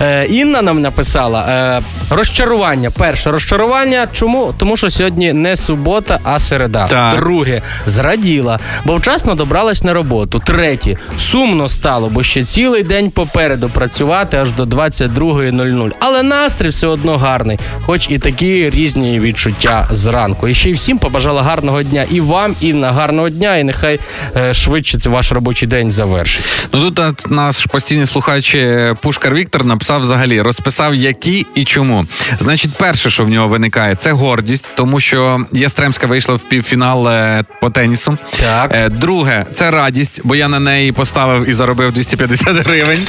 Е, 0.00 0.26
Інна 0.26 0.62
нам 0.62 0.82
написала 0.82 1.40
е, 1.40 1.82
розчарування. 2.10 2.90
Перше 2.90 3.30
розчарування. 3.30 4.06
Чому? 4.12 4.54
Тому 4.58 4.76
що 4.76 4.90
сьогодні 4.90 5.32
не 5.32 5.56
субота, 5.56 6.18
а 6.24 6.38
середа. 6.38 6.86
Так. 6.86 7.18
Друге, 7.18 7.62
зраділа, 7.86 8.58
бо 8.84 8.96
вчасно 8.96 9.34
добралась 9.34 9.82
на 9.82 9.92
роботу. 9.92 10.38
Третє, 10.38 10.96
сумно 11.18 11.68
стало, 11.68 12.08
бо 12.08 12.22
ще 12.22 12.44
цілий 12.44 12.82
день 12.82 13.10
попереду 13.10 13.68
працювати 13.68 14.36
аж 14.36 14.50
до 14.50 14.64
22.00. 14.64 15.92
Але 16.00 16.22
настрій 16.22 16.68
все 16.68 16.86
одно 16.86 17.18
гарний, 17.18 17.58
хоч 17.86 18.10
і 18.10 18.18
такі 18.18 18.70
різні 18.70 19.20
відчуття 19.20 19.88
зранку. 19.90 20.48
І 20.48 20.54
ще 20.54 20.70
й 20.70 20.72
всім 20.72 20.98
побажала 20.98 21.42
гарного 21.42 21.82
дня 21.82 22.04
і 22.10 22.20
вам, 22.20 22.54
Інна, 22.60 22.92
гарного 22.92 23.28
дня, 23.28 23.56
і 23.56 23.64
нехай 23.64 24.00
е, 24.36 24.54
швидше 24.54 24.98
ваш 25.04 25.32
робочий 25.32 25.68
день 25.68 25.90
завершить. 25.90 26.68
Ну 26.72 26.80
тут 26.80 27.00
от 27.00 27.30
наш 27.46 27.66
постійний 27.66 28.06
слухач 28.06 28.54
е, 28.54 28.94
Пушкар 29.00 29.34
Віктор 29.34 29.64
написав 29.64 30.00
взагалі, 30.00 30.40
розписав 30.40 30.94
які 30.94 31.46
і 31.54 31.64
чому. 31.64 32.06
Значить, 32.38 32.70
перше, 32.78 33.10
що 33.10 33.24
в 33.24 33.28
нього 33.28 33.48
виникає, 33.48 33.94
це 33.94 34.12
гордість, 34.12 34.68
тому 34.74 35.00
що 35.00 35.40
Ястремська 35.52 36.06
вийшла 36.06 36.34
в 36.34 36.40
півфінал 36.40 37.08
е, 37.08 37.44
по 37.60 37.70
тенісу. 37.70 38.18
Так. 38.40 38.70
Е, 38.74 38.88
Друге, 38.88 39.46
це 39.54 39.70
радість, 39.70 40.20
бо 40.24 40.36
я 40.36 40.48
на 40.48 40.60
неї 40.60 40.92
поставив 40.92 41.48
і 41.48 41.52
заробив 41.52 41.92
250 41.92 42.66
гривень. 42.66 43.06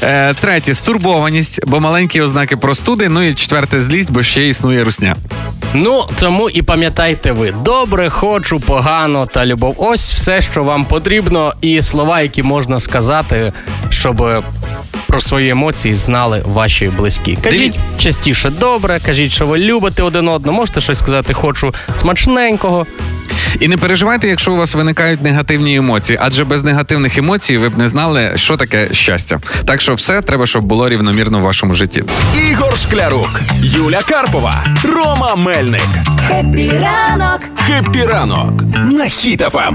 Третє 0.40 0.74
стурбованість, 0.74 1.60
бо 1.66 1.80
маленькі 1.80 2.20
ознаки 2.20 2.56
простуди. 2.56 3.08
Ну 3.08 3.22
і 3.22 3.34
четверте 3.34 3.80
злість, 3.80 4.10
бо 4.10 4.22
ще 4.22 4.48
існує 4.48 4.84
русня. 4.84 5.16
Ну 5.76 6.04
тому 6.20 6.50
і 6.50 6.62
пам'ятайте 6.62 7.32
ви 7.32 7.54
добре, 7.64 8.10
хочу, 8.10 8.60
погано 8.60 9.26
та 9.26 9.46
любов. 9.46 9.74
Ось 9.78 10.12
все, 10.12 10.42
що 10.42 10.64
вам 10.64 10.84
потрібно, 10.84 11.52
і 11.60 11.82
слова, 11.82 12.20
які 12.20 12.42
можна 12.42 12.80
сказати, 12.80 13.52
щоб 13.90 14.44
про 15.06 15.20
свої 15.20 15.50
емоції 15.50 15.94
знали 15.94 16.42
ваші 16.46 16.86
близькі. 16.88 17.38
Кажіть 17.42 17.78
частіше 17.98 18.50
добре, 18.50 19.00
кажіть, 19.06 19.32
що 19.32 19.46
ви 19.46 19.58
любите 19.58 20.02
один 20.02 20.28
одного. 20.28 20.58
Можете 20.58 20.80
щось 20.80 20.98
сказати, 20.98 21.34
хочу 21.34 21.74
смачненького. 22.00 22.86
І 23.60 23.68
не 23.68 23.76
переживайте, 23.76 24.28
якщо 24.28 24.52
у 24.52 24.56
вас 24.56 24.74
виникають 24.74 25.22
негативні 25.22 25.76
емоції, 25.76 26.18
адже 26.22 26.44
без 26.44 26.62
негативних 26.64 27.18
емоцій 27.18 27.56
ви 27.56 27.68
б 27.68 27.78
не 27.78 27.88
знали, 27.88 28.32
що 28.34 28.56
таке 28.56 28.88
щастя. 28.92 29.38
Так 29.64 29.80
що 29.80 29.94
все 29.94 30.22
треба, 30.22 30.46
щоб 30.46 30.64
було 30.64 30.88
рівномірно 30.88 31.38
в 31.38 31.42
вашому 31.42 31.74
житті. 31.74 32.04
Ігор 32.50 32.78
Шклярук, 32.78 33.40
Юля 33.60 34.00
Карпова, 34.08 34.64
Рома 34.94 35.36
Мельник. 35.36 35.88
Хеппі 36.28 36.70
ранок. 36.70 37.40
«Хеппі 37.66 38.04
ранок» 38.04 38.62
на 38.92 39.04
Хіт-ФМ. 39.04 39.74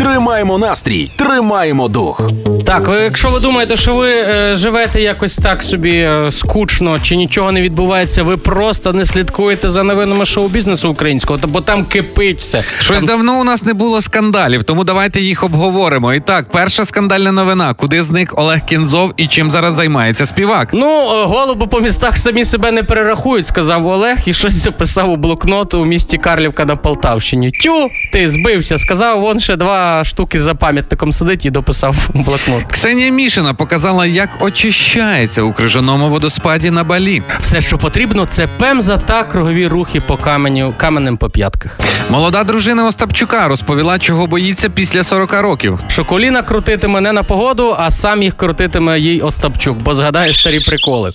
Тримаємо 0.00 0.58
настрій, 0.58 1.10
тримаємо 1.16 1.88
дух. 1.88 2.30
Так, 2.66 2.90
якщо 3.02 3.30
ви 3.30 3.40
думаєте, 3.40 3.76
що 3.76 3.94
ви 3.94 4.10
е, 4.10 4.54
живете 4.56 5.02
якось 5.02 5.36
так 5.36 5.62
собі 5.62 5.96
е, 5.96 6.30
скучно 6.30 6.98
чи 7.02 7.16
нічого 7.16 7.52
не 7.52 7.62
відбувається, 7.62 8.22
ви 8.22 8.36
просто 8.36 8.92
не 8.92 9.06
слідкуєте 9.06 9.70
за 9.70 9.82
новинами 9.82 10.24
шоу-бізнесу 10.24 10.90
українського, 10.90 11.38
та 11.38 11.46
бо 11.48 11.60
там 11.60 11.84
кипить 11.84 12.38
все. 12.38 12.62
Щось 12.80 12.98
Там 12.98 13.06
давно 13.06 13.40
у 13.40 13.44
нас 13.44 13.62
не 13.62 13.74
було 13.74 14.00
скандалів, 14.00 14.64
тому 14.64 14.84
давайте 14.84 15.20
їх 15.20 15.44
обговоримо. 15.44 16.14
І 16.14 16.20
так, 16.20 16.50
перша 16.50 16.84
скандальна 16.84 17.32
новина: 17.32 17.74
куди 17.74 18.02
зник 18.02 18.38
Олег 18.38 18.64
Кінзов 18.64 19.12
і 19.16 19.26
чим 19.26 19.50
зараз 19.50 19.74
займається 19.74 20.26
співак? 20.26 20.68
Ну, 20.72 20.86
е, 20.86 21.26
голуби 21.26 21.66
по 21.66 21.80
містах 21.80 22.16
самі 22.16 22.44
себе 22.44 22.70
не 22.70 22.82
перерахують, 22.82 23.46
сказав 23.46 23.86
Олег, 23.86 24.18
і 24.26 24.32
щось 24.32 24.54
записав 24.54 25.10
у 25.10 25.16
блокнот 25.16 25.74
у 25.74 25.84
місті 25.84 26.18
Карлівка 26.18 26.64
на 26.64 26.76
Полтавщині. 26.76 27.50
Тю, 27.50 27.88
ти 28.12 28.30
збився, 28.30 28.78
сказав, 28.78 29.20
вон 29.20 29.40
ще 29.40 29.56
два 29.56 29.89
штуки 30.04 30.40
за 30.40 30.54
пам'ятником 30.54 31.12
сидить 31.12 31.46
і 31.46 31.50
дописав 31.50 31.96
блокнот. 32.14 32.64
Ксенія 32.72 33.10
Мішина 33.10 33.54
показала, 33.54 34.06
як 34.06 34.42
очищається 34.42 35.42
у 35.42 35.52
крижаному 35.52 36.08
водоспаді 36.08 36.70
на 36.70 36.84
балі. 36.84 37.22
Все, 37.40 37.60
що 37.60 37.78
потрібно, 37.78 38.26
це 38.26 38.46
пемза 38.46 38.96
та 38.96 39.24
кругові 39.24 39.66
рухи 39.66 40.00
по 40.00 40.16
каменю, 40.16 40.74
каменем 40.78 41.16
по 41.16 41.30
п'ятках. 41.30 41.78
Молода 42.10 42.44
дружина 42.44 42.86
Остапчука 42.86 43.48
розповіла, 43.48 43.98
чого 43.98 44.26
боїться 44.26 44.68
після 44.68 45.02
40 45.02 45.32
років. 45.32 45.78
Що 45.88 46.04
коліна 46.04 46.42
крутитиме 46.42 47.00
не 47.00 47.12
на 47.12 47.22
погоду, 47.22 47.76
а 47.78 47.90
сам 47.90 48.22
їх 48.22 48.36
крутитиме 48.36 49.00
їй 49.00 49.20
Остапчук, 49.20 49.78
бо 49.78 49.94
згадає 49.94 50.32
старі 50.32 50.60
приколи. 50.60 51.12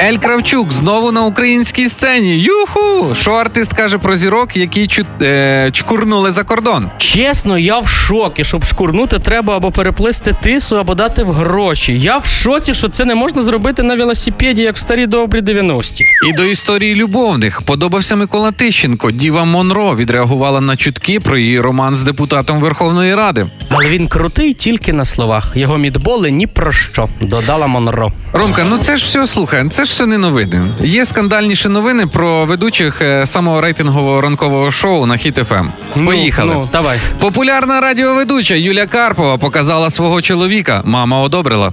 Ель 0.00 0.16
Кравчук 0.16 0.72
знову 0.72 1.12
на 1.12 1.24
українській 1.24 1.88
сцені. 1.88 2.38
Юху! 2.38 3.14
Що 3.14 3.32
артист 3.32 3.72
каже 3.72 3.98
про 3.98 4.16
зірок, 4.16 4.56
які 4.56 4.86
чу... 4.86 5.04
е... 5.22 5.70
чкурнули 5.72 6.30
за 6.30 6.44
кордон? 6.44 6.90
Чесно, 6.98 7.58
я 7.58 7.78
в 7.78 7.88
шокі. 7.88 8.44
Щоб 8.44 8.64
чкурнути, 8.64 9.18
треба 9.18 9.56
або 9.56 9.70
переплисти 9.70 10.34
Тису, 10.42 10.78
або 10.78 10.94
дати 10.94 11.24
в 11.24 11.32
гроші. 11.32 11.98
Я 11.98 12.18
в 12.18 12.26
шоці, 12.26 12.74
що 12.74 12.88
це 12.88 13.04
не 13.04 13.14
можна 13.14 13.42
зробити 13.42 13.82
на 13.82 13.96
велосипеді, 13.96 14.62
як 14.62 14.76
в 14.76 14.78
старі 14.78 15.06
добрі 15.06 15.40
90-ті. 15.40 16.04
І 16.28 16.32
до 16.32 16.44
історії 16.44 16.94
любовних 16.94 17.62
подобався 17.62 18.16
Микола 18.16 18.52
Тищенко. 18.52 19.10
Діва 19.10 19.44
Монро 19.44 19.96
відреагувала 19.96 20.60
на 20.60 20.76
чутки 20.76 21.20
про 21.20 21.38
її 21.38 21.60
роман 21.60 21.96
з 21.96 22.00
депутатом 22.00 22.60
Верховної 22.60 23.14
Ради. 23.14 23.46
Але 23.68 23.88
він 23.88 24.06
крутий 24.08 24.52
тільки 24.52 24.92
на 24.92 25.04
словах. 25.04 25.52
Його 25.54 25.78
мітболи 25.78 26.30
ні 26.30 26.46
про 26.46 26.72
що, 26.72 27.08
додала 27.20 27.66
Монро. 27.66 28.12
Ромка, 28.32 28.64
ну 28.70 28.78
це 28.78 28.96
ж 28.96 29.06
все 29.06 29.26
слухай, 29.26 29.51
це 29.70 29.84
ж 29.84 29.92
все 29.92 30.06
не 30.06 30.18
новини. 30.18 30.62
Є 30.80 31.04
скандальніші 31.04 31.68
новини 31.68 32.06
про 32.06 32.46
ведучих 32.46 33.02
е, 33.02 33.26
самого 33.26 33.60
рейтингового 33.60 34.20
ранкового 34.20 34.70
шоу 34.70 35.06
на 35.06 35.16
Хіт 35.16 35.36
ФМ. 35.36 35.68
Поїхали. 36.04 36.54
Ну, 36.54 36.60
ну, 36.60 36.68
давай. 36.72 36.98
Популярна 37.20 37.80
радіоведуча 37.80 38.54
Юля 38.54 38.86
Карпова 38.86 39.38
показала 39.38 39.90
свого 39.90 40.22
чоловіка. 40.22 40.82
Мама 40.84 41.20
одобрила. 41.20 41.72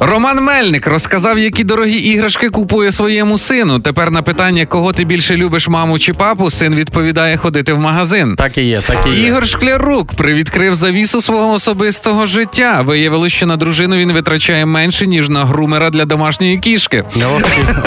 Роман 0.00 0.44
Мельник 0.44 0.86
розказав, 0.86 1.38
які 1.38 1.64
дорогі 1.64 1.96
іграшки 1.98 2.50
купує 2.50 2.92
своєму 2.92 3.38
сину. 3.38 3.80
Тепер 3.80 4.10
на 4.10 4.22
питання, 4.22 4.66
кого 4.66 4.92
ти 4.92 5.04
більше 5.04 5.36
любиш, 5.36 5.68
маму 5.68 5.98
чи 5.98 6.12
папу, 6.14 6.50
син 6.50 6.74
відповідає 6.74 7.36
ходити 7.36 7.72
в 7.72 7.78
магазин. 7.78 8.34
Так 8.36 8.58
і 8.58 8.62
є, 8.62 8.80
так 8.86 8.96
і 9.06 9.10
є. 9.20 9.26
Ігор 9.26 9.46
Шклярук 9.46 10.14
привідкрив 10.14 10.74
завісу 10.74 11.22
свого 11.22 11.52
особистого 11.52 12.26
життя. 12.26 12.82
Виявилось, 12.84 13.32
що 13.32 13.46
на 13.46 13.56
дружину 13.56 13.96
він 13.96 14.12
витрачає 14.12 14.66
менше, 14.66 15.06
ніж 15.06 15.28
на 15.28 15.44
грумера 15.44 15.90
для 15.90 16.04
домашньої 16.04 16.58
кішки. 16.58 17.04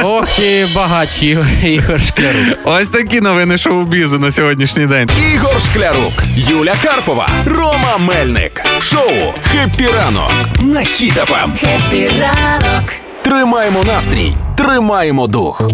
Ох, 0.03 0.39
і- 0.39 0.75
багаті 0.75 1.37
Ігор 1.65 2.01
Шклярук. 2.01 2.57
Ось 2.65 2.87
такі 2.87 3.21
новини 3.21 3.57
шоу-бізу 3.57 4.19
на 4.19 4.31
сьогоднішній 4.31 4.85
день. 4.87 5.09
Ігор 5.33 5.61
Шклярук, 5.61 6.13
Юля 6.35 6.73
Карпова, 6.83 7.29
Рома 7.45 7.97
Мельник. 7.97 8.63
В 8.77 8.83
шоу 8.83 9.33
«Хеппі 9.43 9.87
ранок» 9.87 10.31
на 10.61 10.79
Хіт-ФМ. 10.79 11.36
Хеппі 11.37 12.09
ранок. 12.19 13.06
Тримаємо 13.27 13.83
настрій, 13.83 14.33
Тримаємо 14.57 15.27
дух. 15.27 15.69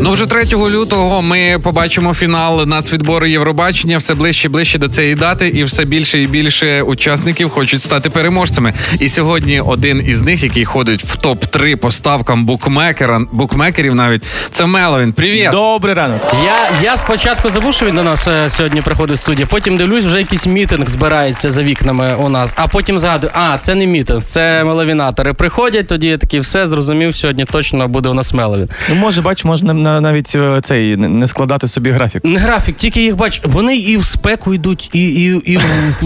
Ну 0.00 0.10
вже 0.10 0.26
3 0.26 0.44
лютого 0.70 1.22
ми 1.22 1.58
побачимо 1.62 2.14
фінал 2.14 2.66
нацвідбору 2.66 3.26
Євробачення. 3.26 3.98
Все 3.98 4.14
ближче 4.14 4.48
і 4.48 4.50
ближче 4.50 4.78
до 4.78 4.88
цієї 4.88 5.14
дати, 5.14 5.48
і 5.48 5.64
все 5.64 5.84
більше 5.84 6.22
і 6.22 6.26
більше 6.26 6.82
учасників 6.82 7.50
хочуть 7.50 7.82
стати 7.82 8.10
переможцями. 8.10 8.72
І 9.00 9.08
сьогодні 9.08 9.60
один 9.60 10.04
із 10.06 10.22
них, 10.22 10.42
який 10.42 10.64
ходить 10.64 11.04
в 11.04 11.16
топ 11.16 11.44
3 11.46 11.76
по 11.76 11.90
ставкам 11.90 12.44
букмекера, 12.44 13.20
букмекерів, 13.32 13.94
навіть 13.94 14.22
це 14.52 14.66
Меловін. 14.66 15.12
Привіт! 15.12 15.48
Добрий 15.52 15.94
ранок. 15.94 16.20
Я, 16.44 16.70
я 16.82 16.96
спочатку 16.96 17.50
забув, 17.50 17.74
що 17.74 17.86
він 17.86 17.94
до 17.94 18.02
нас 18.02 18.28
е, 18.28 18.50
сьогодні 18.50 18.82
приходить 18.82 19.16
в 19.16 19.20
студію, 19.20 19.46
потім 19.50 19.76
дивлюсь, 19.76 20.04
вже 20.04 20.18
якийсь 20.18 20.46
мітинг 20.46 20.88
збирається 20.88 21.50
за 21.50 21.62
вікнами 21.62 22.16
у 22.20 22.28
нас. 22.28 22.52
А 22.56 22.66
потім 22.66 22.98
згадую, 22.98 23.32
а 23.34 23.58
це 23.58 23.74
не 23.74 23.86
мітинг, 23.86 24.22
це 24.22 24.64
меловінатори. 24.64 25.32
Приходять, 25.32 25.86
тоді 25.86 26.06
я 26.06 26.18
такий 26.18 26.40
все 26.40 26.66
зрозумів. 26.92 27.16
Сьогодні 27.16 27.44
точно 27.44 27.88
буде 27.88 28.08
у 28.08 28.14
нас 28.14 28.32
меловін. 28.34 28.68
Ну, 28.88 28.94
може, 28.94 29.22
бач, 29.22 29.44
можна 29.44 29.74
навіть 30.00 30.32
е, 30.34 30.60
цей 30.62 30.96
не- 30.96 31.26
складати 31.26 31.68
собі 31.68 31.90
графік. 31.90 32.24
Не 32.24 32.38
графік, 32.38 32.76
тільки 32.76 33.02
їх 33.02 33.16
бач, 33.16 33.40
вони 33.44 33.76
і 33.76 33.96
в 33.96 34.04
спеку 34.04 34.54
йдуть, 34.54 34.90
і, 34.92 35.02
і, 35.24 35.40
і 35.46 35.58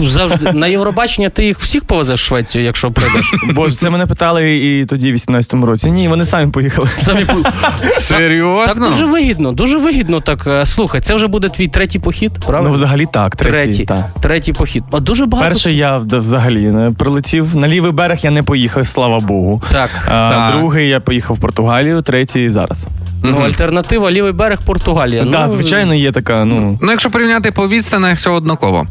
завжди 0.07 0.51
на 0.51 0.67
Євробачення 0.67 1.29
ти 1.29 1.45
їх 1.45 1.59
всіх 1.59 1.83
повезеш 1.85 2.21
в 2.21 2.25
Швецію, 2.25 2.63
якщо 2.63 2.91
прийдеш. 2.91 3.33
Боже, 3.55 3.75
це 3.75 3.89
мене 3.89 4.05
питали 4.05 4.57
і 4.57 4.85
тоді, 4.85 5.11
в 5.11 5.15
18-му 5.15 5.65
році. 5.65 5.91
Ні, 5.91 6.07
вони 6.07 6.25
самі 6.25 6.51
поїхали. 6.51 6.87
Самі 6.97 7.25
по- 7.25 7.41
Так 7.41 7.73
Серйозно? 7.99 8.87
дуже 8.89 9.05
вигідно, 9.05 9.51
дуже 9.51 9.77
вигідно. 9.77 10.19
Так 10.19 10.43
е, 10.47 10.65
слухай, 10.65 11.01
це 11.01 11.15
вже 11.15 11.27
буде 11.27 11.49
твій 11.49 11.67
третій 11.67 11.99
похід, 11.99 12.31
правда? 12.45 12.69
Ну, 12.69 12.75
взагалі 12.75 13.07
так, 13.13 13.35
третій. 13.35 13.51
третій, 13.67 13.85
Та. 13.85 14.09
третій 14.21 14.53
похід. 14.53 14.83
А 14.91 14.99
дуже 14.99 15.25
багато. 15.25 15.49
Перший 15.49 15.75
я 15.77 15.97
взагалі 15.97 16.61
не 16.71 16.91
прилетів. 16.91 17.55
На 17.55 17.67
лівий 17.67 17.91
берег 17.91 18.17
я 18.21 18.31
не 18.31 18.43
поїхав, 18.43 18.87
слава 18.87 19.19
Богу. 19.19 19.61
Так. 19.71 19.89
А, 20.05 20.09
Так. 20.29 20.55
Другий 20.59 20.76
я 20.85 20.99
поїхав 20.99 21.35
в 21.35 21.39
Португалію, 21.39 22.01
третій 22.01 22.49
зараз. 22.49 22.87
Ну, 23.23 23.37
альтернатива 23.37 24.11
лівий 24.11 24.31
берег 24.31 24.59
Португалія. 24.65 25.25
Так, 25.25 25.45
ну, 25.45 25.51
звичайно, 25.51 25.93
є 25.93 26.11
така, 26.11 26.45
ну. 26.45 26.79
Ну, 26.81 26.91
якщо 26.91 27.09
порівняти 27.09 27.51
по 27.51 27.67
відстанах, 27.67 28.17
все 28.17 28.29
однаково. 28.29 28.85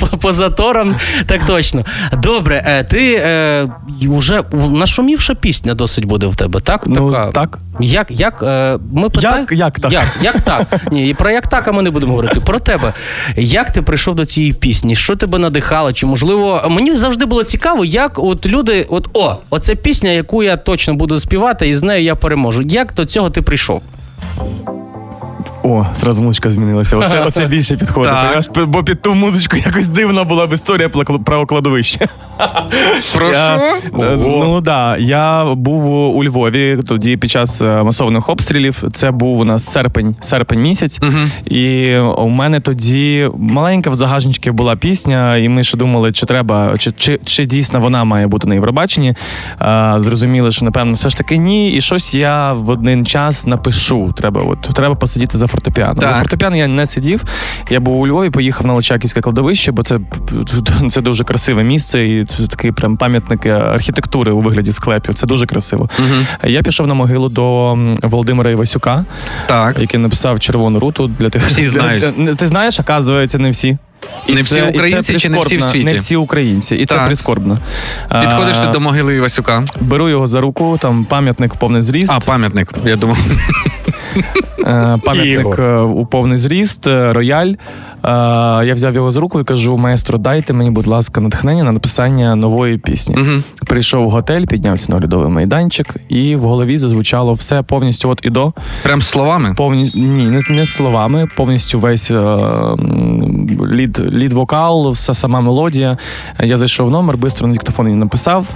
по, 0.20 0.32
заторам, 0.32 0.96
так 1.26 1.46
точно. 1.46 1.84
Добре, 2.12 2.64
е, 2.66 2.84
ти 2.84 3.14
е, 3.14 3.68
вже 4.02 4.42
нашумівша 4.70 5.34
пісня 5.34 5.74
досить 5.74 6.04
буде 6.04 6.26
в 6.26 6.36
тебе, 6.36 6.60
так? 6.60 6.82
Ну, 6.86 7.12
Така. 7.12 7.30
так. 7.30 7.58
Як, 7.80 8.06
як 8.10 8.42
е, 8.42 8.78
ми 8.92 9.08
питаємо? 9.08 9.40
Як- 9.40 9.52
як 9.52 9.80
так? 9.80 9.92
Як, 9.92 10.04
як 10.22 10.40
так? 10.40 10.66
Ні, 10.92 11.08
і 11.08 11.14
про 11.14 11.30
як 11.30 11.46
так, 11.48 11.68
а 11.68 11.72
ми 11.72 11.82
не 11.82 11.90
будемо 11.90 12.12
говорити. 12.12 12.40
Про 12.40 12.58
тебе. 12.58 12.92
Як 13.36 13.72
ти 13.72 13.82
прийшов 13.82 14.14
до 14.14 14.24
цієї 14.24 14.52
пісні? 14.52 14.94
Що 14.96 15.16
тебе 15.16 15.38
надихало? 15.38 15.92
Чи 15.92 16.06
можливо 16.06 16.64
мені 16.70 16.94
завжди 16.94 17.26
було 17.26 17.44
цікаво, 17.44 17.84
як 17.84 18.18
от 18.18 18.46
люди, 18.46 18.86
от 18.90 19.08
о, 19.12 19.36
оце 19.50 19.74
пісня, 19.74 20.10
яку 20.10 20.42
я 20.42 20.56
точно 20.56 20.94
буду 20.94 21.20
співати, 21.20 21.68
і 21.68 21.74
з 21.74 21.82
нею 21.82 22.04
я 22.04 22.14
переможу. 22.14 22.62
Як 22.62 22.94
до 22.94 23.04
цього 23.04 23.30
ти 23.30 23.42
прийшов? 23.42 23.82
О, 25.66 25.86
зразу 25.94 26.22
музичка 26.22 26.50
змінилася. 26.50 26.96
Оце, 26.96 27.20
оце 27.26 27.46
більше 27.46 27.76
підходить. 27.76 28.12
Бо 28.66 28.84
під 28.84 29.02
ту 29.02 29.14
музичку 29.14 29.56
якось 29.56 29.88
дивна 29.88 30.24
була 30.24 30.46
б 30.46 30.52
історія 30.52 30.88
про 31.24 31.46
кладовище. 31.46 32.08
Про 33.16 33.26
Я, 33.32 33.58
що? 33.58 34.02
е, 34.02 34.16
Ну 34.22 34.60
да, 34.60 34.96
я 34.96 35.54
був 35.54 35.86
у 36.16 36.24
Львові 36.24 36.78
тоді 36.88 37.16
під 37.16 37.30
час 37.30 37.62
е, 37.62 37.82
масованих 37.82 38.28
обстрілів. 38.28 38.84
Це 38.92 39.10
був 39.10 39.40
у 39.40 39.44
нас 39.44 39.72
серпень, 39.72 40.16
серпень 40.20 40.60
місяць. 40.62 41.00
І 41.46 41.96
у 41.96 42.28
мене 42.28 42.60
тоді 42.60 43.30
маленька 43.38 43.90
в 43.90 43.94
загажнички 43.94 44.50
була 44.50 44.76
пісня, 44.76 45.36
і 45.36 45.48
ми 45.48 45.64
ще 45.64 45.76
думали, 45.76 46.12
чи 46.12 46.26
треба, 46.26 46.74
чи, 46.78 46.92
чи, 46.92 47.20
чи 47.24 47.46
дійсно 47.46 47.80
вона 47.80 48.04
має 48.04 48.26
бути 48.26 48.48
на 48.48 48.54
Євробаченні. 48.54 49.14
Зрозуміли, 49.96 50.50
що 50.50 50.64
напевно 50.64 50.92
все 50.92 51.08
ж 51.08 51.16
таки 51.16 51.36
ні. 51.36 51.70
І 51.72 51.80
щось 51.80 52.14
я 52.14 52.52
в 52.52 52.70
один 52.70 53.06
час 53.06 53.46
напишу. 53.46 54.12
Треба, 54.16 54.42
от 54.46 54.60
треба 54.60 54.94
посидіти 54.94 55.38
за 55.38 55.46
фортепіано. 55.56 55.94
Так. 56.00 56.12
За 56.12 56.18
фортепіано 56.18 56.56
я 56.56 56.68
не 56.68 56.86
сидів. 56.86 57.24
Я 57.70 57.80
був 57.80 58.00
у 58.00 58.06
Львові, 58.06 58.30
поїхав 58.30 58.66
на 58.66 58.74
Личаківське 58.74 59.20
кладовище, 59.20 59.72
бо 59.72 59.82
це, 59.82 59.98
це 60.90 61.00
дуже 61.00 61.24
красиве 61.24 61.62
місце, 61.64 62.04
і 62.04 62.24
це 62.24 62.46
такий 62.46 62.72
прям 62.72 62.96
пам'ятник 62.96 63.46
архітектури 63.46 64.32
у 64.32 64.40
вигляді 64.40 64.72
склепів. 64.72 65.14
Це 65.14 65.26
дуже 65.26 65.46
красиво. 65.46 65.88
Я 66.44 66.62
пішов 66.62 66.86
на 66.86 66.94
могилу 66.94 67.28
до 67.28 67.78
Володимира 68.02 68.50
Івасюка, 68.50 69.04
Так. 69.46 69.78
який 69.78 70.00
написав 70.00 70.40
червону 70.40 70.78
руту 70.80 71.06
для 71.18 71.30
тих. 71.30 71.42
Всі 71.46 71.66
знають. 71.76 72.36
Ти 72.36 72.46
знаєш, 72.46 72.80
оказується, 72.80 73.38
не 73.38 73.50
всі. 73.50 73.78
Не 74.28 74.40
всі 74.40 74.62
українці 74.62 75.18
чи 75.18 75.28
не 75.28 75.40
всі 75.40 75.56
в 75.56 75.62
світі? 75.62 75.84
Не 75.84 75.94
всі 75.94 76.16
українці, 76.16 76.76
і 76.76 76.86
це 76.86 76.98
прискорбно. 76.98 77.58
Підходиш 78.20 78.58
ти 78.58 78.68
до 78.68 78.80
могили 78.80 79.16
Івасюка. 79.16 79.64
Беру 79.80 80.08
його 80.08 80.26
за 80.26 80.40
руку, 80.40 80.78
там 80.80 81.04
пам'ятник 81.04 81.54
в 81.54 81.58
повний 81.58 81.82
зріст. 81.82 82.12
А, 82.12 82.20
пам'ятник. 82.20 82.70
Я 82.84 82.96
думав. 82.96 83.18
Е, 84.66 84.98
пам'ятник 85.04 85.58
е, 85.58 85.76
у 85.78 86.06
повний 86.06 86.38
зріст, 86.38 86.86
е, 86.86 87.12
рояль. 87.12 87.52
Е, 88.06 88.66
Я 88.66 88.74
взяв 88.74 88.94
його 88.94 89.10
з 89.10 89.16
руку 89.16 89.40
і 89.40 89.44
кажу: 89.44 89.76
маестро, 89.76 90.18
дайте 90.18 90.52
мені, 90.52 90.70
будь 90.70 90.86
ласка, 90.86 91.20
натхнення 91.20 91.64
на 91.64 91.72
написання 91.72 92.34
нової 92.34 92.78
пісні. 92.78 93.16
Мгм. 93.16 93.42
Прийшов 93.66 94.06
в 94.06 94.10
готель, 94.10 94.44
піднявся 94.46 94.92
на 94.92 95.00
льодовий 95.00 95.28
майданчик, 95.28 95.96
і 96.08 96.36
в 96.36 96.40
голові 96.40 96.78
зазвучало 96.78 97.32
все 97.32 97.62
повністю 97.62 98.10
от 98.10 98.20
і 98.22 98.30
до. 98.30 98.52
Прям 98.82 99.00
словами. 99.00 99.54
Повні... 99.56 99.90
Ні, 99.94 100.24
не, 100.24 100.40
не 100.50 100.66
словами, 100.66 101.28
повністю 101.36 101.78
весь 101.78 102.10
е, 102.10 102.38
лід, 103.72 104.02
лід 104.12 104.32
вокал, 104.32 104.90
вся 104.90 105.14
сама 105.14 105.40
мелодія. 105.40 105.98
Я 106.40 106.56
зайшов 106.56 106.86
в 106.86 106.90
номер, 106.90 107.16
швидко 107.20 107.46
на 107.46 107.52
диктофон 107.52 107.86
її 107.86 107.98
написав, 107.98 108.48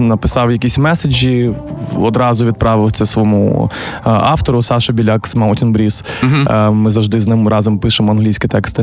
е, 0.00 0.02
написав 0.02 0.52
якісь 0.52 0.78
меседжі, 0.78 1.50
одразу 1.98 2.44
відправив 2.44 2.92
це 2.92 3.06
своєму 3.06 3.70
автору 4.04 4.62
Саша 4.62 4.92
Біляк 4.92 5.28
з 5.28 5.36
Mountain 5.36 5.72
Breeze. 5.72 6.70
Ми 6.70 6.90
завжди 6.90 7.20
з 7.20 7.26
ним 7.28 7.48
разом 7.48 7.78
пишемо 7.78 8.12
англійські 8.12 8.48
тексти. 8.48 8.79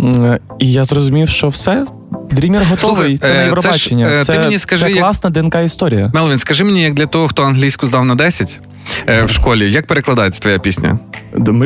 Е, 0.00 0.38
І 0.58 0.72
я 0.72 0.84
зрозумів, 0.84 1.28
що 1.28 1.48
все. 1.48 1.86
Дрімер 2.30 2.62
готовий, 2.70 3.18
Слухай, 3.18 3.18
це 3.18 3.26
е, 3.26 3.30
на 3.34 3.38
це 3.40 3.44
Євробачення. 3.44 4.08
ж, 4.08 4.14
е, 4.20 4.24
Це, 4.24 4.32
ти 4.32 4.38
мені 4.38 4.58
скажи, 4.58 4.84
це 4.84 4.90
як- 4.90 4.98
класна 4.98 5.30
ДНК 5.30 5.56
історія. 5.64 6.10
Мелвін, 6.14 6.38
скажи 6.38 6.64
мені, 6.64 6.82
як 6.82 6.94
для 6.94 7.06
того, 7.06 7.28
хто 7.28 7.42
англійську 7.42 7.86
здав 7.86 8.04
на 8.04 8.14
10 8.14 8.60
е, 9.08 9.24
в 9.24 9.30
школі, 9.30 9.72
як 9.72 9.86
перекладається 9.86 10.40
твоя 10.40 10.58
пісня? 10.58 10.98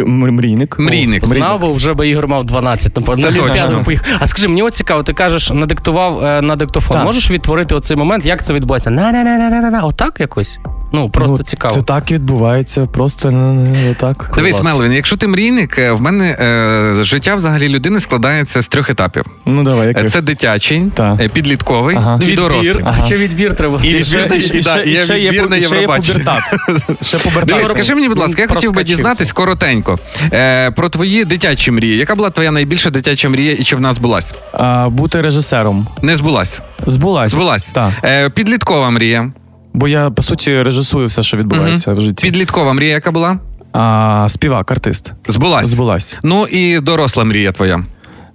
Мрійник. 0.07 0.79
Мрійник. 0.79 1.26
Знав, 1.26 1.61
бо 1.61 1.72
вже 1.72 1.95
би 1.95 2.09
Ігор 2.09 2.29
мав 2.29 2.45
12. 2.45 2.97
напевно, 2.97 3.22
Це 3.22 3.31
на 3.31 3.39
точно. 3.39 3.83
поїхав. 3.85 4.07
А 4.20 4.26
скажи, 4.26 4.49
мені 4.49 4.62
от 4.62 4.74
цікаво, 4.74 5.03
ти 5.03 5.12
кажеш, 5.12 5.51
надиктував 5.51 6.24
е, 6.24 6.43
на 6.43 6.57
диктофон. 6.57 6.97
Так. 6.97 7.05
Можеш 7.07 7.31
відтворити 7.31 7.74
оцей 7.74 7.97
момент, 7.97 8.26
як 8.26 8.45
це 8.45 8.53
відбувається? 8.53 8.91
на 8.91 9.12
на 9.12 9.24
на 9.24 9.39
на 9.39 9.61
на 9.61 9.70
на 9.70 9.83
Отак 9.83 10.20
якось? 10.20 10.59
Ну, 10.93 11.11
просто 11.11 11.36
Ну, 11.39 11.43
цікаво. 11.45 11.74
Це 11.74 11.82
так 11.82 12.11
відбувається, 12.11 12.86
просто 12.86 13.30
ну, 13.30 13.53
ну, 13.53 13.91
отак. 13.91 14.30
Дивись, 14.36 14.62
Мелвін, 14.62 14.93
якщо 14.93 15.16
ти 15.16 15.26
мрійник, 15.26 15.78
е, 15.78 15.93
в 15.93 16.01
мене 16.01 16.36
е, 16.41 17.05
життя 17.05 17.34
взагалі 17.34 17.68
людини 17.68 18.01
складається 18.01 18.62
з 18.62 18.68
трьох 18.68 18.91
етапів: 18.91 19.24
Ну 19.47 19.62
давай, 19.62 19.84
Е, 19.86 19.89
яких? 19.89 20.12
це 20.12 20.20
дитячий, 20.22 20.84
Так. 20.95 21.20
е, 21.20 21.28
підлітковий 21.28 21.97
Ага. 21.97 22.18
і 22.22 22.32
дорослий. 22.32 22.70
Відбір. 22.72 22.84
А 22.99 23.01
ще 23.03 23.14
відбір 23.14 23.55
треба. 23.55 23.80
І 23.84 23.89
І 23.89 24.03
ще- 24.03 24.28
ще, 24.28 24.36
і, 24.36 24.59
і- 24.59 24.62
ще, 24.62 24.82
і 24.84 24.89
і 24.89 24.93
є 24.93 24.99
ще 25.05 25.14
відбір 25.14 25.47
ще 25.49 25.57
є 25.57 25.61
Євробачення. 25.61 26.18
пубертат. 26.18 27.03
Ще. 27.03 27.18
Дивись, 27.47 27.68
скажи 27.68 27.95
мені, 27.95 28.09
будь 28.09 28.18
ласка, 28.18 28.43
я 28.43 28.49
хотів 28.49 28.72
би 28.72 28.84
дізнатись 28.84 29.32
коротенько 29.32 29.99
е, 30.32 30.70
про 30.70 30.89
твої 30.89 31.24
дитячі 31.24 31.70
мрії. 31.70 31.97
Яка 31.97 32.14
була 32.14 32.30
твоя 32.30 32.51
найбільша 32.51 32.91
дитяча 32.91 33.28
мрія 33.28 33.53
і 33.53 33.62
чи 33.64 33.74
вона 33.76 33.93
збулась? 33.93 34.34
А, 34.53 34.89
бути 34.89 35.20
режисером. 35.20 35.86
Не 36.03 36.16
збулась. 36.16 36.62
Збулась. 36.86 37.30
Збулась. 37.30 37.72
Е, 38.05 38.30
підліткова 38.30 38.91
мрія. 38.91 39.32
Бо 39.73 39.89
я, 39.89 40.11
по 40.11 40.23
суті, 40.23 40.62
режисую 40.62 41.07
все, 41.07 41.23
що 41.23 41.37
відбувається 41.37 41.93
в 41.93 42.01
житті. 42.01 42.27
Підліткова 42.27 42.73
мрія, 42.73 42.93
яка 42.93 43.11
була? 43.11 43.39
А, 43.73 44.27
співак, 44.29 44.71
артист. 44.71 45.12
Збулась. 45.29 45.66
Збулась. 45.66 46.16
Ну 46.23 46.47
і 46.47 46.81
доросла 46.81 47.25
мрія 47.25 47.53
твоя. 47.53 47.85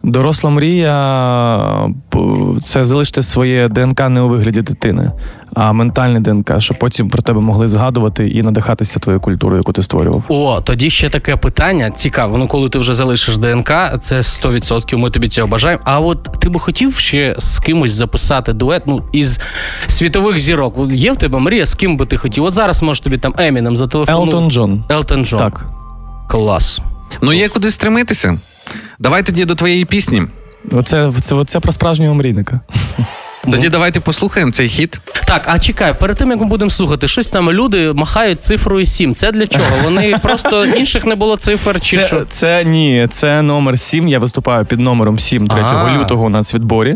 Доросла 0.06 0.50
мрія 0.50 1.90
це 2.62 2.86
залишити 2.86 3.22
своє 3.22 3.68
ДНК 3.68 4.10
не 4.10 4.22
у 4.22 4.28
вигляді 4.28 4.62
дитини, 4.62 5.12
а 5.54 5.74
ментальне 5.74 6.20
ДНК, 6.20 6.62
щоб 6.62 6.80
потім 6.80 7.10
про 7.10 7.22
тебе 7.22 7.42
могли 7.42 7.68
згадувати 7.68 8.28
і 8.28 8.44
надихатися 8.44 9.00
твоєю 9.00 9.22
культурою, 9.22 9.60
яку 9.60 9.74
ти 9.74 9.84
створював. 9.84 10.24
О, 10.28 10.62
тоді 10.62 10.90
ще 10.90 11.10
таке 11.10 11.36
питання 11.36 11.92
цікаво. 11.92 12.38
Ну, 12.38 12.48
коли 12.48 12.70
ти 12.70 12.80
вже 12.80 12.94
залишиш 12.94 13.38
ДНК, 13.38 13.72
це 14.02 14.20
100%, 14.20 14.98
ми 14.98 15.10
тобі 15.10 15.28
цього 15.28 15.48
бажаємо. 15.48 15.82
А 15.86 16.00
от 16.00 16.30
ти 16.40 16.50
би 16.50 16.60
хотів 16.60 16.96
ще 16.96 17.36
з 17.38 17.60
кимось 17.60 17.92
записати 17.92 18.54
дует 18.54 18.84
ну, 18.86 19.04
із 19.12 19.40
світових 19.88 20.40
зірок? 20.40 20.76
Є 20.92 21.12
в 21.12 21.16
тебе 21.16 21.40
мрія, 21.40 21.66
з 21.66 21.76
ким 21.76 21.98
би 21.98 22.06
ти 22.06 22.18
хотів? 22.18 22.44
От 22.44 22.54
зараз 22.54 22.84
може 22.84 23.02
тобі 23.02 23.18
там 23.18 23.34
Еміном 23.38 23.76
зателефонує. 23.76 24.26
Елтон 24.26 24.52
Джон. 24.52 24.84
Елтон 24.90 25.26
Джон. 25.26 25.40
Так. 25.40 25.66
Клас. 26.28 26.82
Ну 27.22 27.34
є 27.34 27.50
куди 27.50 27.72
стремитися. 27.72 28.38
Давай 29.00 29.24
тоді 29.24 29.46
до 29.46 29.56
твоєї 29.56 29.86
пісні. 29.86 30.24
Оце, 30.72 31.12
це, 31.22 31.44
це 31.46 31.60
про 31.60 31.72
справжнього 31.72 32.14
мрійника. 32.14 32.60
Тоді 33.52 33.70
давайте 33.70 34.00
послухаємо 34.00 34.52
цей 34.52 34.68
хіт. 34.68 35.00
Так, 35.28 35.44
а 35.46 35.60
чекай, 35.60 35.94
перед 36.00 36.18
тим 36.18 36.30
як 36.32 36.40
ми 36.40 36.46
будемо 36.46 36.72
слухати, 36.72 37.08
щось 37.08 37.28
там 37.28 37.52
люди 37.52 37.94
махають 37.94 38.44
цифрою 38.44 38.86
7. 38.86 39.16
Це 39.16 39.32
для 39.32 39.48
чого? 39.48 39.66
Вони 39.84 40.18
просто 40.24 40.66
інших 40.66 41.06
не 41.06 41.16
було 41.16 41.38
цифр, 41.38 41.80
чи 41.82 41.96
Це, 41.98 42.08
що? 42.08 42.26
це 42.30 42.64
ні, 42.64 43.08
це 43.12 43.42
номер 43.42 43.80
7. 43.80 44.08
Я 44.08 44.20
виступаю 44.20 44.66
під 44.66 44.80
номером 44.80 45.20
7 45.20 45.48
3 45.48 45.62
А. 45.62 45.98
лютого 46.00 46.26
у 46.26 46.30
нас 46.30 46.54
в 46.54 46.56
відборі. 46.56 46.96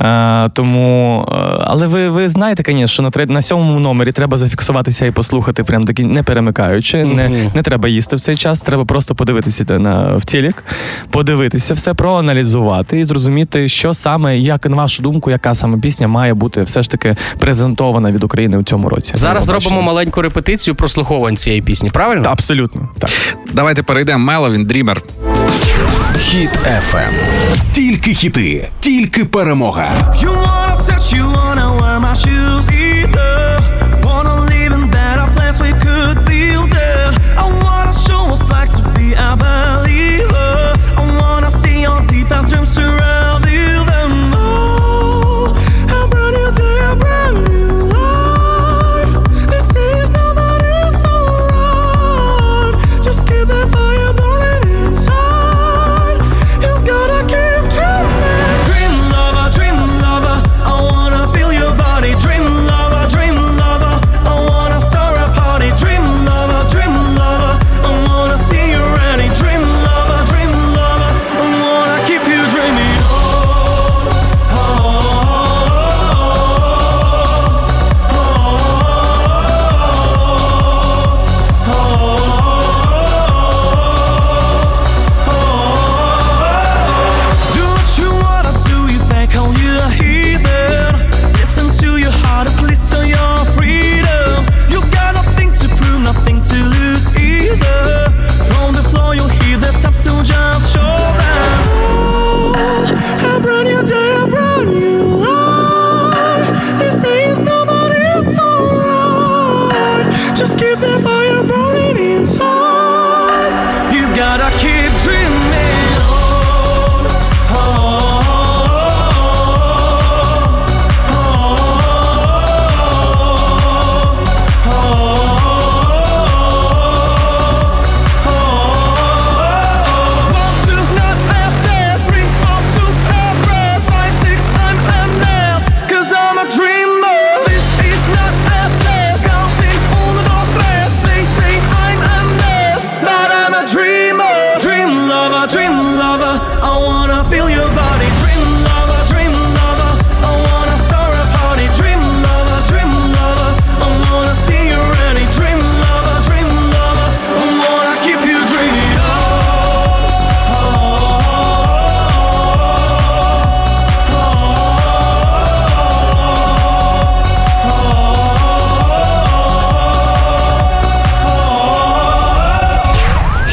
Е, 0.00 0.48
тому, 0.52 1.24
е, 1.32 1.34
але 1.64 1.86
ви, 1.86 2.08
ви 2.08 2.28
знаєте, 2.28 2.62
звісно, 2.66 2.86
що 2.86 3.02
на, 3.02 3.10
тре- 3.10 3.26
на 3.26 3.42
сьомому 3.42 3.80
номері 3.80 4.12
треба 4.12 4.36
зафіксуватися 4.36 5.06
і 5.06 5.10
послухати, 5.10 5.64
прям 5.64 5.84
таки 5.84 6.04
не 6.04 6.22
перемикаючи. 6.22 7.04
Не, 7.04 7.28
Мгм. 7.28 7.50
не 7.54 7.62
треба 7.62 7.88
їсти 7.88 8.16
в 8.16 8.20
цей 8.20 8.36
час. 8.36 8.60
Треба 8.62 8.84
просто 8.84 9.14
подивитися 9.14 9.64
те 9.64 9.78
на 9.78 10.16
в 10.16 10.24
телек, 10.24 10.64
подивитися 11.10 11.74
все, 11.74 11.94
проаналізувати 11.94 13.00
і 13.00 13.04
зрозуміти, 13.04 13.68
що 13.68 13.94
саме, 13.94 14.38
як 14.38 14.66
на 14.66 14.76
вашу 14.76 15.02
думку, 15.02 15.30
яка 15.30 15.54
саме 15.54 15.76
пісня 15.86 16.08
має 16.08 16.34
бути 16.34 16.62
все 16.62 16.82
ж 16.82 16.90
таки 16.90 17.16
презентована 17.38 18.12
від 18.12 18.24
України 18.24 18.58
у 18.58 18.62
цьому 18.62 18.88
році. 18.88 19.12
Зараз 19.16 19.44
зробимо 19.44 19.82
маленьку 19.82 20.22
репетицію 20.22 20.74
прослуховувань 20.74 21.36
цієї 21.36 21.62
пісні, 21.62 21.90
правильно? 21.90 22.22
Та, 22.22 22.30
Абсолютно 22.30 22.88
так. 22.98 23.10
Давайте 23.52 23.82
перейдемо. 23.82 24.24
Меловін, 24.24 24.64
Дрімер. 24.64 25.02
Хіт 26.18 26.50
FM. 26.90 27.12
Тільки 27.72 28.14
хіти, 28.14 28.68
тільки 28.80 29.24
перемога. 29.24 30.12
You 30.22 30.30
wanna 30.30 30.76
touch, 30.86 31.14
you 31.16 31.24
wanna 31.36 31.68
wear 31.80 32.00
my 32.00 32.14
shoes 32.24 32.64
either. 32.68 33.60
Wanna 34.06 34.34
live 34.52 34.72
in 34.78 34.84
better 34.98 35.26
place 35.36 35.58
we 35.66 35.72
could 35.84 36.16
build 36.30 36.72
it. 36.92 37.12
I 37.42 37.44
wanna 37.64 37.94
show 38.06 38.20
what's 38.30 38.48
like 38.56 38.70
to 38.78 38.82
be 38.98 39.08
a 39.28 39.30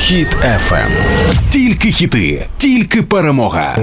Хіт 0.03 0.27
FM. 0.35 0.89
Тільки 1.49 1.91
хіти, 1.91 2.45
тільки 2.57 3.01
перемога. 3.01 3.77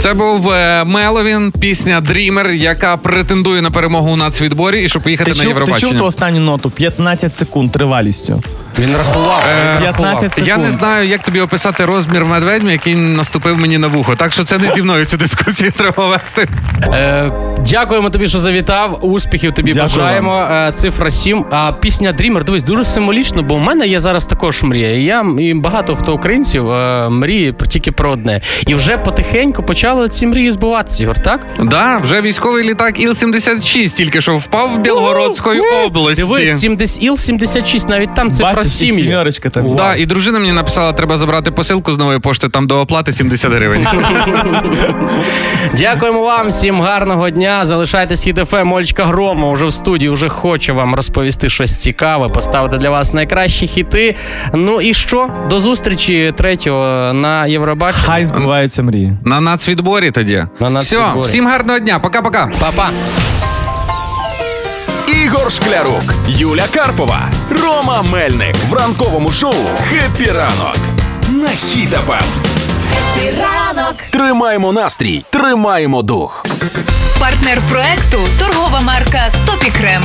Це 0.00 0.14
був 0.14 0.50
е, 0.50 0.84
Меловін, 0.84 1.52
пісня 1.60 2.00
Дрімер, 2.00 2.50
яка 2.50 2.96
претендує 2.96 3.62
на 3.62 3.70
перемогу 3.70 4.10
у 4.10 4.16
нацвідборі 4.16 4.84
і 4.84 4.88
щоб 4.88 5.02
поїхати 5.02 5.30
Ти 5.32 5.38
на 5.38 5.44
чув, 5.44 5.52
ти 5.52 5.56
чув 5.56 5.60
Євробачення. 5.60 5.98
ту 5.98 6.04
останню 6.04 6.40
ноту? 6.40 6.70
15 6.70 7.34
секунд 7.34 7.72
тривалістю. 7.72 8.42
Він 8.78 8.96
рахував. 8.96 9.44
Е, 9.76 9.80
15 9.80 10.30
секунд. 10.34 10.48
Я 10.48 10.56
не 10.56 10.70
знаю, 10.70 11.08
як 11.08 11.22
тобі 11.22 11.40
описати 11.40 11.84
розмір 11.84 12.24
медведя, 12.24 12.70
який 12.72 12.94
наступив 12.94 13.58
мені 13.58 13.78
на 13.78 13.88
вухо. 13.88 14.14
Так 14.16 14.32
що 14.32 14.44
це 14.44 14.58
не 14.58 14.70
зі 14.70 14.82
мною 14.82 15.04
цю 15.06 15.16
дискусію 15.16 15.70
треба 15.76 16.08
вести. 16.08 16.48
Е, 16.82 17.32
дякуємо 17.70 18.10
тобі, 18.10 18.28
що 18.28 18.38
завітав. 18.38 18.98
Успіхів 19.04 19.52
тобі 19.52 19.72
Дякую 19.72 19.88
бажаємо. 19.88 20.48
Е, 20.50 20.72
цифра 20.72 21.10
7. 21.10 21.44
А 21.50 21.72
пісня 21.72 22.12
Dreamer, 22.12 22.44
дивись, 22.44 22.62
дуже 22.62 22.84
символічно, 22.84 23.42
бо 23.42 23.54
в 23.54 23.60
мене 23.60 23.86
є 23.86 24.00
зараз 24.00 24.24
також 24.24 24.62
мрія. 24.62 24.96
І 24.96 25.02
я 25.04 25.24
і 25.38 25.54
багато 25.54 25.96
хто 25.96 26.14
українців 26.14 26.70
е, 26.70 27.08
мріє 27.08 27.54
тільки 27.68 27.92
про 27.92 28.10
одне. 28.10 28.40
І 28.66 28.74
вже 28.74 28.96
потихеньку 28.98 29.62
почали 29.62 30.08
ці 30.08 30.26
мрії 30.26 30.52
збуватися, 30.52 31.02
Ігор, 31.02 31.22
так? 31.22 31.46
Да, 31.62 31.98
вже 31.98 32.20
військовий 32.20 32.64
літак 32.64 32.98
Іл-76 33.00 33.96
тільки 33.96 34.20
що 34.20 34.36
впав 34.36 34.74
в 34.74 34.78
Білгородської 34.78 35.60
області. 35.86 36.22
Дивись, 36.22 36.60
70, 36.60 37.02
Іл-76, 37.02 37.88
навіть 37.88 38.14
там 38.14 38.30
цифра 38.32 38.61
7. 38.64 38.98
є. 38.98 39.04
сімерочка 39.04 39.50
там. 39.50 39.76
Да, 39.76 39.94
і 39.94 40.06
дружина 40.06 40.38
мені 40.38 40.52
написала, 40.52 40.92
треба 40.92 41.18
забрати 41.18 41.50
посилку 41.50 41.92
з 41.92 41.98
нової 41.98 42.18
пошти, 42.18 42.48
там 42.48 42.66
до 42.66 42.80
оплати 42.80 43.12
70 43.12 43.52
гривень. 43.52 43.86
Дякуємо 45.76 46.22
вам, 46.22 46.48
всім 46.48 46.80
гарного 46.80 47.30
дня. 47.30 47.64
Залишайтесь 47.64 48.28
ФМ. 48.48 48.66
Мольчка 48.66 49.04
Грома 49.04 49.52
вже 49.52 49.66
в 49.66 49.72
студії, 49.72 50.10
вже 50.10 50.28
хоче 50.28 50.72
вам 50.72 50.94
розповісти 50.94 51.48
щось 51.48 51.76
цікаве, 51.76 52.28
поставити 52.28 52.78
для 52.78 52.90
вас 52.90 53.12
найкращі 53.12 53.66
хіти. 53.66 54.16
Ну 54.54 54.80
і 54.80 54.94
що? 54.94 55.30
До 55.50 55.60
зустрічі 55.60 56.32
третього 56.36 57.12
на 57.12 57.46
Євробаченні. 57.46 58.04
Хай 58.06 58.24
збуваються 58.24 58.82
мрії. 58.82 59.12
На 59.24 59.40
нацвідборі 59.40 60.10
тоді. 60.10 60.44
На 60.60 60.70
нацвідборі. 60.70 61.20
Все, 61.20 61.30
всім 61.30 61.46
гарного 61.46 61.78
дня, 61.78 62.00
пока-пока. 62.02 62.48
Па-па. 62.60 62.90
Ігор 65.32 65.52
Шклярук, 65.52 66.14
Юля 66.28 66.64
Карпова, 66.74 67.30
Рома 67.50 68.02
Мельник 68.02 68.56
в 68.68 68.72
ранковому 68.72 69.32
шоу 69.32 69.54
«Хеппі 69.88 70.30
ранок» 70.30 70.76
на 71.28 71.48
Хіт 71.48 71.90
FM. 71.90 72.24
Ранок. 73.38 73.94
Тримаємо 74.10 74.72
настрій, 74.72 75.24
тримаємо 75.30 76.02
дух. 76.02 76.46
Партнер 77.20 77.60
проекту 77.70 78.18
торгова 78.38 78.80
марка 78.80 79.32
Топікрем. 79.46 80.02